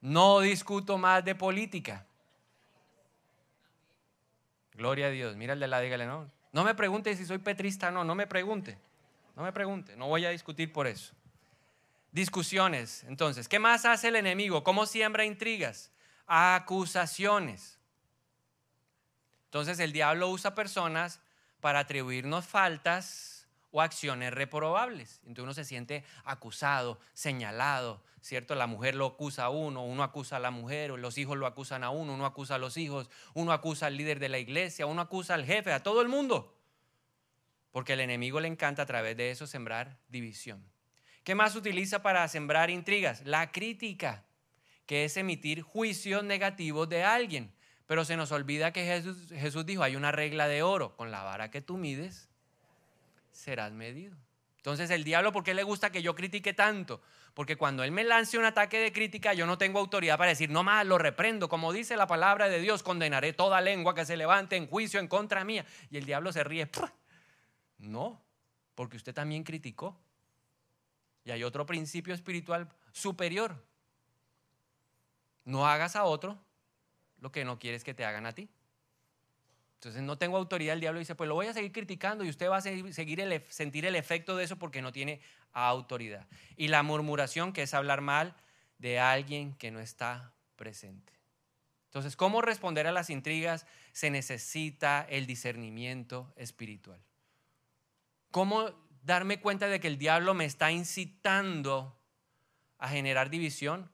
No 0.00 0.40
discuto 0.40 0.98
más 0.98 1.24
de 1.24 1.36
política. 1.36 2.06
Gloria 4.74 5.06
a 5.06 5.10
Dios. 5.10 5.36
Mira 5.36 5.52
el 5.52 5.60
de 5.60 5.68
la, 5.68 5.78
dígale, 5.78 6.06
no. 6.06 6.28
No 6.50 6.64
me 6.64 6.74
pregunte 6.74 7.14
si 7.14 7.24
soy 7.24 7.38
petrista, 7.38 7.92
no, 7.92 8.02
no 8.02 8.16
me 8.16 8.26
pregunte. 8.26 8.76
No 9.36 9.44
me 9.44 9.52
pregunte, 9.52 9.94
no 9.94 10.08
voy 10.08 10.24
a 10.24 10.30
discutir 10.30 10.72
por 10.72 10.88
eso. 10.88 11.14
Discusiones, 12.16 13.04
entonces, 13.08 13.46
¿qué 13.46 13.58
más 13.58 13.84
hace 13.84 14.08
el 14.08 14.16
enemigo? 14.16 14.64
¿Cómo 14.64 14.86
siembra 14.86 15.26
intrigas? 15.26 15.92
Acusaciones. 16.26 17.78
Entonces 19.44 19.78
el 19.80 19.92
diablo 19.92 20.30
usa 20.30 20.54
personas 20.54 21.20
para 21.60 21.80
atribuirnos 21.80 22.46
faltas 22.46 23.46
o 23.70 23.82
acciones 23.82 24.32
reprobables. 24.32 25.20
Entonces 25.26 25.42
uno 25.42 25.52
se 25.52 25.66
siente 25.66 26.04
acusado, 26.24 26.98
señalado, 27.12 28.02
¿cierto? 28.22 28.54
La 28.54 28.66
mujer 28.66 28.94
lo 28.94 29.04
acusa 29.08 29.44
a 29.44 29.50
uno, 29.50 29.84
uno 29.84 30.02
acusa 30.02 30.36
a 30.36 30.40
la 30.40 30.50
mujer, 30.50 30.92
los 30.92 31.18
hijos 31.18 31.36
lo 31.36 31.46
acusan 31.46 31.84
a 31.84 31.90
uno, 31.90 32.14
uno 32.14 32.24
acusa 32.24 32.54
a 32.54 32.58
los 32.58 32.78
hijos, 32.78 33.10
uno 33.34 33.52
acusa 33.52 33.88
al 33.88 33.98
líder 33.98 34.20
de 34.20 34.30
la 34.30 34.38
iglesia, 34.38 34.86
uno 34.86 35.02
acusa 35.02 35.34
al 35.34 35.44
jefe, 35.44 35.70
a 35.70 35.82
todo 35.82 36.00
el 36.00 36.08
mundo. 36.08 36.56
Porque 37.72 37.92
al 37.92 38.00
enemigo 38.00 38.40
le 38.40 38.48
encanta 38.48 38.80
a 38.80 38.86
través 38.86 39.18
de 39.18 39.32
eso 39.32 39.46
sembrar 39.46 39.98
división. 40.08 40.75
¿Qué 41.26 41.34
más 41.34 41.56
utiliza 41.56 42.02
para 42.02 42.28
sembrar 42.28 42.70
intrigas? 42.70 43.22
La 43.24 43.50
crítica, 43.50 44.22
que 44.86 45.04
es 45.04 45.16
emitir 45.16 45.60
juicios 45.60 46.22
negativos 46.22 46.88
de 46.88 47.02
alguien. 47.02 47.52
Pero 47.88 48.04
se 48.04 48.16
nos 48.16 48.30
olvida 48.30 48.72
que 48.72 48.84
Jesús, 48.84 49.30
Jesús 49.30 49.66
dijo, 49.66 49.82
hay 49.82 49.96
una 49.96 50.12
regla 50.12 50.46
de 50.46 50.62
oro, 50.62 50.94
con 50.94 51.10
la 51.10 51.24
vara 51.24 51.50
que 51.50 51.60
tú 51.60 51.78
mides, 51.78 52.28
serás 53.32 53.72
medido. 53.72 54.16
Entonces 54.58 54.88
el 54.90 55.02
diablo, 55.02 55.32
¿por 55.32 55.42
qué 55.42 55.52
le 55.52 55.64
gusta 55.64 55.90
que 55.90 56.00
yo 56.00 56.14
critique 56.14 56.52
tanto? 56.52 57.02
Porque 57.34 57.56
cuando 57.56 57.82
él 57.82 57.90
me 57.90 58.04
lance 58.04 58.38
un 58.38 58.44
ataque 58.44 58.78
de 58.78 58.92
crítica, 58.92 59.34
yo 59.34 59.46
no 59.46 59.58
tengo 59.58 59.80
autoridad 59.80 60.18
para 60.18 60.30
decir, 60.30 60.50
no 60.50 60.62
más, 60.62 60.86
lo 60.86 60.96
reprendo. 60.96 61.48
Como 61.48 61.72
dice 61.72 61.96
la 61.96 62.06
palabra 62.06 62.48
de 62.48 62.60
Dios, 62.60 62.84
condenaré 62.84 63.32
toda 63.32 63.60
lengua 63.60 63.96
que 63.96 64.04
se 64.04 64.16
levante 64.16 64.54
en 64.54 64.68
juicio 64.68 65.00
en 65.00 65.08
contra 65.08 65.44
mía. 65.44 65.66
Y 65.90 65.96
el 65.96 66.06
diablo 66.06 66.32
se 66.32 66.44
ríe. 66.44 66.70
No, 67.78 68.22
porque 68.76 68.96
usted 68.96 69.12
también 69.12 69.42
criticó. 69.42 70.05
Y 71.26 71.32
hay 71.32 71.42
otro 71.42 71.66
principio 71.66 72.14
espiritual 72.14 72.70
superior. 72.92 73.60
No 75.44 75.66
hagas 75.66 75.96
a 75.96 76.04
otro 76.04 76.38
lo 77.18 77.32
que 77.32 77.44
no 77.44 77.58
quieres 77.58 77.82
que 77.82 77.94
te 77.94 78.04
hagan 78.04 78.26
a 78.26 78.32
ti. 78.32 78.48
Entonces 79.74 80.02
no 80.02 80.16
tengo 80.18 80.36
autoridad, 80.36 80.74
el 80.74 80.80
diablo 80.80 81.00
dice, 81.00 81.16
pues 81.16 81.26
lo 81.26 81.34
voy 81.34 81.48
a 81.48 81.52
seguir 81.52 81.72
criticando 81.72 82.24
y 82.24 82.28
usted 82.28 82.48
va 82.48 82.58
a 82.58 82.60
seguir, 82.60 82.94
sentir 83.48 83.84
el 83.86 83.96
efecto 83.96 84.36
de 84.36 84.44
eso 84.44 84.56
porque 84.56 84.80
no 84.80 84.92
tiene 84.92 85.20
autoridad. 85.52 86.28
Y 86.56 86.68
la 86.68 86.84
murmuración, 86.84 87.52
que 87.52 87.62
es 87.62 87.74
hablar 87.74 88.02
mal 88.02 88.36
de 88.78 89.00
alguien 89.00 89.52
que 89.54 89.72
no 89.72 89.80
está 89.80 90.32
presente. 90.54 91.12
Entonces, 91.86 92.14
¿cómo 92.14 92.40
responder 92.40 92.86
a 92.86 92.92
las 92.92 93.10
intrigas? 93.10 93.66
Se 93.92 94.10
necesita 94.10 95.04
el 95.10 95.26
discernimiento 95.26 96.32
espiritual. 96.36 97.00
¿Cómo 98.30 98.70
darme 99.06 99.40
cuenta 99.40 99.68
de 99.68 99.78
que 99.78 99.86
el 99.86 99.98
diablo 99.98 100.34
me 100.34 100.44
está 100.44 100.72
incitando 100.72 101.96
a 102.78 102.88
generar 102.88 103.30
división 103.30 103.90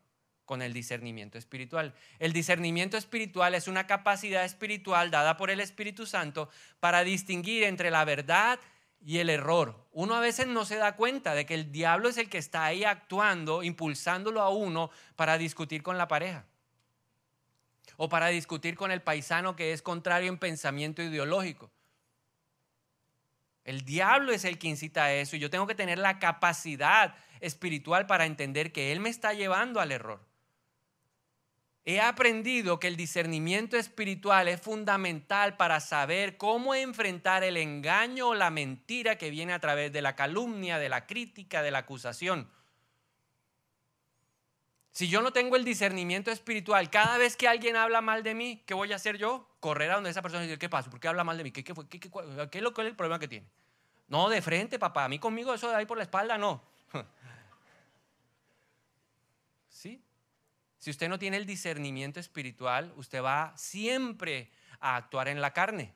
con 0.46 0.62
el 0.62 0.72
discernimiento 0.72 1.38
espiritual. 1.38 1.94
El 2.18 2.32
discernimiento 2.32 2.96
espiritual 2.96 3.54
es 3.54 3.68
una 3.68 3.86
capacidad 3.86 4.44
espiritual 4.44 5.10
dada 5.10 5.36
por 5.36 5.50
el 5.50 5.60
Espíritu 5.60 6.06
Santo 6.06 6.48
para 6.80 7.04
distinguir 7.04 7.62
entre 7.64 7.90
la 7.90 8.04
verdad 8.04 8.58
y 9.00 9.18
el 9.18 9.28
error. 9.28 9.86
Uno 9.92 10.14
a 10.14 10.20
veces 10.20 10.46
no 10.46 10.64
se 10.64 10.76
da 10.76 10.96
cuenta 10.96 11.34
de 11.34 11.44
que 11.44 11.54
el 11.54 11.70
diablo 11.70 12.08
es 12.08 12.16
el 12.16 12.30
que 12.30 12.38
está 12.38 12.64
ahí 12.64 12.84
actuando, 12.84 13.62
impulsándolo 13.62 14.40
a 14.40 14.48
uno 14.48 14.90
para 15.14 15.36
discutir 15.36 15.82
con 15.82 15.98
la 15.98 16.08
pareja. 16.08 16.46
O 17.98 18.08
para 18.08 18.28
discutir 18.28 18.76
con 18.76 18.90
el 18.90 19.02
paisano 19.02 19.56
que 19.56 19.72
es 19.72 19.82
contrario 19.82 20.30
en 20.30 20.38
pensamiento 20.38 21.02
ideológico. 21.02 21.70
El 23.64 23.84
diablo 23.84 24.32
es 24.32 24.44
el 24.44 24.58
que 24.58 24.68
incita 24.68 25.04
a 25.04 25.14
eso 25.14 25.36
y 25.36 25.38
yo 25.38 25.50
tengo 25.50 25.66
que 25.66 25.74
tener 25.74 25.98
la 25.98 26.18
capacidad 26.18 27.14
espiritual 27.40 28.06
para 28.06 28.26
entender 28.26 28.72
que 28.72 28.92
Él 28.92 29.00
me 29.00 29.08
está 29.08 29.32
llevando 29.34 29.80
al 29.80 29.92
error. 29.92 30.20
He 31.84 32.00
aprendido 32.00 32.78
que 32.78 32.86
el 32.86 32.96
discernimiento 32.96 33.76
espiritual 33.76 34.46
es 34.46 34.60
fundamental 34.60 35.56
para 35.56 35.80
saber 35.80 36.36
cómo 36.36 36.76
enfrentar 36.76 37.42
el 37.42 37.56
engaño 37.56 38.28
o 38.28 38.34
la 38.34 38.50
mentira 38.50 39.18
que 39.18 39.30
viene 39.30 39.52
a 39.52 39.58
través 39.58 39.92
de 39.92 40.02
la 40.02 40.14
calumnia, 40.14 40.78
de 40.78 40.88
la 40.88 41.06
crítica, 41.06 41.60
de 41.60 41.72
la 41.72 41.78
acusación. 41.78 42.48
Si 44.92 45.08
yo 45.08 45.22
no 45.22 45.32
tengo 45.32 45.56
el 45.56 45.64
discernimiento 45.64 46.30
espiritual, 46.30 46.88
cada 46.90 47.18
vez 47.18 47.36
que 47.36 47.48
alguien 47.48 47.76
habla 47.76 48.00
mal 48.00 48.22
de 48.22 48.34
mí, 48.34 48.62
¿qué 48.64 48.74
voy 48.74 48.92
a 48.92 48.96
hacer 48.96 49.18
yo? 49.18 49.51
Correr 49.62 49.92
a 49.92 49.94
donde 49.94 50.10
esa 50.10 50.22
persona 50.22 50.42
y 50.42 50.48
decir, 50.48 50.58
¿qué 50.58 50.68
pasa? 50.68 50.90
¿Por 50.90 50.98
qué 50.98 51.06
habla 51.06 51.22
mal 51.22 51.38
de 51.38 51.44
mí? 51.44 51.52
¿Qué, 51.52 51.62
qué, 51.62 51.72
qué, 51.72 52.00
qué 52.00 52.58
es 52.58 52.62
lo 52.64 52.74
que 52.74 52.82
es 52.82 52.88
el 52.88 52.96
problema 52.96 53.20
que 53.20 53.28
tiene? 53.28 53.46
No, 54.08 54.28
de 54.28 54.42
frente, 54.42 54.80
papá. 54.80 55.04
A 55.04 55.08
mí 55.08 55.20
conmigo 55.20 55.54
eso 55.54 55.68
de 55.70 55.76
ahí 55.76 55.86
por 55.86 55.98
la 55.98 56.02
espalda, 56.02 56.36
no. 56.36 56.64
¿Sí? 59.68 60.02
Si 60.78 60.90
usted 60.90 61.08
no 61.08 61.16
tiene 61.16 61.36
el 61.36 61.46
discernimiento 61.46 62.18
espiritual, 62.18 62.92
usted 62.96 63.22
va 63.22 63.52
siempre 63.56 64.50
a 64.80 64.96
actuar 64.96 65.28
en 65.28 65.40
la 65.40 65.52
carne. 65.52 65.94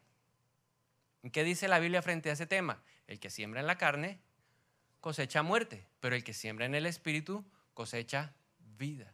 ¿Qué 1.32 1.42
dice 1.42 1.66
la 1.66 1.80
Biblia 1.80 2.02
frente 2.02 2.30
a 2.30 2.34
ese 2.34 2.46
tema? 2.46 2.80
El 3.08 3.18
que 3.18 3.30
siembra 3.30 3.60
en 3.60 3.66
la 3.66 3.78
carne 3.78 4.20
cosecha 5.00 5.42
muerte, 5.42 5.84
pero 5.98 6.14
el 6.14 6.22
que 6.22 6.32
siembra 6.32 6.66
en 6.66 6.76
el 6.76 6.86
espíritu 6.86 7.44
cosecha 7.74 8.32
vida. 8.60 9.12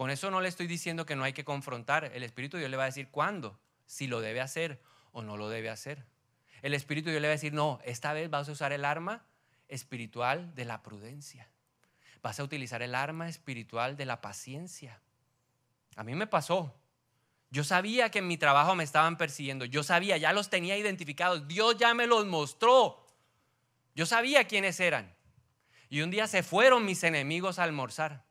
Con 0.00 0.08
eso 0.08 0.30
no 0.30 0.40
le 0.40 0.48
estoy 0.48 0.66
diciendo 0.66 1.04
que 1.04 1.14
no 1.14 1.24
hay 1.24 1.34
que 1.34 1.44
confrontar. 1.44 2.10
El 2.14 2.22
Espíritu 2.22 2.56
Dios 2.56 2.70
le 2.70 2.78
va 2.78 2.84
a 2.84 2.86
decir 2.86 3.10
cuándo, 3.10 3.60
si 3.84 4.06
lo 4.06 4.22
debe 4.22 4.40
hacer 4.40 4.80
o 5.12 5.20
no 5.20 5.36
lo 5.36 5.50
debe 5.50 5.68
hacer. 5.68 6.06
El 6.62 6.72
Espíritu 6.72 7.10
Dios 7.10 7.20
le 7.20 7.28
va 7.28 7.32
a 7.32 7.36
decir, 7.36 7.52
no, 7.52 7.80
esta 7.84 8.14
vez 8.14 8.30
vas 8.30 8.48
a 8.48 8.52
usar 8.52 8.72
el 8.72 8.86
arma 8.86 9.26
espiritual 9.68 10.54
de 10.54 10.64
la 10.64 10.82
prudencia. 10.82 11.50
Vas 12.22 12.40
a 12.40 12.44
utilizar 12.44 12.80
el 12.80 12.94
arma 12.94 13.28
espiritual 13.28 13.98
de 13.98 14.06
la 14.06 14.22
paciencia. 14.22 15.02
A 15.96 16.02
mí 16.02 16.14
me 16.14 16.26
pasó. 16.26 16.74
Yo 17.50 17.62
sabía 17.62 18.10
que 18.10 18.20
en 18.20 18.26
mi 18.26 18.38
trabajo 18.38 18.74
me 18.74 18.84
estaban 18.84 19.18
persiguiendo. 19.18 19.66
Yo 19.66 19.82
sabía, 19.82 20.16
ya 20.16 20.32
los 20.32 20.48
tenía 20.48 20.78
identificados. 20.78 21.46
Dios 21.46 21.76
ya 21.76 21.92
me 21.92 22.06
los 22.06 22.24
mostró. 22.24 23.06
Yo 23.94 24.06
sabía 24.06 24.44
quiénes 24.44 24.80
eran. 24.80 25.14
Y 25.90 26.00
un 26.00 26.10
día 26.10 26.26
se 26.26 26.42
fueron 26.42 26.86
mis 26.86 27.04
enemigos 27.04 27.58
a 27.58 27.64
almorzar. 27.64 28.29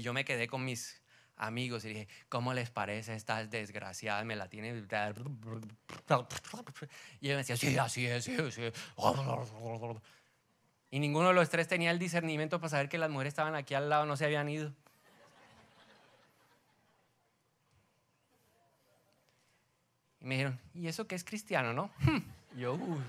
Y 0.00 0.02
yo 0.02 0.14
me 0.14 0.24
quedé 0.24 0.48
con 0.48 0.64
mis 0.64 0.98
amigos 1.36 1.84
y 1.84 1.88
dije, 1.88 2.08
¿cómo 2.30 2.54
les 2.54 2.70
parece 2.70 3.14
esta 3.14 3.44
desgraciada? 3.44 4.24
Me 4.24 4.34
la 4.34 4.48
tiene... 4.48 4.68
Y 7.20 7.28
él 7.28 7.34
me 7.34 7.36
decía, 7.36 7.58
sí, 7.58 7.76
así 7.76 8.06
es, 8.06 8.24
sí, 8.24 8.34
sí. 8.50 8.62
Y 10.90 11.00
ninguno 11.00 11.28
de 11.28 11.34
los 11.34 11.50
tres 11.50 11.68
tenía 11.68 11.90
el 11.90 11.98
discernimiento 11.98 12.60
para 12.60 12.70
saber 12.70 12.88
que 12.88 12.96
las 12.96 13.10
mujeres 13.10 13.32
estaban 13.32 13.54
aquí 13.54 13.74
al 13.74 13.90
lado, 13.90 14.06
no 14.06 14.16
se 14.16 14.24
habían 14.24 14.48
ido. 14.48 14.72
Y 20.22 20.24
me 20.24 20.36
dijeron, 20.36 20.58
¿y 20.72 20.88
eso 20.88 21.06
qué 21.06 21.14
es 21.14 21.24
cristiano, 21.24 21.74
no? 21.74 21.90
yo, 22.56 22.72
uy, 22.72 23.02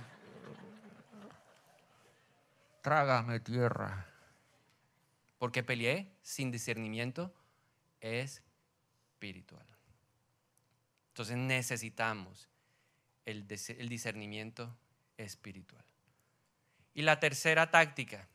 trágame 2.82 3.40
tierra 3.40 4.11
porque 5.42 5.64
peleé 5.64 6.14
sin 6.22 6.52
discernimiento 6.52 7.34
espiritual. 8.00 9.66
Entonces 11.08 11.36
necesitamos 11.36 12.48
el, 13.26 13.48
discernimiento 13.48 14.78
espiritual. 15.18 15.84
Y 16.94 17.02
la 17.02 17.20
tercera 17.20 17.72
táctica, 17.72 18.28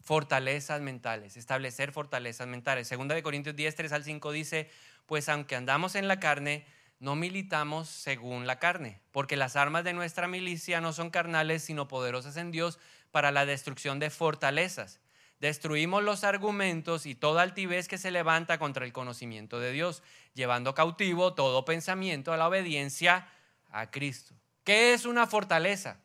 fortalezas 0.00 0.80
mentales, 0.80 1.36
establecer 1.36 1.92
fortalezas 1.92 2.46
mentales. 2.46 2.88
Segunda 2.88 3.14
de 3.14 3.22
Corintios 3.22 3.54
10, 3.54 3.74
3 3.74 3.92
al 3.92 4.04
5 4.04 4.32
dice, 4.32 4.70
pues 5.04 5.28
aunque 5.28 5.56
andamos 5.56 5.94
en 5.94 6.08
la 6.08 6.20
carne, 6.20 6.64
no 7.00 7.16
militamos 7.16 7.86
según 7.86 8.46
la 8.46 8.58
carne, 8.58 9.02
porque 9.12 9.36
las 9.36 9.56
armas 9.56 9.84
de 9.84 9.92
nuestra 9.92 10.26
milicia 10.26 10.80
no 10.80 10.94
son 10.94 11.10
carnales, 11.10 11.64
sino 11.64 11.86
poderosas 11.86 12.38
en 12.38 12.50
Dios 12.50 12.78
para 13.10 13.30
la 13.30 13.44
destrucción 13.44 13.98
de 13.98 14.08
fortalezas 14.08 15.00
destruimos 15.40 16.02
los 16.02 16.24
argumentos 16.24 17.06
y 17.06 17.14
toda 17.14 17.42
altivez 17.42 17.88
que 17.88 17.98
se 17.98 18.10
levanta 18.10 18.58
contra 18.58 18.84
el 18.84 18.92
conocimiento 18.92 19.60
de 19.60 19.72
Dios, 19.72 20.02
llevando 20.34 20.74
cautivo 20.74 21.34
todo 21.34 21.64
pensamiento 21.64 22.32
a 22.32 22.36
la 22.36 22.48
obediencia 22.48 23.28
a 23.70 23.90
Cristo. 23.90 24.34
¿Qué 24.64 24.94
es 24.94 25.06
una 25.06 25.26
fortaleza? 25.26 26.00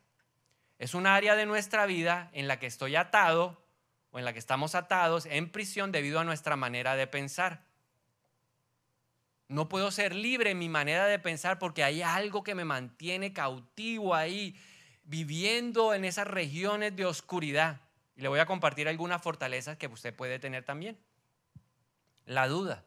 Es 0.78 0.94
un 0.94 1.06
área 1.06 1.36
de 1.36 1.46
nuestra 1.46 1.86
vida 1.86 2.30
en 2.32 2.48
la 2.48 2.58
que 2.58 2.66
estoy 2.66 2.96
atado 2.96 3.62
o 4.10 4.18
en 4.18 4.24
la 4.24 4.32
que 4.32 4.38
estamos 4.38 4.74
atados 4.74 5.26
en 5.26 5.50
prisión 5.50 5.92
debido 5.92 6.20
a 6.20 6.24
nuestra 6.24 6.56
manera 6.56 6.96
de 6.96 7.06
pensar. 7.06 7.64
No 9.52 9.68
puedo 9.68 9.90
ser 9.90 10.14
libre 10.14 10.52
en 10.52 10.58
mi 10.58 10.70
manera 10.70 11.04
de 11.04 11.18
pensar 11.18 11.58
porque 11.58 11.84
hay 11.84 12.00
algo 12.00 12.42
que 12.42 12.54
me 12.54 12.64
mantiene 12.64 13.34
cautivo 13.34 14.14
ahí, 14.14 14.56
viviendo 15.04 15.92
en 15.92 16.06
esas 16.06 16.26
regiones 16.26 16.96
de 16.96 17.04
oscuridad. 17.04 17.81
Y 18.16 18.22
le 18.22 18.28
voy 18.28 18.40
a 18.40 18.46
compartir 18.46 18.88
algunas 18.88 19.22
fortalezas 19.22 19.76
que 19.76 19.86
usted 19.86 20.14
puede 20.14 20.38
tener 20.38 20.64
también. 20.64 20.98
La 22.26 22.48
duda. 22.48 22.84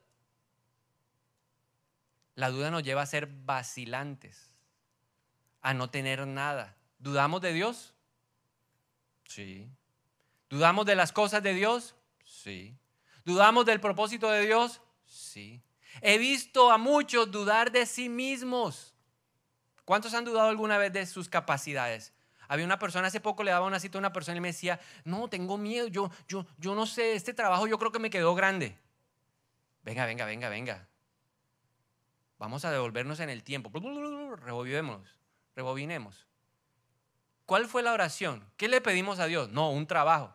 La 2.36 2.50
duda 2.50 2.70
nos 2.70 2.84
lleva 2.84 3.02
a 3.02 3.06
ser 3.06 3.28
vacilantes, 3.28 4.52
a 5.62 5.74
no 5.74 5.90
tener 5.90 6.28
nada. 6.28 6.76
¿Dudamos 7.00 7.42
de 7.42 7.54
Dios? 7.54 7.94
Sí. 9.26 9.70
¿Dudamos 10.50 10.86
de 10.86 10.96
las 10.96 11.12
cosas 11.12 11.42
de 11.42 11.54
Dios? 11.54 11.96
Sí. 12.24 12.78
¿Dudamos 13.24 13.66
del 13.66 13.80
propósito 13.80 14.30
de 14.30 14.46
Dios? 14.46 14.82
Sí. 15.06 15.62
He 16.02 16.18
visto 16.18 16.72
a 16.72 16.78
muchos 16.78 17.32
dudar 17.32 17.72
de 17.72 17.86
sí 17.86 18.10
mismos. 18.10 18.94
¿Cuántos 19.86 20.14
han 20.14 20.26
dudado 20.26 20.50
alguna 20.50 20.78
vez 20.78 20.92
de 20.92 21.06
sus 21.06 21.30
capacidades? 21.30 22.14
Había 22.48 22.66
una 22.66 22.80
persona, 22.80 23.08
hace 23.08 23.20
poco 23.20 23.44
le 23.44 23.52
daba 23.52 23.66
una 23.66 23.80
cita 23.80 23.98
a 23.98 24.00
una 24.00 24.14
persona 24.14 24.38
y 24.38 24.42
me 24.42 24.50
decía, 24.50 24.80
no, 25.04 25.30
tengo 25.30 25.58
miedo, 25.58 25.88
yo, 25.88 26.12
yo, 26.28 26.46
yo 26.58 26.76
no 26.76 26.86
sé, 26.86 27.14
este 27.14 27.34
trabajo 27.34 27.68
yo 27.68 27.78
creo 27.78 27.92
que 27.92 28.00
me 28.00 28.10
quedó 28.10 28.36
grande. 28.36 28.78
Venga, 29.84 30.06
venga, 30.06 30.26
venga, 30.26 30.50
venga. 30.50 30.88
Vamos 32.38 32.66
a 32.66 32.72
devolvernos 32.72 33.20
en 33.20 33.30
el 33.30 33.44
tiempo. 33.44 33.72
Rebobinemos, 33.74 35.20
rebobinemos. 35.56 36.28
¿Cuál 37.46 37.68
fue 37.68 37.84
la 37.84 37.94
oración? 37.94 38.44
¿Qué 38.58 38.68
le 38.68 38.82
pedimos 38.82 39.20
a 39.20 39.28
Dios? 39.28 39.50
No, 39.50 39.70
un 39.70 39.86
trabajo. 39.86 40.34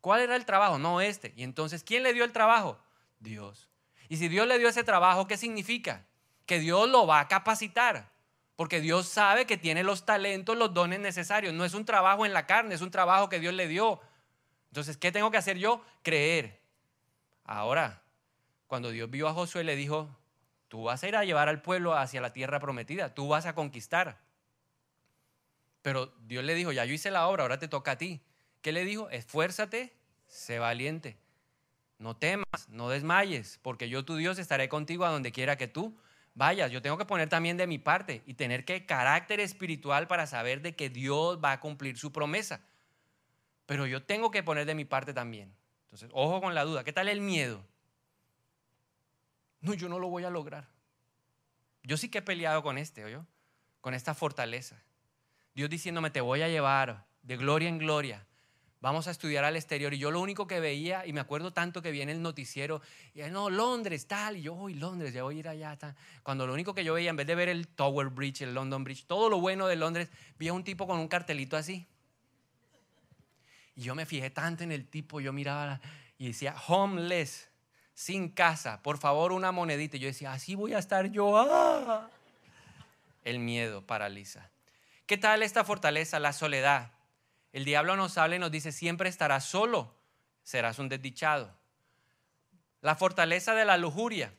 ¿Cuál 0.00 0.20
era 0.20 0.36
el 0.36 0.46
trabajo? 0.46 0.78
No 0.78 1.00
este. 1.00 1.32
Y 1.36 1.42
entonces, 1.42 1.82
¿quién 1.82 2.02
le 2.02 2.12
dio 2.12 2.24
el 2.24 2.32
trabajo? 2.32 2.78
Dios. 3.18 3.68
Y 4.08 4.16
si 4.16 4.28
Dios 4.28 4.46
le 4.46 4.58
dio 4.58 4.68
ese 4.68 4.84
trabajo, 4.84 5.26
¿qué 5.26 5.36
significa? 5.36 6.06
Que 6.46 6.60
Dios 6.60 6.88
lo 6.88 7.06
va 7.06 7.20
a 7.20 7.28
capacitar. 7.28 8.11
Porque 8.56 8.80
Dios 8.80 9.08
sabe 9.08 9.46
que 9.46 9.56
tiene 9.56 9.82
los 9.82 10.04
talentos, 10.04 10.56
los 10.56 10.74
dones 10.74 11.00
necesarios. 11.00 11.54
No 11.54 11.64
es 11.64 11.74
un 11.74 11.84
trabajo 11.84 12.26
en 12.26 12.32
la 12.32 12.46
carne, 12.46 12.74
es 12.74 12.80
un 12.80 12.90
trabajo 12.90 13.28
que 13.28 13.40
Dios 13.40 13.54
le 13.54 13.66
dio. 13.66 14.00
Entonces, 14.68 14.96
¿qué 14.96 15.10
tengo 15.12 15.30
que 15.30 15.38
hacer 15.38 15.58
yo? 15.58 15.84
Creer. 16.02 16.60
Ahora, 17.44 18.02
cuando 18.66 18.90
Dios 18.90 19.10
vio 19.10 19.28
a 19.28 19.34
Josué, 19.34 19.64
le 19.64 19.76
dijo, 19.76 20.08
tú 20.68 20.84
vas 20.84 21.02
a 21.02 21.08
ir 21.08 21.16
a 21.16 21.24
llevar 21.24 21.48
al 21.48 21.60
pueblo 21.60 21.94
hacia 21.94 22.20
la 22.20 22.32
tierra 22.32 22.60
prometida, 22.60 23.14
tú 23.14 23.28
vas 23.28 23.46
a 23.46 23.54
conquistar. 23.54 24.20
Pero 25.82 26.14
Dios 26.20 26.44
le 26.44 26.54
dijo, 26.54 26.72
ya 26.72 26.84
yo 26.84 26.94
hice 26.94 27.10
la 27.10 27.26
obra, 27.28 27.42
ahora 27.42 27.58
te 27.58 27.68
toca 27.68 27.92
a 27.92 27.98
ti. 27.98 28.22
¿Qué 28.62 28.72
le 28.72 28.84
dijo? 28.84 29.10
Esfuérzate, 29.10 29.92
sé 30.28 30.58
valiente. 30.58 31.18
No 31.98 32.16
temas, 32.16 32.68
no 32.68 32.88
desmayes, 32.88 33.58
porque 33.62 33.88
yo 33.88 34.04
tu 34.04 34.16
Dios 34.16 34.38
estaré 34.38 34.68
contigo 34.68 35.04
a 35.04 35.10
donde 35.10 35.32
quiera 35.32 35.56
que 35.56 35.68
tú 35.68 35.98
vayas. 36.34 36.70
Yo 36.70 36.82
tengo 36.82 36.98
que 36.98 37.04
poner 37.04 37.28
también 37.28 37.56
de 37.56 37.66
mi 37.66 37.78
parte 37.78 38.22
y 38.26 38.34
tener 38.34 38.64
que 38.64 38.86
carácter 38.86 39.40
espiritual 39.40 40.06
para 40.06 40.26
saber 40.26 40.62
de 40.62 40.74
que 40.74 40.88
Dios 40.90 41.38
va 41.42 41.52
a 41.52 41.60
cumplir 41.60 41.98
su 41.98 42.12
promesa. 42.12 42.60
Pero 43.66 43.86
yo 43.86 44.02
tengo 44.02 44.30
que 44.30 44.42
poner 44.42 44.66
de 44.66 44.74
mi 44.74 44.84
parte 44.84 45.14
también. 45.14 45.54
Entonces, 45.84 46.10
ojo 46.12 46.40
con 46.40 46.54
la 46.54 46.64
duda. 46.64 46.84
¿Qué 46.84 46.92
tal 46.92 47.08
el 47.08 47.20
miedo? 47.20 47.64
No, 49.60 49.74
yo 49.74 49.88
no 49.88 49.98
lo 49.98 50.08
voy 50.08 50.24
a 50.24 50.30
lograr. 50.30 50.68
Yo 51.82 51.96
sí 51.96 52.08
que 52.08 52.18
he 52.18 52.22
peleado 52.22 52.62
con 52.62 52.78
este, 52.78 53.04
¿oyó? 53.04 53.26
Con 53.80 53.94
esta 53.94 54.14
fortaleza. 54.14 54.80
Dios 55.54 55.68
diciéndome, 55.68 56.10
te 56.10 56.20
voy 56.20 56.42
a 56.42 56.48
llevar 56.48 57.06
de 57.22 57.36
gloria 57.36 57.68
en 57.68 57.78
gloria. 57.78 58.26
Vamos 58.82 59.06
a 59.06 59.12
estudiar 59.12 59.44
al 59.44 59.54
exterior. 59.54 59.94
Y 59.94 59.98
yo 59.98 60.10
lo 60.10 60.20
único 60.20 60.48
que 60.48 60.58
veía, 60.58 61.06
y 61.06 61.12
me 61.12 61.20
acuerdo 61.20 61.52
tanto 61.52 61.80
que 61.82 61.92
viene 61.92 62.10
el 62.10 62.20
noticiero, 62.20 62.82
y 63.14 63.22
no, 63.30 63.48
Londres, 63.48 64.08
tal, 64.08 64.36
y 64.36 64.42
yo, 64.42 64.54
voy 64.54 64.74
Londres, 64.74 65.14
ya 65.14 65.22
voy 65.22 65.36
a 65.36 65.38
ir 65.38 65.48
allá. 65.48 65.76
Tal. 65.76 65.94
Cuando 66.24 66.48
lo 66.48 66.52
único 66.52 66.74
que 66.74 66.82
yo 66.82 66.92
veía, 66.92 67.10
en 67.10 67.16
vez 67.16 67.28
de 67.28 67.36
ver 67.36 67.48
el 67.48 67.68
Tower 67.68 68.08
Bridge, 68.08 68.42
el 68.42 68.54
London 68.54 68.82
Bridge, 68.82 69.06
todo 69.06 69.30
lo 69.30 69.40
bueno 69.40 69.68
de 69.68 69.76
Londres, 69.76 70.10
vi 70.36 70.48
a 70.48 70.52
un 70.52 70.64
tipo 70.64 70.88
con 70.88 70.98
un 70.98 71.06
cartelito 71.06 71.56
así. 71.56 71.86
Y 73.76 73.82
yo 73.82 73.94
me 73.94 74.04
fijé 74.04 74.30
tanto 74.30 74.64
en 74.64 74.72
el 74.72 74.88
tipo, 74.88 75.20
yo 75.20 75.32
miraba 75.32 75.80
y 76.18 76.26
decía, 76.26 76.56
homeless, 76.66 77.48
sin 77.94 78.30
casa, 78.30 78.82
por 78.82 78.98
favor 78.98 79.30
una 79.30 79.52
monedita. 79.52 79.96
Y 79.96 80.00
yo 80.00 80.08
decía, 80.08 80.32
así 80.32 80.56
voy 80.56 80.74
a 80.74 80.80
estar 80.80 81.06
yo. 81.06 81.38
¡Ah! 81.38 82.10
El 83.22 83.38
miedo 83.38 83.86
paraliza. 83.86 84.50
¿Qué 85.06 85.16
tal 85.18 85.44
esta 85.44 85.62
fortaleza? 85.62 86.18
La 86.18 86.32
soledad. 86.32 86.90
El 87.52 87.64
diablo 87.64 87.96
nos 87.96 88.16
habla 88.18 88.36
y 88.36 88.38
nos 88.38 88.50
dice, 88.50 88.72
siempre 88.72 89.08
estarás 89.08 89.44
solo, 89.44 89.94
serás 90.42 90.78
un 90.78 90.88
desdichado. 90.88 91.54
La 92.80 92.96
fortaleza 92.96 93.54
de 93.54 93.64
la 93.64 93.76
lujuria. 93.76 94.34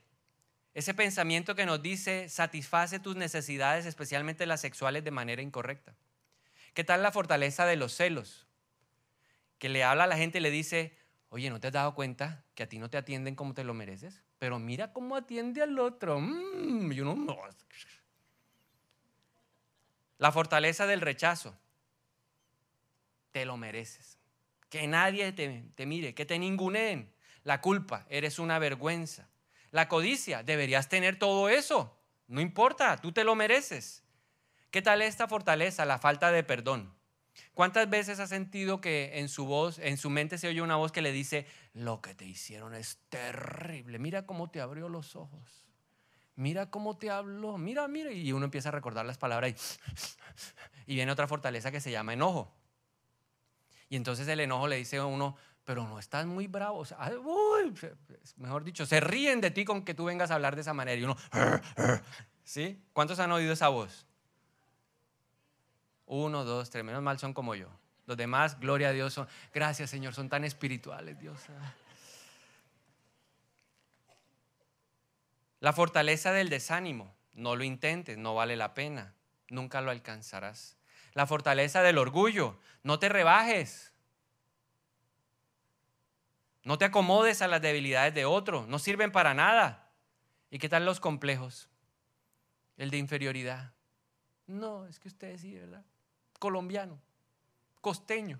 Ese 0.73 0.93
pensamiento 0.93 1.53
que 1.53 1.67
nos 1.67 1.81
dice, 1.81 2.27
satisface 2.29 2.99
tus 2.99 3.15
necesidades, 3.15 3.85
especialmente 3.85 4.47
las 4.47 4.61
sexuales, 4.61 5.03
de 5.03 5.11
manera 5.11 5.41
incorrecta. 5.41 5.95
¿Qué 6.73 6.83
tal 6.83 7.03
la 7.03 7.11
fortaleza 7.11 7.67
de 7.67 7.75
los 7.75 7.93
celos? 7.93 8.47
Que 9.59 9.69
le 9.69 9.83
habla 9.83 10.05
a 10.05 10.07
la 10.07 10.17
gente 10.17 10.39
y 10.39 10.41
le 10.41 10.49
dice, 10.49 10.97
oye, 11.29 11.51
¿no 11.51 11.59
te 11.59 11.67
has 11.67 11.73
dado 11.73 11.93
cuenta 11.93 12.43
que 12.55 12.63
a 12.63 12.69
ti 12.69 12.79
no 12.79 12.89
te 12.89 12.97
atienden 12.97 13.35
como 13.35 13.53
te 13.53 13.63
lo 13.63 13.75
mereces? 13.75 14.23
Pero 14.39 14.57
mira 14.57 14.91
cómo 14.91 15.15
atiende 15.15 15.61
al 15.61 15.77
otro. 15.77 16.19
Mm. 16.19 16.91
La 20.17 20.31
fortaleza 20.31 20.87
del 20.87 21.01
rechazo. 21.01 21.55
Te 23.33 23.43
lo 23.43 23.57
mereces. 23.57 24.17
Que 24.69 24.87
nadie 24.87 25.33
te, 25.33 25.85
mire, 25.85 26.15
que 26.15 26.25
te 26.25 26.39
ninguneen. 26.39 27.13
La 27.43 27.59
culpa, 27.59 28.05
eres 28.09 28.39
una 28.39 28.57
vergüenza. 28.59 29.27
La 29.71 29.89
codicia, 29.89 30.43
deberías 30.43 30.87
tener 30.87 31.19
todo 31.19 31.49
eso. 31.49 31.99
No 32.27 32.39
importa, 32.39 32.95
tú 32.95 33.11
te 33.11 33.25
lo 33.25 33.35
mereces. 33.35 34.03
¿Qué 34.71 34.81
tal 34.81 35.01
esta 35.01 35.27
fortaleza? 35.27 35.83
La 35.83 35.99
falta 35.99 36.31
de 36.31 36.43
perdón. 36.43 36.95
¿Cuántas 37.53 37.89
veces 37.89 38.19
has 38.21 38.29
sentido 38.29 38.79
que 38.79 39.19
en 39.19 39.27
su 39.27 39.45
voz, 39.45 39.79
en 39.79 39.97
su 39.97 40.09
mente 40.09 40.37
se 40.37 40.47
oye 40.47 40.61
una 40.61 40.77
voz 40.77 40.93
que 40.93 41.01
le 41.01 41.11
dice, 41.11 41.45
lo 41.73 42.01
que 42.01 42.15
te 42.15 42.25
hicieron 42.25 42.73
es 42.73 42.99
terrible, 43.09 43.99
mira 43.99 44.25
cómo 44.25 44.49
te 44.49 44.61
abrió 44.61 44.87
los 44.87 45.15
ojos? 45.15 45.65
mira 46.35 46.69
cómo 46.69 46.97
te 46.97 47.09
habló, 47.09 47.57
mira, 47.57 47.87
mira, 47.87 48.11
y 48.11 48.31
uno 48.31 48.45
empieza 48.45 48.69
a 48.69 48.71
recordar 48.71 49.05
las 49.05 49.17
palabras 49.17 49.79
y, 50.87 50.91
y 50.91 50.95
viene 50.95 51.11
otra 51.11 51.27
fortaleza 51.27 51.71
que 51.71 51.81
se 51.81 51.91
llama 51.91 52.13
enojo. 52.13 52.53
Y 53.93 53.95
entonces 53.95 54.27
el 54.27 54.39
enojo 54.39 54.67
le 54.67 54.77
dice 54.77 54.97
a 54.97 55.05
uno, 55.05 55.37
pero 55.65 55.87
no 55.87 55.99
estás 55.99 56.25
muy 56.25 56.47
bravo, 56.47 56.83
mejor 58.37 58.63
dicho, 58.63 58.87
se 58.87 58.99
ríen 58.99 59.39
de 59.39 59.51
ti 59.51 59.65
con 59.65 59.85
que 59.85 59.93
tú 59.93 60.05
vengas 60.05 60.31
a 60.31 60.33
hablar 60.33 60.55
de 60.55 60.61
esa 60.61 60.73
manera 60.73 60.99
y 60.99 61.03
uno, 61.03 61.15
¿sí? 62.43 62.83
¿Cuántos 62.91 63.19
han 63.19 63.31
oído 63.31 63.53
esa 63.53 63.67
voz? 63.67 64.07
Uno, 66.07 66.43
dos, 66.43 66.71
tres, 66.71 66.83
menos 66.83 67.03
mal 67.03 67.19
son 67.19 67.35
como 67.35 67.53
yo. 67.53 67.67
Los 68.07 68.17
demás, 68.17 68.59
gloria 68.59 68.89
a 68.89 68.93
Dios, 68.93 69.13
son, 69.13 69.27
gracias 69.53 69.91
Señor, 69.91 70.15
son 70.15 70.27
tan 70.27 70.43
espirituales, 70.43 71.19
Dios. 71.19 71.39
La 75.59 75.71
fortaleza 75.71 76.31
del 76.31 76.49
desánimo, 76.49 77.13
no 77.33 77.55
lo 77.55 77.63
intentes, 77.63 78.17
no 78.17 78.33
vale 78.33 78.55
la 78.55 78.73
pena, 78.73 79.13
nunca 79.49 79.81
lo 79.81 79.91
alcanzarás. 79.91 80.77
La 81.13 81.27
fortaleza 81.27 81.81
del 81.81 81.97
orgullo, 81.97 82.57
no 82.83 82.99
te 82.99 83.09
rebajes. 83.09 83.93
No 86.63 86.77
te 86.77 86.85
acomodes 86.85 87.41
a 87.41 87.47
las 87.47 87.61
debilidades 87.61 88.13
de 88.13 88.25
otro, 88.25 88.65
no 88.67 88.79
sirven 88.79 89.11
para 89.11 89.33
nada. 89.33 89.89
¿Y 90.49 90.59
qué 90.59 90.69
tal 90.69 90.85
los 90.85 90.99
complejos? 90.99 91.69
El 92.77 92.89
de 92.89 92.97
inferioridad. 92.97 93.73
No, 94.47 94.85
es 94.85 94.99
que 94.99 95.07
usted 95.07 95.37
sí, 95.37 95.55
¿verdad? 95.55 95.83
Colombiano, 96.39 96.99
costeño, 97.81 98.39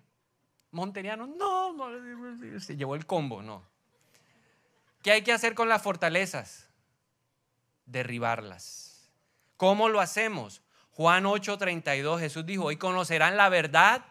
monteriano. 0.71 1.27
No, 1.27 1.73
no, 1.73 2.59
se 2.59 2.75
llevó 2.75 2.95
el 2.95 3.05
combo, 3.05 3.41
no. 3.41 3.63
¿Qué 5.01 5.11
hay 5.11 5.21
que 5.21 5.33
hacer 5.33 5.53
con 5.53 5.69
las 5.69 5.81
fortalezas? 5.81 6.73
derribarlas. 7.85 9.11
¿Cómo 9.57 9.89
lo 9.89 9.99
hacemos? 9.99 10.61
Juan 10.95 11.23
8:32 11.23 12.19
Jesús 12.19 12.45
dijo, 12.45 12.65
hoy 12.65 12.77
conocerán 12.77 13.35
la 13.35 13.49
verdad 13.49 14.05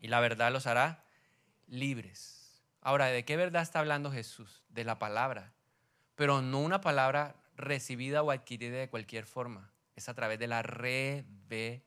y 0.00 0.08
la 0.08 0.18
verdad 0.20 0.52
los 0.52 0.66
hará 0.66 1.04
libres. 1.68 2.60
Ahora, 2.80 3.06
¿de 3.06 3.24
qué 3.24 3.36
verdad 3.36 3.62
está 3.62 3.78
hablando 3.78 4.10
Jesús? 4.10 4.64
De 4.68 4.82
la 4.84 4.98
palabra, 4.98 5.52
pero 6.16 6.42
no 6.42 6.58
una 6.58 6.80
palabra 6.80 7.36
recibida 7.56 8.22
o 8.22 8.32
adquirida 8.32 8.76
de 8.78 8.90
cualquier 8.90 9.26
forma, 9.26 9.70
es 9.94 10.08
a 10.08 10.14
través 10.14 10.40
de 10.40 10.48
la 10.48 10.62
revelación. 10.62 11.80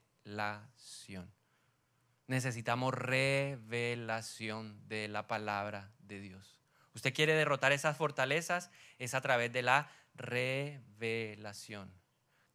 Necesitamos 2.27 2.93
revelación 2.93 4.87
de 4.87 5.09
la 5.09 5.27
palabra 5.27 5.91
de 5.99 6.21
Dios. 6.21 6.57
Usted 6.95 7.13
quiere 7.13 7.33
derrotar 7.33 7.73
esas 7.73 7.97
fortalezas, 7.97 8.71
es 8.97 9.13
a 9.13 9.21
través 9.21 9.51
de 9.51 9.61
la 9.61 9.91
revelación. 10.15 11.91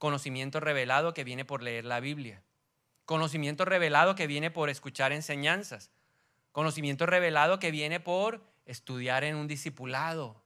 Conocimiento 0.02 0.58
revelado 0.58 1.14
que 1.14 1.22
viene 1.22 1.44
por 1.44 1.62
leer 1.62 1.84
la 1.84 2.00
Biblia. 2.00 2.42
Conocimiento 3.04 3.64
revelado 3.64 4.16
que 4.16 4.26
viene 4.26 4.50
por 4.50 4.68
escuchar 4.68 5.12
enseñanzas. 5.12 5.92
Conocimiento 6.50 7.06
revelado 7.06 7.60
que 7.60 7.70
viene 7.70 8.00
por 8.00 8.42
estudiar 8.66 9.22
en 9.22 9.36
un 9.36 9.46
discipulado. 9.46 10.42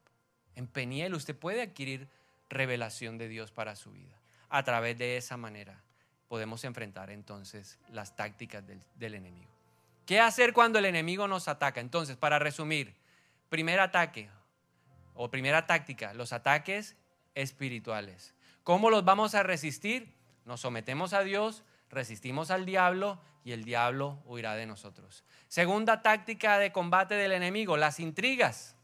En 0.53 0.67
Peniel 0.67 1.15
usted 1.15 1.35
puede 1.35 1.63
adquirir 1.63 2.07
revelación 2.51 3.17
de 3.17 3.29
Dios 3.29 3.51
para 3.51 3.75
su 3.75 3.93
vida. 3.93 4.21
A 4.49 4.61
través 4.61 4.95
de 4.99 5.17
esa 5.17 5.37
manera 5.37 5.81
podemos 6.27 6.63
enfrentar 6.63 7.09
entonces 7.09 7.79
las 7.91 8.15
tácticas 8.15 8.63
del, 8.67 8.79
del 8.93 9.15
enemigo. 9.15 9.49
¿Qué 10.05 10.19
hacer 10.19 10.53
cuando 10.53 10.77
el 10.77 10.85
enemigo 10.85 11.27
nos 11.27 11.47
ataca? 11.47 11.81
Entonces, 11.81 12.15
para 12.15 12.37
resumir, 12.37 12.93
primer 13.49 13.79
ataque 13.79 14.29
o 15.15 15.31
primera 15.31 15.65
táctica, 15.65 16.13
los 16.13 16.31
ataques 16.31 16.95
espirituales. 17.33 18.35
¿Cómo 18.67 18.89
los 18.89 19.05
vamos 19.05 19.33
a 19.33 19.43
resistir? 19.43 20.13
Nos 20.43 20.59
sometemos 20.59 21.13
a 21.13 21.21
Dios, 21.21 21.63
resistimos 21.89 22.51
al 22.51 22.65
diablo 22.65 23.17
y 23.45 23.53
el 23.53 23.63
diablo 23.63 24.21
huirá 24.25 24.55
de 24.55 24.65
nosotros. 24.65 25.23
Segunda 25.47 26.01
táctica 26.01 26.59
de 26.59 26.73
combate 26.73 27.15
del 27.15 27.31
enemigo, 27.31 27.77
las 27.77 28.01
intrigas. 28.01 28.75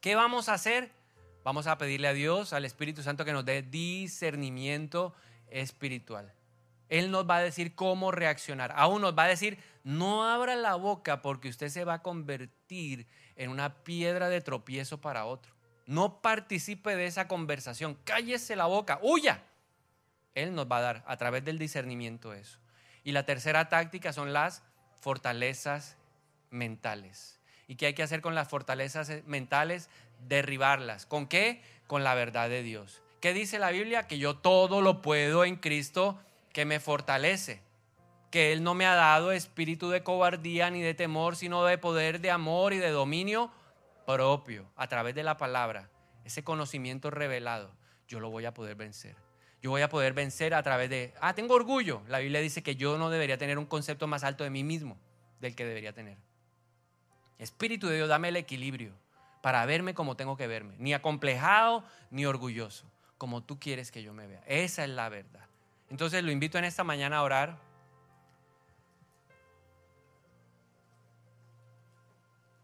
¿Qué 0.00 0.16
vamos 0.16 0.48
a 0.48 0.54
hacer? 0.54 0.90
Vamos 1.44 1.68
a 1.68 1.78
pedirle 1.78 2.08
a 2.08 2.12
Dios, 2.12 2.52
al 2.52 2.64
Espíritu 2.64 3.04
Santo, 3.04 3.24
que 3.24 3.32
nos 3.32 3.44
dé 3.44 3.62
discernimiento 3.62 5.14
espiritual. 5.50 6.34
Él 6.88 7.12
nos 7.12 7.30
va 7.30 7.36
a 7.36 7.42
decir 7.42 7.76
cómo 7.76 8.10
reaccionar. 8.10 8.72
Aún 8.74 9.02
nos 9.02 9.16
va 9.16 9.22
a 9.22 9.28
decir, 9.28 9.56
no 9.84 10.28
abra 10.28 10.56
la 10.56 10.74
boca 10.74 11.22
porque 11.22 11.48
usted 11.48 11.68
se 11.68 11.84
va 11.84 11.94
a 11.94 12.02
convertir 12.02 13.06
en 13.36 13.50
una 13.50 13.84
piedra 13.84 14.28
de 14.28 14.40
tropiezo 14.40 15.00
para 15.00 15.26
otro. 15.26 15.57
No 15.88 16.20
participe 16.20 16.96
de 16.96 17.06
esa 17.06 17.28
conversación. 17.28 17.96
Cállese 18.04 18.56
la 18.56 18.66
boca. 18.66 18.98
Huya. 19.00 19.42
Él 20.34 20.54
nos 20.54 20.70
va 20.70 20.76
a 20.76 20.82
dar 20.82 21.04
a 21.06 21.16
través 21.16 21.46
del 21.46 21.58
discernimiento 21.58 22.34
eso. 22.34 22.58
Y 23.04 23.12
la 23.12 23.24
tercera 23.24 23.70
táctica 23.70 24.12
son 24.12 24.34
las 24.34 24.62
fortalezas 25.00 25.96
mentales. 26.50 27.40
¿Y 27.66 27.76
qué 27.76 27.86
hay 27.86 27.94
que 27.94 28.02
hacer 28.02 28.20
con 28.20 28.34
las 28.34 28.48
fortalezas 28.48 29.10
mentales? 29.24 29.88
Derribarlas. 30.28 31.06
¿Con 31.06 31.26
qué? 31.26 31.62
Con 31.86 32.04
la 32.04 32.14
verdad 32.14 32.50
de 32.50 32.62
Dios. 32.62 33.00
¿Qué 33.22 33.32
dice 33.32 33.58
la 33.58 33.70
Biblia? 33.70 34.06
Que 34.06 34.18
yo 34.18 34.36
todo 34.36 34.82
lo 34.82 35.00
puedo 35.00 35.46
en 35.46 35.56
Cristo 35.56 36.20
que 36.52 36.66
me 36.66 36.80
fortalece. 36.80 37.62
Que 38.30 38.52
Él 38.52 38.62
no 38.62 38.74
me 38.74 38.84
ha 38.84 38.94
dado 38.94 39.32
espíritu 39.32 39.88
de 39.88 40.02
cobardía 40.02 40.68
ni 40.68 40.82
de 40.82 40.92
temor, 40.92 41.34
sino 41.34 41.64
de 41.64 41.78
poder, 41.78 42.20
de 42.20 42.30
amor 42.30 42.74
y 42.74 42.76
de 42.76 42.90
dominio 42.90 43.50
propio 44.08 44.64
a 44.74 44.86
través 44.86 45.14
de 45.14 45.22
la 45.22 45.36
palabra. 45.36 45.90
Ese 46.24 46.42
conocimiento 46.42 47.10
revelado, 47.10 47.70
yo 48.06 48.20
lo 48.20 48.30
voy 48.30 48.46
a 48.46 48.54
poder 48.54 48.74
vencer. 48.74 49.14
Yo 49.60 49.70
voy 49.70 49.82
a 49.82 49.90
poder 49.90 50.14
vencer 50.14 50.54
a 50.54 50.62
través 50.62 50.88
de, 50.88 51.12
ah, 51.20 51.34
tengo 51.34 51.54
orgullo. 51.54 52.00
La 52.08 52.18
Biblia 52.18 52.40
dice 52.40 52.62
que 52.62 52.74
yo 52.74 52.96
no 52.96 53.10
debería 53.10 53.36
tener 53.36 53.58
un 53.58 53.66
concepto 53.66 54.06
más 54.06 54.24
alto 54.24 54.44
de 54.44 54.50
mí 54.50 54.64
mismo 54.64 54.98
del 55.40 55.54
que 55.54 55.66
debería 55.66 55.92
tener. 55.92 56.16
Espíritu 57.38 57.86
de 57.86 57.96
Dios, 57.96 58.08
dame 58.08 58.28
el 58.28 58.36
equilibrio 58.36 58.94
para 59.42 59.66
verme 59.66 59.92
como 59.92 60.16
tengo 60.16 60.38
que 60.38 60.46
verme, 60.46 60.74
ni 60.78 60.94
acomplejado 60.94 61.84
ni 62.10 62.24
orgulloso, 62.24 62.90
como 63.18 63.42
tú 63.42 63.60
quieres 63.60 63.90
que 63.90 64.02
yo 64.02 64.14
me 64.14 64.26
vea. 64.26 64.42
Esa 64.46 64.84
es 64.84 64.90
la 64.90 65.10
verdad. 65.10 65.44
Entonces 65.90 66.24
lo 66.24 66.30
invito 66.30 66.56
en 66.56 66.64
esta 66.64 66.82
mañana 66.82 67.18
a 67.18 67.22
orar. 67.22 67.58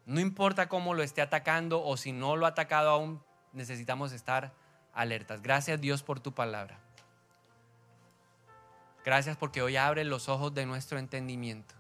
No 0.07 0.21
importa 0.21 0.69
cómo 0.69 0.95
lo 0.95 1.03
esté 1.03 1.23
atacando 1.23 1.83
o 1.83 1.97
si 1.97 2.13
no 2.13 2.37
lo 2.37 2.47
ha 2.47 2.51
atacado 2.51 2.91
aún, 2.91 3.23
necesitamos 3.53 4.13
estar 4.13 4.53
alertas. 4.93 5.43
Gracias 5.43 5.81
Dios 5.81 6.03
por 6.03 6.21
tu 6.21 6.33
palabra. 6.33 6.79
Gracias 9.05 9.37
porque 9.37 9.63
hoy 9.63 9.77
abre 9.77 10.05
los 10.05 10.29
ojos 10.29 10.55
de 10.55 10.67
nuestro 10.67 10.99
entendimiento. 10.99 11.75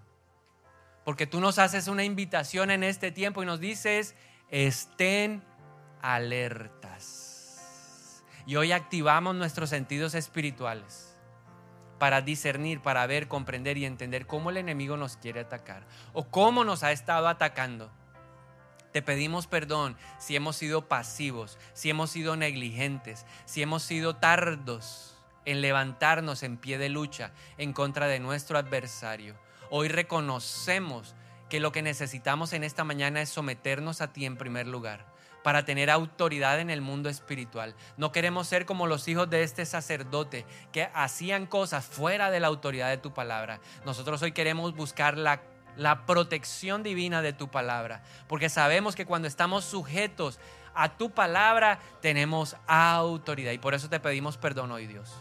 Porque 1.04 1.26
tú 1.26 1.40
nos 1.40 1.58
haces 1.58 1.88
una 1.88 2.04
invitación 2.04 2.70
en 2.70 2.82
este 2.82 3.12
tiempo 3.12 3.42
y 3.42 3.46
nos 3.46 3.60
dices, 3.60 4.14
estén 4.50 5.42
alertas. 6.02 7.34
Y 8.46 8.56
hoy 8.56 8.72
activamos 8.72 9.34
nuestros 9.34 9.70
sentidos 9.70 10.14
espirituales 10.14 11.16
para 11.98 12.20
discernir, 12.20 12.80
para 12.80 13.06
ver, 13.06 13.28
comprender 13.28 13.78
y 13.78 13.86
entender 13.86 14.26
cómo 14.26 14.50
el 14.50 14.58
enemigo 14.58 14.98
nos 14.98 15.16
quiere 15.16 15.40
atacar 15.40 15.86
o 16.12 16.24
cómo 16.24 16.64
nos 16.64 16.82
ha 16.82 16.92
estado 16.92 17.28
atacando. 17.28 17.90
Te 18.94 19.02
pedimos 19.02 19.48
perdón 19.48 19.96
si 20.18 20.36
hemos 20.36 20.54
sido 20.54 20.86
pasivos, 20.86 21.58
si 21.72 21.90
hemos 21.90 22.10
sido 22.10 22.36
negligentes, 22.36 23.26
si 23.44 23.60
hemos 23.60 23.82
sido 23.82 24.14
tardos 24.14 25.16
en 25.44 25.62
levantarnos 25.62 26.44
en 26.44 26.56
pie 26.56 26.78
de 26.78 26.90
lucha 26.90 27.32
en 27.58 27.72
contra 27.72 28.06
de 28.06 28.20
nuestro 28.20 28.56
adversario. 28.56 29.34
Hoy 29.68 29.88
reconocemos 29.88 31.16
que 31.50 31.58
lo 31.58 31.72
que 31.72 31.82
necesitamos 31.82 32.52
en 32.52 32.62
esta 32.62 32.84
mañana 32.84 33.20
es 33.20 33.30
someternos 33.30 34.00
a 34.00 34.12
ti 34.12 34.26
en 34.26 34.36
primer 34.36 34.68
lugar 34.68 35.12
para 35.42 35.64
tener 35.64 35.90
autoridad 35.90 36.60
en 36.60 36.70
el 36.70 36.80
mundo 36.80 37.08
espiritual. 37.08 37.74
No 37.96 38.12
queremos 38.12 38.46
ser 38.46 38.64
como 38.64 38.86
los 38.86 39.08
hijos 39.08 39.28
de 39.28 39.42
este 39.42 39.66
sacerdote 39.66 40.46
que 40.70 40.88
hacían 40.94 41.46
cosas 41.46 41.84
fuera 41.84 42.30
de 42.30 42.38
la 42.38 42.46
autoridad 42.46 42.90
de 42.90 42.98
tu 42.98 43.12
palabra. 43.12 43.58
Nosotros 43.84 44.22
hoy 44.22 44.30
queremos 44.30 44.76
buscar 44.76 45.18
la, 45.18 45.42
la 45.76 46.06
protección 46.06 46.82
divina 46.82 47.22
de 47.22 47.32
tu 47.32 47.48
palabra, 47.48 48.02
porque 48.28 48.48
sabemos 48.48 48.94
que 48.94 49.06
cuando 49.06 49.28
estamos 49.28 49.64
sujetos 49.64 50.38
a 50.74 50.96
tu 50.96 51.10
palabra 51.10 51.78
tenemos 52.00 52.56
autoridad 52.66 53.52
y 53.52 53.58
por 53.58 53.74
eso 53.74 53.88
te 53.88 54.00
pedimos 54.00 54.36
perdón 54.36 54.72
hoy 54.72 54.86
Dios. 54.86 55.14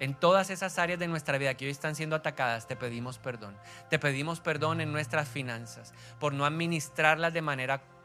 En 0.00 0.14
todas 0.14 0.50
esas 0.50 0.78
áreas 0.78 0.98
de 1.00 1.08
nuestra 1.08 1.38
vida 1.38 1.54
que 1.54 1.64
hoy 1.64 1.72
están 1.72 1.96
siendo 1.96 2.14
atacadas, 2.14 2.68
te 2.68 2.76
pedimos 2.76 3.18
perdón. 3.18 3.56
Te 3.90 3.98
pedimos 3.98 4.38
perdón 4.40 4.80
en 4.80 4.92
nuestras 4.92 5.28
finanzas 5.28 5.92
por 6.20 6.32
no 6.32 6.44
administrarlas 6.46 7.32
de 7.32 7.42
manera 7.42 7.80
correcta, 7.80 7.97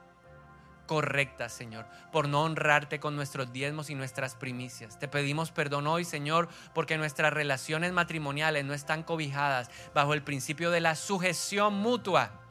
Señor, 1.02 1.86
por 2.12 2.28
no 2.28 2.44
honrarte 2.44 3.00
con 3.00 3.16
nuestros 3.16 3.52
diezmos 3.52 3.90
y 3.90 3.96
nuestras 3.96 4.36
primicias. 4.36 5.00
Te 5.00 5.08
pedimos 5.08 5.52
perdón 5.52 5.88
hoy, 5.88 6.06
Señor, 6.06 6.50
porque 6.74 6.98
nuestras 6.98 7.34
relaciones 7.34 7.92
matrimoniales 7.94 8.66
no 8.66 8.74
están 8.74 9.04
cobijadas 9.04 9.70
bajo 9.94 10.14
el 10.14 10.24
principio 10.24 10.72
de 10.72 10.82
la 10.82 10.96
sujeción 10.96 11.74
mutua 11.76 12.43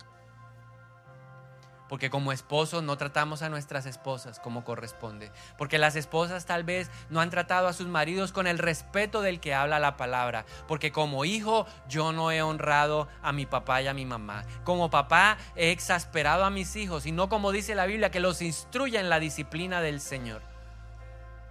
porque 1.92 2.08
como 2.08 2.32
esposos 2.32 2.82
no 2.82 2.96
tratamos 2.96 3.42
a 3.42 3.50
nuestras 3.50 3.84
esposas 3.84 4.40
como 4.40 4.64
corresponde. 4.64 5.30
Porque 5.58 5.76
las 5.76 5.94
esposas 5.94 6.46
tal 6.46 6.64
vez 6.64 6.90
no 7.10 7.20
han 7.20 7.28
tratado 7.28 7.68
a 7.68 7.74
sus 7.74 7.86
maridos 7.86 8.32
con 8.32 8.46
el 8.46 8.58
respeto 8.58 9.20
del 9.20 9.40
que 9.40 9.52
habla 9.52 9.78
la 9.78 9.98
palabra. 9.98 10.46
Porque 10.66 10.90
como 10.90 11.26
hijo 11.26 11.66
yo 11.90 12.12
no 12.12 12.30
he 12.30 12.40
honrado 12.40 13.08
a 13.20 13.32
mi 13.32 13.44
papá 13.44 13.82
y 13.82 13.88
a 13.88 13.92
mi 13.92 14.06
mamá. 14.06 14.44
Como 14.64 14.88
papá 14.88 15.36
he 15.54 15.70
exasperado 15.70 16.46
a 16.46 16.50
mis 16.50 16.76
hijos 16.76 17.04
y 17.04 17.12
no 17.12 17.28
como 17.28 17.52
dice 17.52 17.74
la 17.74 17.84
Biblia 17.84 18.10
que 18.10 18.20
los 18.20 18.40
instruya 18.40 18.98
en 18.98 19.10
la 19.10 19.20
disciplina 19.20 19.82
del 19.82 20.00
Señor. 20.00 20.40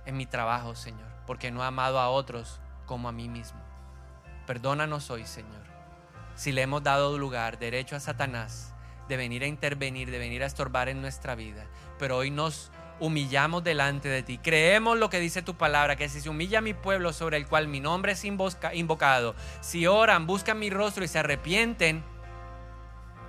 En 0.08 0.18
mi 0.18 0.26
trabajo, 0.26 0.74
Señor. 0.74 1.08
Porque 1.28 1.52
no 1.52 1.62
he 1.62 1.68
amado 1.68 2.00
a 2.00 2.10
otros 2.10 2.60
como 2.88 3.10
a 3.10 3.12
mí 3.12 3.30
mismo. 3.30 3.62
Perdónanos 4.48 5.12
hoy, 5.12 5.28
Señor. 5.28 5.62
Si 6.34 6.52
le 6.52 6.64
hemos 6.64 6.82
dado 6.82 7.16
lugar, 7.20 7.60
derecho 7.60 7.96
a 7.96 8.00
Satanás 8.00 8.70
de 9.12 9.18
venir 9.18 9.43
a 9.43 9.47
intervenir, 9.47 10.09
de 10.09 10.18
venir 10.18 10.41
a 10.41 10.45
estorbar 10.45 10.88
en 10.88 11.01
nuestra 11.01 11.36
vida. 11.36 11.68
Pero 11.99 12.16
hoy 12.16 12.32
nos 12.32 12.72
humillamos 13.01 13.62
delante 13.62 14.07
de 14.07 14.24
ti. 14.24 14.38
Creemos 14.38 14.97
lo 14.97 15.09
que 15.09 15.20
dice 15.20 15.41
tu 15.41 15.55
palabra, 15.55 15.97
que 15.97 16.07
si 16.07 16.22
se 16.22 16.30
humilla 16.30 16.62
mi 16.62 16.74
pueblo 16.74 17.12
sobre 17.12 17.36
el 17.36 17.45
cual 17.45 17.68
mi 17.68 17.82
nombre 17.82 18.14
es 18.14 18.24
invocado, 18.24 19.36
si 19.59 19.86
oran, 19.86 20.28
buscan 20.28 20.59
mi 20.59 20.70
rostro 20.70 21.03
y 21.03 21.09
se 21.09 21.20
arrepienten, 21.20 22.05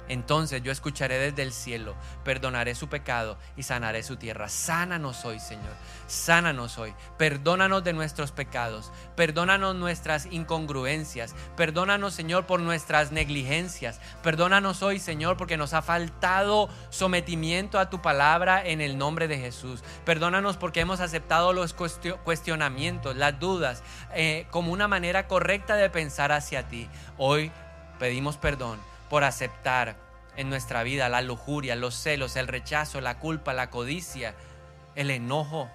entonces 0.08 0.62
yo 0.62 0.72
escucharé 0.72 1.18
desde 1.18 1.42
el 1.42 1.52
cielo, 1.52 1.94
perdonaré 2.24 2.74
su 2.74 2.88
pecado 2.88 3.38
y 3.56 3.62
sanaré 3.62 4.02
su 4.02 4.16
tierra. 4.16 4.48
Sánanos 4.48 5.24
hoy, 5.24 5.38
Señor. 5.38 5.72
Sánanos 6.06 6.78
hoy. 6.78 6.94
Perdónanos 7.18 7.84
de 7.84 7.92
nuestros 7.92 8.32
pecados. 8.32 8.92
Perdónanos 9.16 9.76
nuestras 9.76 10.26
incongruencias. 10.26 11.34
Perdónanos, 11.56 12.14
Señor, 12.14 12.46
por 12.46 12.60
nuestras 12.60 13.12
negligencias. 13.12 14.00
Perdónanos 14.22 14.82
hoy, 14.82 14.98
Señor, 14.98 15.36
porque 15.36 15.56
nos 15.56 15.72
ha 15.72 15.82
faltado 15.82 16.68
sometimiento 16.90 17.78
a 17.78 17.88
tu 17.88 18.02
palabra 18.02 18.62
en 18.64 18.80
el 18.80 18.98
nombre 18.98 19.28
de 19.28 19.38
Jesús. 19.38 19.82
Perdónanos 20.04 20.56
porque 20.56 20.80
hemos 20.80 21.00
aceptado 21.00 21.52
los 21.52 21.74
cuestionamientos, 21.74 23.16
las 23.16 23.38
dudas, 23.38 23.82
eh, 24.14 24.46
como 24.50 24.72
una 24.72 24.88
manera 24.88 25.28
correcta 25.28 25.76
de 25.76 25.88
pensar 25.90 26.32
hacia 26.32 26.68
ti. 26.68 26.88
Hoy 27.16 27.52
pedimos 27.98 28.36
perdón 28.36 28.91
por 29.12 29.24
aceptar 29.24 29.96
en 30.38 30.48
nuestra 30.48 30.82
vida 30.82 31.10
la 31.10 31.20
lujuria, 31.20 31.76
los 31.76 31.94
celos, 31.94 32.34
el 32.36 32.48
rechazo, 32.48 33.02
la 33.02 33.18
culpa, 33.18 33.52
la 33.52 33.68
codicia, 33.68 34.34
el 34.94 35.10
enojo 35.10 35.68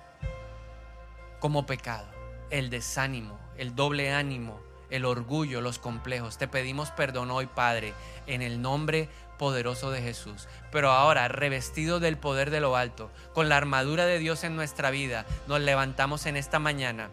como 1.40 1.68
pecado, 1.68 2.08
el 2.50 2.72
desánimo, 2.72 3.40
el 3.56 3.76
doble 3.76 4.12
ánimo, 4.12 4.60
el 4.90 5.06
orgullo, 5.06 5.62
los 5.62 5.78
complejos. 5.78 6.40
Te 6.40 6.48
pedimos 6.48 6.90
perdón 6.90 7.30
hoy, 7.30 7.46
Padre, 7.46 7.94
en 8.26 8.42
el 8.42 8.60
nombre 8.60 9.08
poderoso 9.38 9.92
de 9.92 10.02
Jesús. 10.02 10.48
Pero 10.72 10.90
ahora, 10.90 11.28
revestido 11.28 12.00
del 12.00 12.18
poder 12.18 12.50
de 12.50 12.60
lo 12.60 12.76
alto, 12.76 13.12
con 13.36 13.50
la 13.50 13.58
armadura 13.58 14.08
de 14.08 14.18
Dios 14.18 14.44
en 14.46 14.56
nuestra 14.56 14.90
vida, 14.90 15.28
nos 15.46 15.62
levantamos 15.62 16.26
en 16.26 16.38
esta 16.38 16.58
mañana 16.58 17.12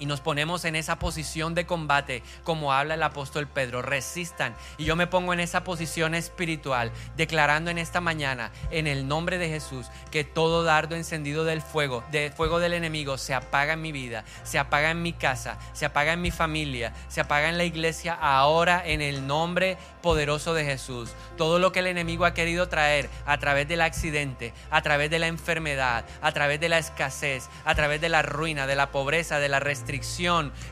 y 0.00 0.06
nos 0.06 0.20
ponemos 0.20 0.64
en 0.64 0.74
esa 0.74 0.98
posición 0.98 1.54
de 1.54 1.66
combate, 1.66 2.24
como 2.42 2.72
habla 2.72 2.94
el 2.94 3.02
apóstol 3.04 3.46
Pedro, 3.46 3.82
resistan. 3.82 4.56
Y 4.78 4.84
yo 4.84 4.96
me 4.96 5.06
pongo 5.06 5.32
en 5.32 5.40
esa 5.40 5.62
posición 5.62 6.16
espiritual, 6.16 6.90
declarando 7.16 7.70
en 7.70 7.78
esta 7.78 8.00
mañana, 8.00 8.50
en 8.72 8.88
el 8.88 9.06
nombre 9.06 9.38
de 9.38 9.48
Jesús, 9.48 9.86
que 10.10 10.24
todo 10.24 10.64
dardo 10.64 10.96
encendido 10.96 11.44
del 11.44 11.62
fuego, 11.62 12.02
del 12.10 12.32
fuego 12.32 12.58
del 12.58 12.72
enemigo, 12.72 13.18
se 13.18 13.34
apaga 13.34 13.74
en 13.74 13.82
mi 13.82 13.92
vida, 13.92 14.24
se 14.42 14.58
apaga 14.58 14.90
en 14.90 15.02
mi 15.02 15.12
casa, 15.12 15.58
se 15.74 15.84
apaga 15.84 16.14
en 16.14 16.22
mi 16.22 16.30
familia, 16.30 16.94
se 17.08 17.20
apaga 17.20 17.50
en 17.50 17.58
la 17.58 17.64
iglesia, 17.64 18.14
ahora 18.14 18.82
en 18.84 19.02
el 19.02 19.26
nombre 19.26 19.76
poderoso 20.02 20.54
de 20.54 20.64
Jesús. 20.64 21.10
Todo 21.36 21.58
lo 21.58 21.72
que 21.72 21.80
el 21.80 21.86
enemigo 21.86 22.24
ha 22.24 22.34
querido 22.34 22.68
traer 22.68 23.10
a 23.26 23.38
través 23.38 23.68
del 23.68 23.82
accidente, 23.82 24.54
a 24.70 24.80
través 24.80 25.10
de 25.10 25.18
la 25.18 25.26
enfermedad, 25.26 26.06
a 26.22 26.32
través 26.32 26.58
de 26.58 26.70
la 26.70 26.78
escasez, 26.78 27.48
a 27.66 27.74
través 27.74 28.00
de 28.00 28.08
la 28.08 28.22
ruina, 28.22 28.66
de 28.66 28.76
la 28.76 28.90
pobreza, 28.90 29.38
de 29.38 29.48
la 29.50 29.60
restricción, 29.60 29.89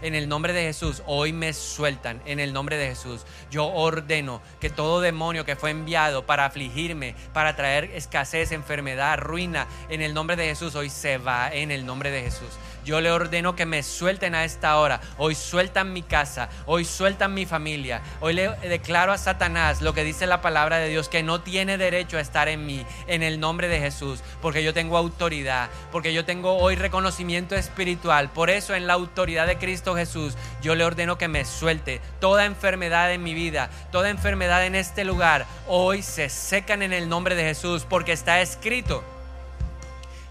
en 0.02 0.14
el 0.14 0.28
nombre 0.28 0.52
de 0.52 0.62
Jesús, 0.62 1.02
hoy 1.06 1.32
me 1.32 1.52
sueltan 1.52 2.22
en 2.24 2.38
el 2.40 2.52
nombre 2.52 2.76
de 2.76 2.88
Jesús. 2.88 3.24
Yo 3.50 3.66
ordeno 3.66 4.40
que 4.60 4.70
todo 4.70 5.00
demonio 5.00 5.44
que 5.44 5.56
fue 5.56 5.70
enviado 5.70 6.24
para 6.24 6.44
afligirme, 6.44 7.14
para 7.32 7.56
traer 7.56 7.84
escasez, 7.94 8.52
enfermedad, 8.52 9.18
ruina, 9.18 9.66
en 9.88 10.02
el 10.02 10.14
nombre 10.14 10.36
de 10.36 10.46
Jesús, 10.46 10.74
hoy 10.74 10.90
se 10.90 11.18
va 11.18 11.52
en 11.52 11.70
el 11.70 11.84
nombre 11.84 12.10
de 12.10 12.22
Jesús. 12.22 12.50
Yo 12.88 13.02
le 13.02 13.10
ordeno 13.10 13.54
que 13.54 13.66
me 13.66 13.82
suelten 13.82 14.34
a 14.34 14.44
esta 14.44 14.78
hora. 14.78 15.02
Hoy 15.18 15.34
sueltan 15.34 15.92
mi 15.92 16.00
casa, 16.00 16.48
hoy 16.64 16.86
sueltan 16.86 17.34
mi 17.34 17.44
familia. 17.44 18.00
Hoy 18.20 18.32
le 18.32 18.48
declaro 18.66 19.12
a 19.12 19.18
Satanás 19.18 19.82
lo 19.82 19.92
que 19.92 20.04
dice 20.04 20.26
la 20.26 20.40
palabra 20.40 20.78
de 20.78 20.88
Dios, 20.88 21.10
que 21.10 21.22
no 21.22 21.42
tiene 21.42 21.76
derecho 21.76 22.16
a 22.16 22.22
estar 22.22 22.48
en 22.48 22.64
mí, 22.64 22.86
en 23.06 23.22
el 23.22 23.40
nombre 23.40 23.68
de 23.68 23.78
Jesús, 23.78 24.20
porque 24.40 24.62
yo 24.62 24.72
tengo 24.72 24.96
autoridad, 24.96 25.68
porque 25.92 26.14
yo 26.14 26.24
tengo 26.24 26.56
hoy 26.56 26.76
reconocimiento 26.76 27.56
espiritual. 27.56 28.30
Por 28.30 28.48
eso 28.48 28.74
en 28.74 28.86
la 28.86 28.94
autoridad 28.94 29.07
de 29.14 29.58
Cristo 29.58 29.96
Jesús, 29.96 30.36
yo 30.62 30.74
le 30.74 30.84
ordeno 30.84 31.18
que 31.18 31.28
me 31.28 31.44
suelte 31.44 32.00
toda 32.20 32.44
enfermedad 32.44 33.12
en 33.12 33.22
mi 33.22 33.34
vida, 33.34 33.70
toda 33.90 34.10
enfermedad 34.10 34.64
en 34.64 34.74
este 34.74 35.04
lugar. 35.04 35.46
Hoy 35.66 36.02
se 36.02 36.28
secan 36.28 36.82
en 36.82 36.92
el 36.92 37.08
nombre 37.08 37.34
de 37.34 37.42
Jesús, 37.42 37.84
porque 37.88 38.12
está 38.12 38.40
escrito 38.40 39.02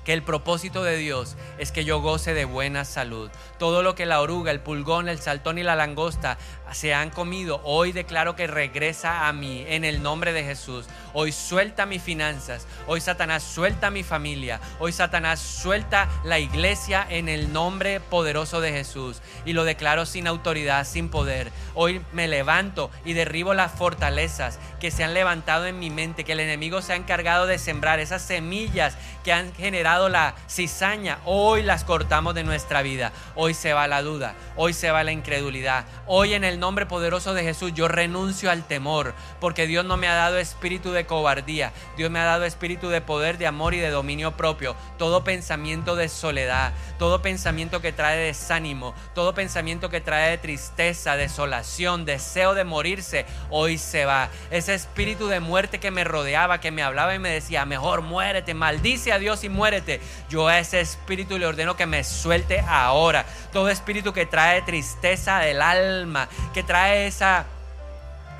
que 0.05 0.13
el 0.13 0.23
propósito 0.23 0.83
de 0.83 0.95
Dios 0.95 1.35
es 1.57 1.73
que 1.73 1.83
yo 1.83 1.99
goce 1.99 2.33
de 2.33 2.45
buena 2.45 2.85
salud. 2.85 3.29
Todo 3.59 3.83
lo 3.83 3.93
que 3.93 4.05
la 4.05 4.21
oruga, 4.21 4.51
el 4.51 4.61
pulgón, 4.61 5.09
el 5.09 5.19
saltón 5.19 5.57
y 5.57 5.63
la 5.63 5.75
langosta 5.75 6.37
se 6.73 6.93
han 6.93 7.09
comido, 7.09 7.61
hoy 7.63 7.91
declaro 7.91 8.35
que 8.35 8.47
regresa 8.47 9.27
a 9.27 9.33
mí 9.33 9.63
en 9.67 9.83
el 9.83 10.01
nombre 10.01 10.33
de 10.33 10.43
Jesús. 10.43 10.85
Hoy 11.13 11.31
suelta 11.31 11.85
mis 11.85 12.01
finanzas, 12.01 12.67
hoy 12.85 13.01
Satanás 13.01 13.41
suelta 13.41 13.89
mi 13.89 14.03
familia, 14.03 14.59
hoy 14.79 14.91
Satanás 14.91 15.39
suelta 15.39 16.07
la 16.23 16.39
iglesia 16.39 17.05
en 17.09 17.29
el 17.29 17.51
nombre 17.53 17.99
poderoso 17.99 18.61
de 18.61 18.71
Jesús. 18.71 19.21
Y 19.45 19.53
lo 19.53 19.63
declaro 19.63 20.05
sin 20.05 20.27
autoridad, 20.27 20.85
sin 20.85 21.09
poder. 21.09 21.51
Hoy 21.73 22.01
me 22.11 22.27
levanto 22.27 22.91
y 23.05 23.13
derribo 23.13 23.53
las 23.53 23.71
fortalezas 23.71 24.59
que 24.79 24.91
se 24.91 25.03
han 25.03 25.13
levantado 25.13 25.65
en 25.65 25.79
mi 25.79 25.89
mente, 25.89 26.23
que 26.23 26.33
el 26.33 26.39
enemigo 26.39 26.81
se 26.81 26.93
ha 26.93 26.97
encargado 26.97 27.47
de 27.47 27.57
sembrar, 27.57 27.99
esas 27.99 28.21
semillas 28.21 28.95
que 29.23 29.33
han 29.33 29.53
generado 29.55 30.09
la 30.09 30.35
cizaña, 30.49 31.19
hoy 31.25 31.63
las 31.63 31.83
cortamos 31.83 32.35
de 32.35 32.43
nuestra 32.43 32.81
vida. 32.81 33.11
Hoy 33.35 33.53
se 33.53 33.73
va 33.73 33.87
la 33.87 34.01
duda, 34.01 34.35
hoy 34.55 34.73
se 34.73 34.91
va 34.91 35.03
la 35.03 35.11
incredulidad. 35.11 35.85
Hoy 36.05 36.33
en 36.33 36.43
el 36.43 36.56
nombre 36.59 36.85
poderoso 36.85 37.33
de 37.33 37.43
Jesús 37.43 37.73
yo 37.73 37.87
renuncio 37.87 38.51
al 38.51 38.65
temor, 38.65 39.13
porque 39.39 39.67
Dios 39.67 39.85
no 39.85 39.97
me 39.97 40.07
ha 40.07 40.15
dado 40.15 40.37
espíritu 40.37 40.91
de 40.91 41.05
cobardía, 41.05 41.71
Dios 41.95 42.11
me 42.11 42.19
ha 42.19 42.25
dado 42.25 42.45
espíritu 42.45 42.89
de 42.89 43.01
poder, 43.01 43.37
de 43.37 43.47
amor 43.47 43.73
y 43.73 43.79
de 43.79 43.89
dominio 43.89 44.37
propio. 44.37 44.75
Todo 44.97 45.23
pensamiento 45.23 45.95
de 45.95 46.09
soledad, 46.09 46.73
todo 46.99 47.21
pensamiento 47.21 47.81
que 47.81 47.91
trae 47.91 48.17
desánimo, 48.17 48.93
todo 49.13 49.33
pensamiento 49.33 49.89
que 49.89 50.01
trae 50.01 50.37
tristeza, 50.37 51.15
desolación, 51.15 52.05
deseo 52.05 52.53
de 52.53 52.63
morirse, 52.63 53.25
hoy 53.49 53.77
se 53.77 54.05
va. 54.05 54.29
Ese 54.51 54.73
espíritu 54.73 55.27
de 55.27 55.39
muerte 55.39 55.79
que 55.79 55.91
me 55.91 56.03
rodeaba, 56.03 56.59
que 56.59 56.71
me 56.71 56.83
hablaba 56.83 57.15
y 57.15 57.19
me 57.19 57.29
decía, 57.29 57.65
mejor 57.65 58.01
muérete, 58.01 58.53
maldice 58.53 59.11
a 59.11 59.19
Dios 59.19 59.43
y 59.43 59.49
muérete. 59.49 60.01
Yo 60.29 60.47
a 60.47 60.59
ese 60.59 60.79
espíritu 60.79 61.37
le 61.37 61.45
ordeno 61.45 61.75
que 61.75 61.85
me 61.85 62.03
suelte 62.03 62.59
ahora. 62.61 63.25
Todo 63.51 63.69
espíritu 63.69 64.13
que 64.13 64.25
trae 64.25 64.61
tristeza 64.61 65.39
del 65.39 65.61
alma, 65.61 66.27
que 66.53 66.63
trae 66.63 67.07
esa 67.07 67.45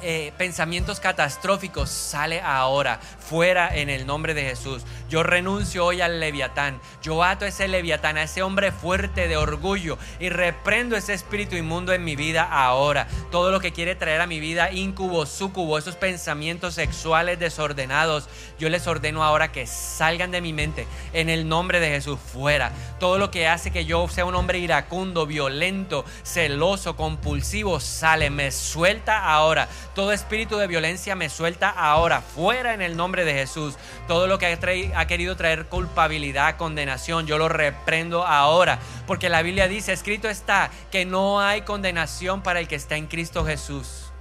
eh, 0.02 0.32
pensamientos 0.38 1.00
catastróficos, 1.00 1.90
sale 1.90 2.40
ahora, 2.40 3.00
fuera 3.30 3.76
en 3.76 3.90
el 3.90 4.06
nombre 4.06 4.34
de 4.34 4.44
Jesús. 4.44 4.84
Yo 5.10 5.24
renuncio 5.24 5.86
hoy 5.86 6.02
al 6.02 6.20
leviatán. 6.20 6.80
Yo 7.02 7.24
ato 7.24 7.46
a 7.46 7.48
ese 7.48 7.68
leviatán, 7.68 8.18
a 8.18 8.24
ese 8.24 8.42
hombre 8.42 8.72
fuerte 8.72 9.28
de 9.28 9.38
orgullo 9.38 9.98
y 10.20 10.30
reprendo 10.30 10.96
ese 10.96 11.14
espíritu 11.14 11.56
inmundo 11.56 11.94
en 11.94 12.04
mi 12.04 12.16
vida 12.16 12.44
ahora. 12.44 13.08
Todo 13.32 13.52
lo 13.52 13.60
que 13.60 13.74
quiere 13.74 13.96
traer 13.96 14.22
a 14.22 14.28
mi 14.28 14.40
vida, 14.40 14.72
incubo, 14.72 15.26
sucubo, 15.26 15.78
esos 15.78 15.96
pensamientos 15.96 16.74
sexuales 16.76 17.40
desordenados, 17.40 18.30
yo 18.60 18.70
les 18.70 18.88
ordeno 18.88 19.24
ahora 19.24 19.52
que 19.52 19.68
salgan 19.68 20.32
de 20.32 20.42
mi 20.42 20.54
mente 20.54 20.88
en 21.14 21.30
el 21.30 21.48
nombre 21.48 21.80
de 21.80 21.90
Jesús, 21.90 22.20
fuera. 22.20 22.72
Todo 23.00 23.18
lo 23.18 23.32
que 23.32 23.48
hace 23.48 23.72
que 23.72 23.86
yo 23.86 24.08
sea 24.08 24.26
un 24.26 24.36
hombre 24.36 24.60
iracundo, 24.60 25.26
violento, 25.26 26.06
celoso, 26.24 26.96
compulsivo, 26.96 27.80
sale, 27.80 28.30
me 28.30 28.52
suelta 28.52 29.26
ahora 29.26 29.68
todo 29.98 30.12
espíritu 30.12 30.58
de 30.58 30.68
violencia 30.68 31.16
me 31.16 31.28
suelta 31.28 31.70
ahora, 31.70 32.22
fuera 32.22 32.76
en 32.76 32.84
el 32.84 32.96
nombre 32.96 33.17
de 33.26 33.34
Jesús. 33.34 33.78
Todo 34.08 34.28
lo 34.28 34.38
que 34.40 34.48
ha, 34.48 35.00
ha 35.00 35.08
querido 35.08 35.36
traer 35.36 35.68
culpabilidad, 35.68 36.58
condenación, 36.58 37.28
yo 37.28 37.38
lo 37.38 37.50
reprendo 37.50 38.26
ahora. 38.26 38.80
Porque 39.06 39.30
la 39.30 39.42
Biblia 39.42 39.68
dice, 39.68 39.94
escrito 39.94 40.30
está, 40.30 40.70
que 40.92 41.06
no 41.06 41.42
hay 41.42 41.62
condenación 41.62 42.42
para 42.42 42.60
el 42.60 42.68
que 42.68 42.76
está 42.76 42.96
en 42.96 43.08
Cristo 43.08 43.46
Jesús. 43.46 44.12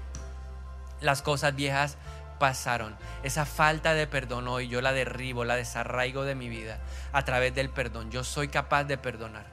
Las 1.00 1.22
cosas 1.22 1.54
viejas 1.54 1.98
pasaron. 2.38 2.96
Esa 3.22 3.46
falta 3.46 3.94
de 3.94 4.06
perdón 4.06 4.48
hoy 4.48 4.68
yo 4.68 4.80
la 4.80 4.92
derribo, 4.92 5.44
la 5.44 5.56
desarraigo 5.56 6.24
de 6.24 6.34
mi 6.34 6.48
vida 6.48 6.78
a 7.12 7.24
través 7.24 7.54
del 7.54 7.70
perdón. 7.70 8.10
Yo 8.10 8.24
soy 8.24 8.48
capaz 8.48 8.84
de 8.84 8.98
perdonar. 8.98 9.46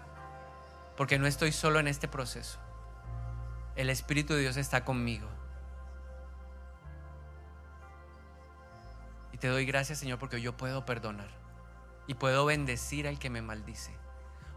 Porque 0.98 1.18
no 1.18 1.28
estoy 1.28 1.52
solo 1.52 1.80
en 1.80 1.88
este 1.88 2.08
proceso. 2.08 2.60
El 3.76 3.90
Espíritu 3.90 4.34
de 4.34 4.42
Dios 4.42 4.58
está 4.58 4.86
conmigo. 4.86 5.28
Te 9.44 9.50
doy 9.50 9.66
gracias, 9.66 10.00
Señor, 10.00 10.20
porque 10.20 10.40
yo 10.40 10.56
puedo 10.56 10.86
perdonar 10.86 11.28
y 12.08 12.14
puedo 12.14 12.46
bendecir 12.46 13.10
al 13.10 13.20
que 13.20 13.30
me 13.30 13.42
maldice. 13.42 13.94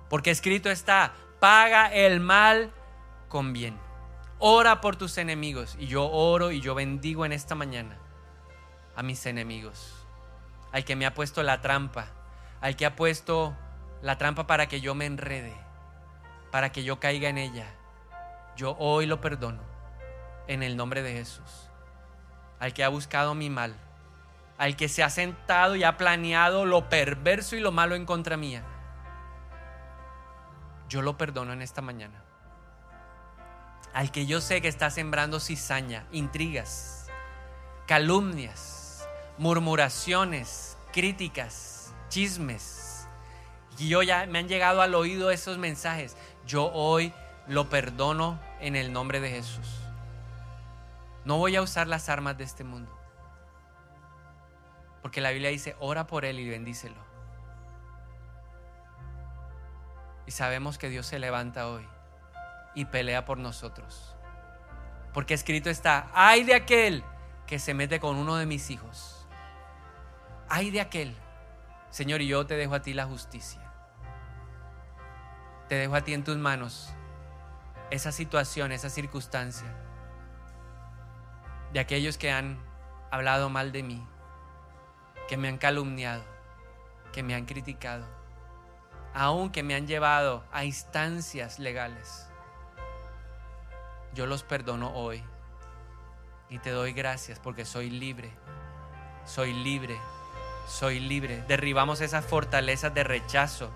Porque 0.08 0.30
escrito 0.30 0.70
está, 0.70 1.12
paga 1.40 1.92
el 1.92 2.20
mal 2.20 2.72
con 3.28 3.52
bien. 3.52 3.76
Ora 4.38 4.80
por 4.80 4.94
tus 4.94 5.18
enemigos. 5.18 5.74
Y 5.80 5.88
yo 5.88 6.08
oro 6.08 6.52
y 6.52 6.60
yo 6.60 6.76
bendigo 6.76 7.26
en 7.26 7.32
esta 7.32 7.56
mañana 7.56 7.98
a 8.94 9.02
mis 9.02 9.26
enemigos. 9.26 10.06
Al 10.70 10.84
que 10.84 10.94
me 10.94 11.04
ha 11.04 11.14
puesto 11.14 11.42
la 11.42 11.60
trampa. 11.60 12.06
Al 12.60 12.76
que 12.76 12.86
ha 12.86 12.94
puesto 12.94 13.56
la 14.02 14.18
trampa 14.18 14.46
para 14.46 14.68
que 14.68 14.80
yo 14.80 14.94
me 14.94 15.06
enrede. 15.06 15.56
Para 16.52 16.70
que 16.70 16.84
yo 16.84 17.00
caiga 17.00 17.28
en 17.28 17.38
ella. 17.38 17.66
Yo 18.56 18.76
hoy 18.78 19.06
lo 19.06 19.20
perdono. 19.20 19.64
En 20.46 20.62
el 20.62 20.76
nombre 20.76 21.02
de 21.02 21.12
Jesús. 21.12 21.72
Al 22.60 22.72
que 22.72 22.84
ha 22.84 22.88
buscado 22.88 23.34
mi 23.34 23.50
mal 23.50 23.74
al 24.58 24.76
que 24.76 24.88
se 24.88 25.02
ha 25.02 25.10
sentado 25.10 25.76
y 25.76 25.84
ha 25.84 25.96
planeado 25.96 26.64
lo 26.64 26.88
perverso 26.88 27.56
y 27.56 27.60
lo 27.60 27.72
malo 27.72 27.94
en 27.94 28.06
contra 28.06 28.36
mía. 28.36 28.62
Yo 30.88 31.02
lo 31.02 31.18
perdono 31.18 31.52
en 31.52 31.62
esta 31.62 31.82
mañana. 31.82 32.22
Al 33.92 34.12
que 34.12 34.26
yo 34.26 34.40
sé 34.40 34.60
que 34.60 34.68
está 34.68 34.90
sembrando 34.90 35.40
cizaña, 35.40 36.06
intrigas, 36.12 37.08
calumnias, 37.86 39.08
murmuraciones, 39.38 40.76
críticas, 40.92 41.94
chismes. 42.08 43.08
Y 43.78 43.88
yo 43.88 44.02
ya 44.02 44.26
me 44.26 44.38
han 44.38 44.48
llegado 44.48 44.80
al 44.80 44.94
oído 44.94 45.30
esos 45.30 45.58
mensajes. 45.58 46.16
Yo 46.46 46.70
hoy 46.72 47.12
lo 47.46 47.68
perdono 47.68 48.40
en 48.60 48.76
el 48.76 48.92
nombre 48.92 49.20
de 49.20 49.30
Jesús. 49.30 49.80
No 51.24 51.38
voy 51.38 51.56
a 51.56 51.62
usar 51.62 51.88
las 51.88 52.08
armas 52.08 52.38
de 52.38 52.44
este 52.44 52.64
mundo. 52.64 52.95
Porque 55.06 55.20
la 55.20 55.30
Biblia 55.30 55.50
dice, 55.50 55.76
ora 55.78 56.08
por 56.08 56.24
él 56.24 56.40
y 56.40 56.48
bendícelo. 56.48 56.96
Y 60.26 60.32
sabemos 60.32 60.78
que 60.78 60.88
Dios 60.88 61.06
se 61.06 61.20
levanta 61.20 61.68
hoy 61.68 61.86
y 62.74 62.86
pelea 62.86 63.24
por 63.24 63.38
nosotros. 63.38 64.16
Porque 65.14 65.34
escrito 65.34 65.70
está, 65.70 66.10
ay 66.12 66.42
de 66.42 66.56
aquel 66.56 67.04
que 67.46 67.60
se 67.60 67.72
mete 67.72 68.00
con 68.00 68.16
uno 68.16 68.34
de 68.34 68.46
mis 68.46 68.68
hijos. 68.68 69.28
Ay 70.48 70.72
de 70.72 70.80
aquel. 70.80 71.14
Señor, 71.90 72.20
y 72.20 72.26
yo 72.26 72.44
te 72.44 72.56
dejo 72.56 72.74
a 72.74 72.82
ti 72.82 72.92
la 72.92 73.06
justicia. 73.06 73.62
Te 75.68 75.76
dejo 75.76 75.94
a 75.94 76.00
ti 76.00 76.14
en 76.14 76.24
tus 76.24 76.36
manos 76.36 76.92
esa 77.92 78.10
situación, 78.10 78.72
esa 78.72 78.90
circunstancia 78.90 79.72
de 81.72 81.78
aquellos 81.78 82.18
que 82.18 82.32
han 82.32 82.58
hablado 83.12 83.50
mal 83.50 83.70
de 83.70 83.84
mí, 83.84 84.04
que 85.28 85.36
me 85.36 85.48
han 85.48 85.58
calumniado, 85.58 86.24
que 87.12 87.22
me 87.22 87.34
han 87.34 87.46
criticado. 87.46 88.04
aun 89.14 89.50
que 89.50 89.62
me 89.62 89.74
han 89.74 89.86
llevado 89.86 90.44
a 90.52 90.64
instancias 90.64 91.58
legales. 91.58 92.28
Yo 94.12 94.26
los 94.26 94.42
perdono 94.42 94.92
hoy 94.92 95.22
y 96.50 96.58
te 96.58 96.70
doy 96.70 96.92
gracias 96.92 97.38
porque 97.38 97.64
soy 97.64 97.88
libre, 97.88 98.30
soy 99.24 99.54
libre, 99.54 99.98
soy 100.68 101.00
libre. 101.00 101.42
Derribamos 101.48 102.02
esas 102.02 102.26
fortalezas 102.26 102.92
de 102.92 103.04
rechazo, 103.04 103.70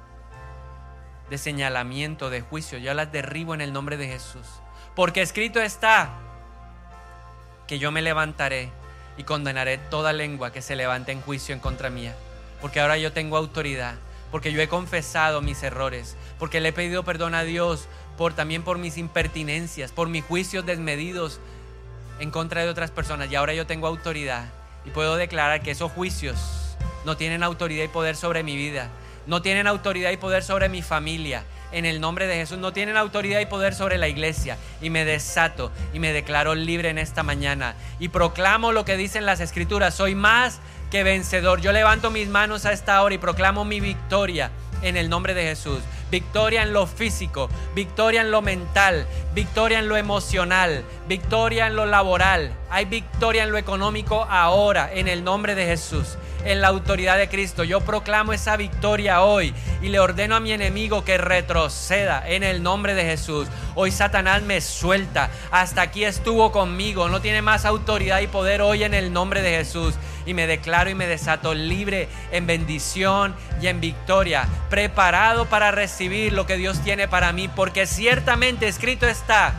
de 1.31 1.39
señalamiento, 1.39 2.29
de 2.29 2.43
juicio. 2.43 2.79
Yo 2.79 2.93
las 2.93 3.11
derribo 3.11 3.55
en 3.55 3.63
el 3.63 3.73
nombre 3.73 3.97
de 3.97 4.09
Jesús. 4.09 4.47
Porque 4.95 5.23
escrito 5.23 5.61
está 5.61 6.11
que 7.67 7.79
yo 7.79 7.93
me 7.93 8.03
levantaré 8.03 8.71
y 9.21 9.25
condenaré 9.25 9.77
toda 9.77 10.15
lengua 10.15 10.51
que 10.51 10.63
se 10.63 10.77
levante 10.77 11.13
en 11.13 11.21
juicio 11.21 11.55
en 11.55 11.61
contra 11.61 11.91
mía. 11.91 12.17
Porque 12.63 12.81
ahora 12.81 12.97
yo 12.97 13.13
tengo 13.13 13.37
autoridad, 13.37 13.97
porque 14.31 14.51
yo 14.51 14.63
he 14.63 14.69
confesado 14.69 15.43
mis 15.43 15.63
errores, 15.63 16.17
porque 16.39 16.59
le 16.59 16.71
he 16.71 16.73
pedido 16.73 17.05
perdón 17.05 17.35
a 17.35 17.43
Dios 17.43 17.87
por 18.17 18.33
también 18.33 18.63
por 18.63 18.79
mis 18.79 18.97
impertinencias, 18.97 19.93
por 19.93 20.09
mis 20.09 20.25
juicios 20.25 20.65
desmedidos 20.65 21.39
en 22.19 22.31
contra 22.31 22.63
de 22.63 22.71
otras 22.71 22.91
personas 22.91 23.31
y 23.31 23.35
ahora 23.35 23.53
yo 23.53 23.67
tengo 23.67 23.87
autoridad 23.87 24.47
y 24.87 24.91
puedo 24.91 25.17
declarar 25.17 25.61
que 25.61 25.73
esos 25.73 25.93
juicios 25.93 26.39
no 27.05 27.19
tienen 27.19 27.43
autoridad 27.43 27.85
y 27.85 27.89
poder 27.89 28.17
sobre 28.17 28.43
mi 28.43 28.57
vida, 28.57 28.89
no 29.27 29.43
tienen 29.43 29.67
autoridad 29.67 30.13
y 30.13 30.17
poder 30.17 30.43
sobre 30.43 30.71
mi 30.71 30.81
familia. 30.81 31.45
En 31.73 31.85
el 31.85 32.01
nombre 32.01 32.27
de 32.27 32.37
Jesús 32.37 32.59
no 32.59 32.73
tienen 32.73 32.97
autoridad 32.97 33.41
y 33.41 33.47
poder 33.47 33.75
sobre 33.75 33.99
la 33.99 34.09
iglesia. 34.09 34.57
Y 34.81 34.91
me 34.91 35.05
desato 35.05 35.71
y 35.93 35.99
me 35.99 36.13
declaro 36.13 36.55
libre 36.55 36.91
en 36.91 36.99
esta 36.99 37.23
mañana. 37.23 37.75
Y 37.99 38.09
proclamo 38.09 38.73
lo 38.73 38.85
que 38.85 38.97
dicen 38.97 39.27
las 39.27 39.41
escrituras. 39.41 39.95
Soy 39.95 40.15
más 40.15 40.61
que 40.91 41.05
vencedor. 41.05 41.61
Yo 41.61 41.73
levanto 41.73 42.11
mis 42.11 42.29
manos 42.29 42.67
a 42.67 42.73
esta 42.73 43.03
hora 43.03 43.15
y 43.15 43.19
proclamo 43.19 43.65
mi 43.65 43.81
victoria 43.81 44.51
en 44.83 44.97
el 44.97 45.09
nombre 45.09 45.35
de 45.35 45.45
Jesús. 45.45 45.81
Victoria 46.11 46.63
en 46.63 46.73
lo 46.73 46.87
físico, 46.87 47.49
victoria 47.75 48.23
en 48.23 48.31
lo 48.31 48.43
mental, 48.43 49.07
victoria 49.35 49.79
en 49.79 49.89
lo 49.89 49.97
emocional, 49.97 50.85
victoria 51.09 51.69
en 51.69 51.77
lo 51.77 51.87
laboral. 51.87 52.53
Hay 52.71 52.85
victoria 52.85 53.45
en 53.45 53.53
lo 53.53 53.59
económico 53.59 54.27
ahora 54.29 54.91
en 54.93 55.09
el 55.09 55.23
nombre 55.23 55.55
de 55.55 55.67
Jesús 55.67 56.17
en 56.45 56.61
la 56.61 56.69
autoridad 56.69 57.19
de 57.19 57.29
Cristo. 57.29 57.65
Yo 57.65 57.81
proclamo 57.81 58.33
esa 58.33 58.57
victoria 58.57 59.23
hoy 59.23 59.55
y 59.83 59.89
le 59.89 60.01
ordeno 60.01 60.37
a 60.37 60.41
mi 60.41 60.53
enemigo 60.53 61.05
que 61.05 61.19
retroceda 61.19 62.27
en 62.27 62.43
el 62.43 62.63
nombre 62.63 62.95
de 62.95 63.05
Jesús. 63.05 63.49
Hoy 63.75 63.91
Satanás 63.91 64.43
me 64.43 64.61
suelta. 64.61 65.31
Hasta 65.51 65.83
aquí 65.83 66.05
estuvo 66.05 66.53
conmigo. 66.53 67.09
No 67.09 67.21
tiene 67.21 67.43
más 67.43 67.65
autoridad 67.65 68.21
y 68.21 68.27
poder 68.27 68.63
hoy 68.63 68.85
en 68.85 68.95
el 68.95 69.13
nombre 69.13 69.43
de 69.43 69.51
Jesús. 69.51 69.95
Y 70.31 70.35
me 70.35 70.47
declaro 70.47 70.89
y 70.89 70.95
me 70.95 71.09
desato 71.09 71.55
libre 71.55 72.09
en 72.31 72.47
bendición 72.47 73.35
y 73.61 73.67
en 73.67 73.81
victoria. 73.81 74.47
Preparado 74.69 75.47
para 75.47 75.73
recibir 75.73 76.33
lo 76.33 76.47
que 76.47 76.57
Dios 76.57 76.85
tiene 76.85 77.09
para 77.09 77.33
mí. 77.33 77.49
Porque 77.49 77.85
ciertamente 77.85 78.69
escrito 78.69 79.09
está 79.09 79.55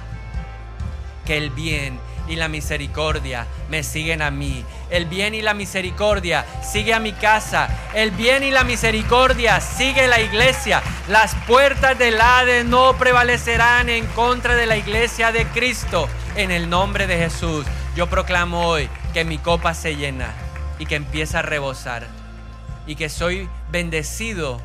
que 1.25 1.35
el 1.35 1.49
bien 1.49 1.99
y 2.29 2.37
la 2.37 2.47
misericordia 2.47 3.47
me 3.69 3.83
siguen 3.83 4.21
a 4.21 4.31
mí. 4.31 4.63
El 4.89 5.07
bien 5.07 5.35
y 5.35 5.41
la 5.41 5.53
misericordia 5.53 6.45
sigue 6.63 6.93
a 6.93 7.01
mi 7.01 7.11
casa. 7.11 7.67
El 7.93 8.11
bien 8.11 8.41
y 8.41 8.49
la 8.49 8.63
misericordia 8.63 9.59
sigue 9.59 10.07
la 10.07 10.21
iglesia. 10.21 10.81
Las 11.09 11.35
puertas 11.47 11.99
del 11.99 12.21
Hades 12.21 12.63
no 12.63 12.97
prevalecerán 12.97 13.89
en 13.89 14.05
contra 14.07 14.55
de 14.55 14.67
la 14.67 14.77
iglesia 14.77 15.33
de 15.33 15.45
Cristo. 15.47 16.07
En 16.37 16.49
el 16.49 16.69
nombre 16.69 17.07
de 17.07 17.17
Jesús, 17.17 17.65
yo 17.93 18.07
proclamo 18.07 18.65
hoy 18.67 18.87
que 19.13 19.25
mi 19.25 19.37
copa 19.37 19.73
se 19.73 19.97
llena 19.97 20.33
y 20.81 20.87
que 20.87 20.95
empieza 20.95 21.39
a 21.39 21.41
rebosar 21.43 22.07
y 22.87 22.95
que 22.95 23.07
soy 23.07 23.47
bendecido 23.71 24.59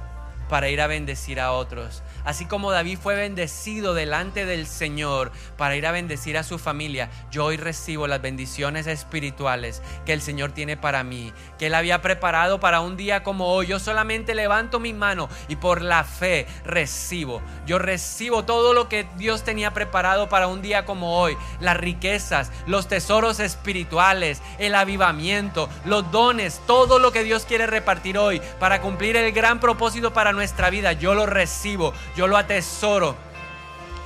para 0.48 0.70
ir 0.70 0.80
a 0.80 0.86
bendecir 0.86 1.38
a 1.40 1.52
otros. 1.52 2.02
Así 2.26 2.44
como 2.44 2.72
David 2.72 2.98
fue 3.00 3.14
bendecido 3.14 3.94
delante 3.94 4.44
del 4.46 4.66
Señor 4.66 5.30
para 5.56 5.76
ir 5.76 5.86
a 5.86 5.92
bendecir 5.92 6.36
a 6.36 6.42
su 6.42 6.58
familia, 6.58 7.08
yo 7.30 7.44
hoy 7.44 7.56
recibo 7.56 8.08
las 8.08 8.20
bendiciones 8.20 8.88
espirituales 8.88 9.80
que 10.04 10.12
el 10.12 10.20
Señor 10.20 10.50
tiene 10.50 10.76
para 10.76 11.04
mí, 11.04 11.32
que 11.56 11.66
Él 11.66 11.74
había 11.74 12.02
preparado 12.02 12.58
para 12.58 12.80
un 12.80 12.96
día 12.96 13.22
como 13.22 13.46
hoy. 13.46 13.68
Yo 13.68 13.78
solamente 13.78 14.34
levanto 14.34 14.80
mi 14.80 14.92
mano 14.92 15.28
y 15.46 15.54
por 15.54 15.82
la 15.82 16.02
fe 16.02 16.48
recibo. 16.64 17.42
Yo 17.64 17.78
recibo 17.78 18.44
todo 18.44 18.74
lo 18.74 18.88
que 18.88 19.06
Dios 19.16 19.44
tenía 19.44 19.72
preparado 19.72 20.28
para 20.28 20.48
un 20.48 20.62
día 20.62 20.84
como 20.84 21.20
hoy. 21.20 21.36
Las 21.60 21.76
riquezas, 21.76 22.50
los 22.66 22.88
tesoros 22.88 23.38
espirituales, 23.38 24.42
el 24.58 24.74
avivamiento, 24.74 25.68
los 25.84 26.10
dones, 26.10 26.60
todo 26.66 26.98
lo 26.98 27.12
que 27.12 27.22
Dios 27.22 27.44
quiere 27.44 27.68
repartir 27.68 28.18
hoy 28.18 28.42
para 28.58 28.80
cumplir 28.80 29.16
el 29.16 29.30
gran 29.30 29.60
propósito 29.60 30.12
para 30.12 30.32
nuestra 30.32 30.70
vida. 30.70 30.92
Yo 30.92 31.14
lo 31.14 31.26
recibo. 31.26 31.92
Yo 32.16 32.26
lo 32.26 32.38
atesoro 32.38 33.14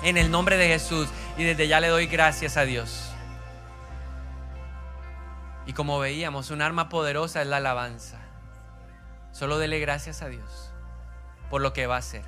en 0.02 0.16
el 0.16 0.32
nombre 0.32 0.56
de 0.56 0.66
Jesús 0.66 1.08
y 1.38 1.44
desde 1.44 1.68
ya 1.68 1.78
le 1.78 1.86
doy 1.86 2.06
gracias 2.06 2.56
a 2.56 2.62
Dios. 2.62 3.12
Y 5.64 5.72
como 5.72 6.00
veíamos, 6.00 6.50
un 6.50 6.60
arma 6.60 6.88
poderosa 6.88 7.40
es 7.40 7.46
la 7.46 7.58
alabanza. 7.58 8.18
Solo 9.30 9.58
dele 9.58 9.78
gracias 9.78 10.22
a 10.22 10.28
Dios 10.28 10.72
por 11.50 11.60
lo 11.60 11.72
que 11.72 11.86
va 11.86 11.96
a 11.96 11.98
hacer. 11.98 12.24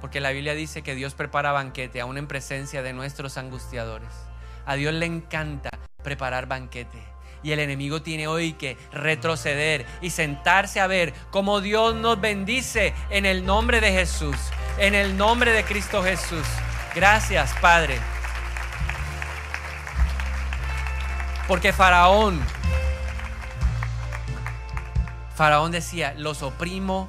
Porque 0.00 0.20
la 0.20 0.30
Biblia 0.30 0.54
dice 0.54 0.82
que 0.82 0.96
Dios 0.96 1.14
prepara 1.14 1.52
banquete 1.52 2.00
aún 2.00 2.18
en 2.18 2.26
presencia 2.26 2.82
de 2.82 2.92
nuestros 2.92 3.38
angustiadores. 3.38 4.10
A 4.66 4.74
Dios 4.74 4.92
le 4.92 5.06
encanta 5.06 5.70
preparar 6.02 6.46
banquete. 6.46 7.07
Y 7.42 7.52
el 7.52 7.60
enemigo 7.60 8.02
tiene 8.02 8.26
hoy 8.26 8.52
que 8.54 8.76
retroceder 8.92 9.86
y 10.00 10.10
sentarse 10.10 10.80
a 10.80 10.86
ver 10.86 11.14
cómo 11.30 11.60
Dios 11.60 11.94
nos 11.94 12.20
bendice 12.20 12.94
en 13.10 13.26
el 13.26 13.44
nombre 13.46 13.80
de 13.80 13.92
Jesús, 13.92 14.36
en 14.78 14.94
el 14.94 15.16
nombre 15.16 15.52
de 15.52 15.64
Cristo 15.64 16.02
Jesús. 16.02 16.46
Gracias, 16.94 17.54
Padre. 17.60 17.98
Porque 21.46 21.72
Faraón, 21.72 22.40
Faraón 25.34 25.70
decía, 25.70 26.12
los 26.16 26.42
oprimo 26.42 27.08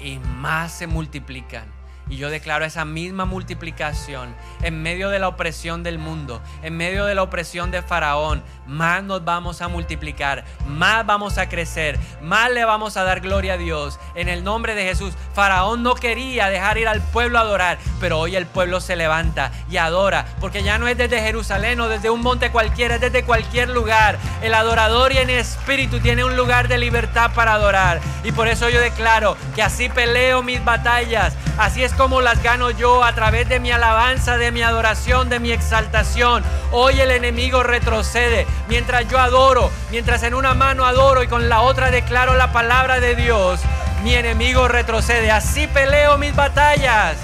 y 0.00 0.18
más 0.18 0.72
se 0.72 0.86
multiplican. 0.86 1.75
Y 2.08 2.16
yo 2.16 2.30
declaro 2.30 2.64
esa 2.64 2.84
misma 2.84 3.24
multiplicación 3.24 4.34
en 4.62 4.80
medio 4.80 5.10
de 5.10 5.18
la 5.18 5.28
opresión 5.28 5.82
del 5.82 5.98
mundo, 5.98 6.40
en 6.62 6.76
medio 6.76 7.04
de 7.04 7.16
la 7.16 7.22
opresión 7.22 7.70
de 7.72 7.82
Faraón. 7.82 8.44
Más 8.66 9.02
nos 9.02 9.24
vamos 9.24 9.60
a 9.60 9.68
multiplicar, 9.68 10.44
más 10.66 11.04
vamos 11.04 11.36
a 11.38 11.48
crecer, 11.48 11.98
más 12.22 12.50
le 12.50 12.64
vamos 12.64 12.96
a 12.96 13.04
dar 13.04 13.20
gloria 13.20 13.54
a 13.54 13.58
Dios. 13.58 13.98
En 14.14 14.28
el 14.28 14.44
nombre 14.44 14.74
de 14.74 14.84
Jesús, 14.84 15.14
Faraón 15.34 15.82
no 15.82 15.94
quería 15.94 16.48
dejar 16.48 16.78
ir 16.78 16.86
al 16.86 17.00
pueblo 17.00 17.38
a 17.38 17.42
adorar, 17.42 17.78
pero 18.00 18.20
hoy 18.20 18.36
el 18.36 18.46
pueblo 18.46 18.80
se 18.80 18.94
levanta 18.94 19.50
y 19.68 19.76
adora, 19.76 20.26
porque 20.40 20.62
ya 20.62 20.78
no 20.78 20.86
es 20.86 20.96
desde 20.96 21.20
Jerusalén 21.20 21.80
o 21.80 21.88
desde 21.88 22.10
un 22.10 22.22
monte 22.22 22.50
cualquiera, 22.50 22.96
es 22.96 23.00
desde 23.00 23.24
cualquier 23.24 23.70
lugar. 23.70 24.18
El 24.42 24.54
adorador 24.54 25.12
y 25.12 25.18
en 25.18 25.30
espíritu 25.30 25.98
tiene 25.98 26.24
un 26.24 26.36
lugar 26.36 26.68
de 26.68 26.78
libertad 26.78 27.32
para 27.34 27.54
adorar. 27.54 28.00
Y 28.22 28.32
por 28.32 28.46
eso 28.46 28.68
yo 28.68 28.80
declaro 28.80 29.36
que 29.54 29.62
así 29.62 29.88
peleo 29.88 30.42
mis 30.42 30.64
batallas, 30.64 31.34
así 31.58 31.82
es 31.82 31.95
como 31.96 32.20
las 32.20 32.42
gano 32.42 32.70
yo 32.70 33.02
a 33.02 33.14
través 33.14 33.48
de 33.48 33.58
mi 33.58 33.72
alabanza, 33.72 34.36
de 34.36 34.52
mi 34.52 34.62
adoración, 34.62 35.28
de 35.28 35.40
mi 35.40 35.50
exaltación. 35.50 36.44
Hoy 36.70 37.00
el 37.00 37.10
enemigo 37.10 37.62
retrocede 37.62 38.46
mientras 38.68 39.08
yo 39.08 39.18
adoro, 39.18 39.70
mientras 39.90 40.22
en 40.22 40.34
una 40.34 40.54
mano 40.54 40.84
adoro 40.84 41.22
y 41.22 41.28
con 41.28 41.48
la 41.48 41.62
otra 41.62 41.90
declaro 41.90 42.34
la 42.34 42.52
palabra 42.52 43.00
de 43.00 43.16
Dios. 43.16 43.60
Mi 44.02 44.14
enemigo 44.14 44.68
retrocede. 44.68 45.30
Así 45.30 45.66
peleo 45.66 46.18
mis 46.18 46.34
batallas. 46.36 47.16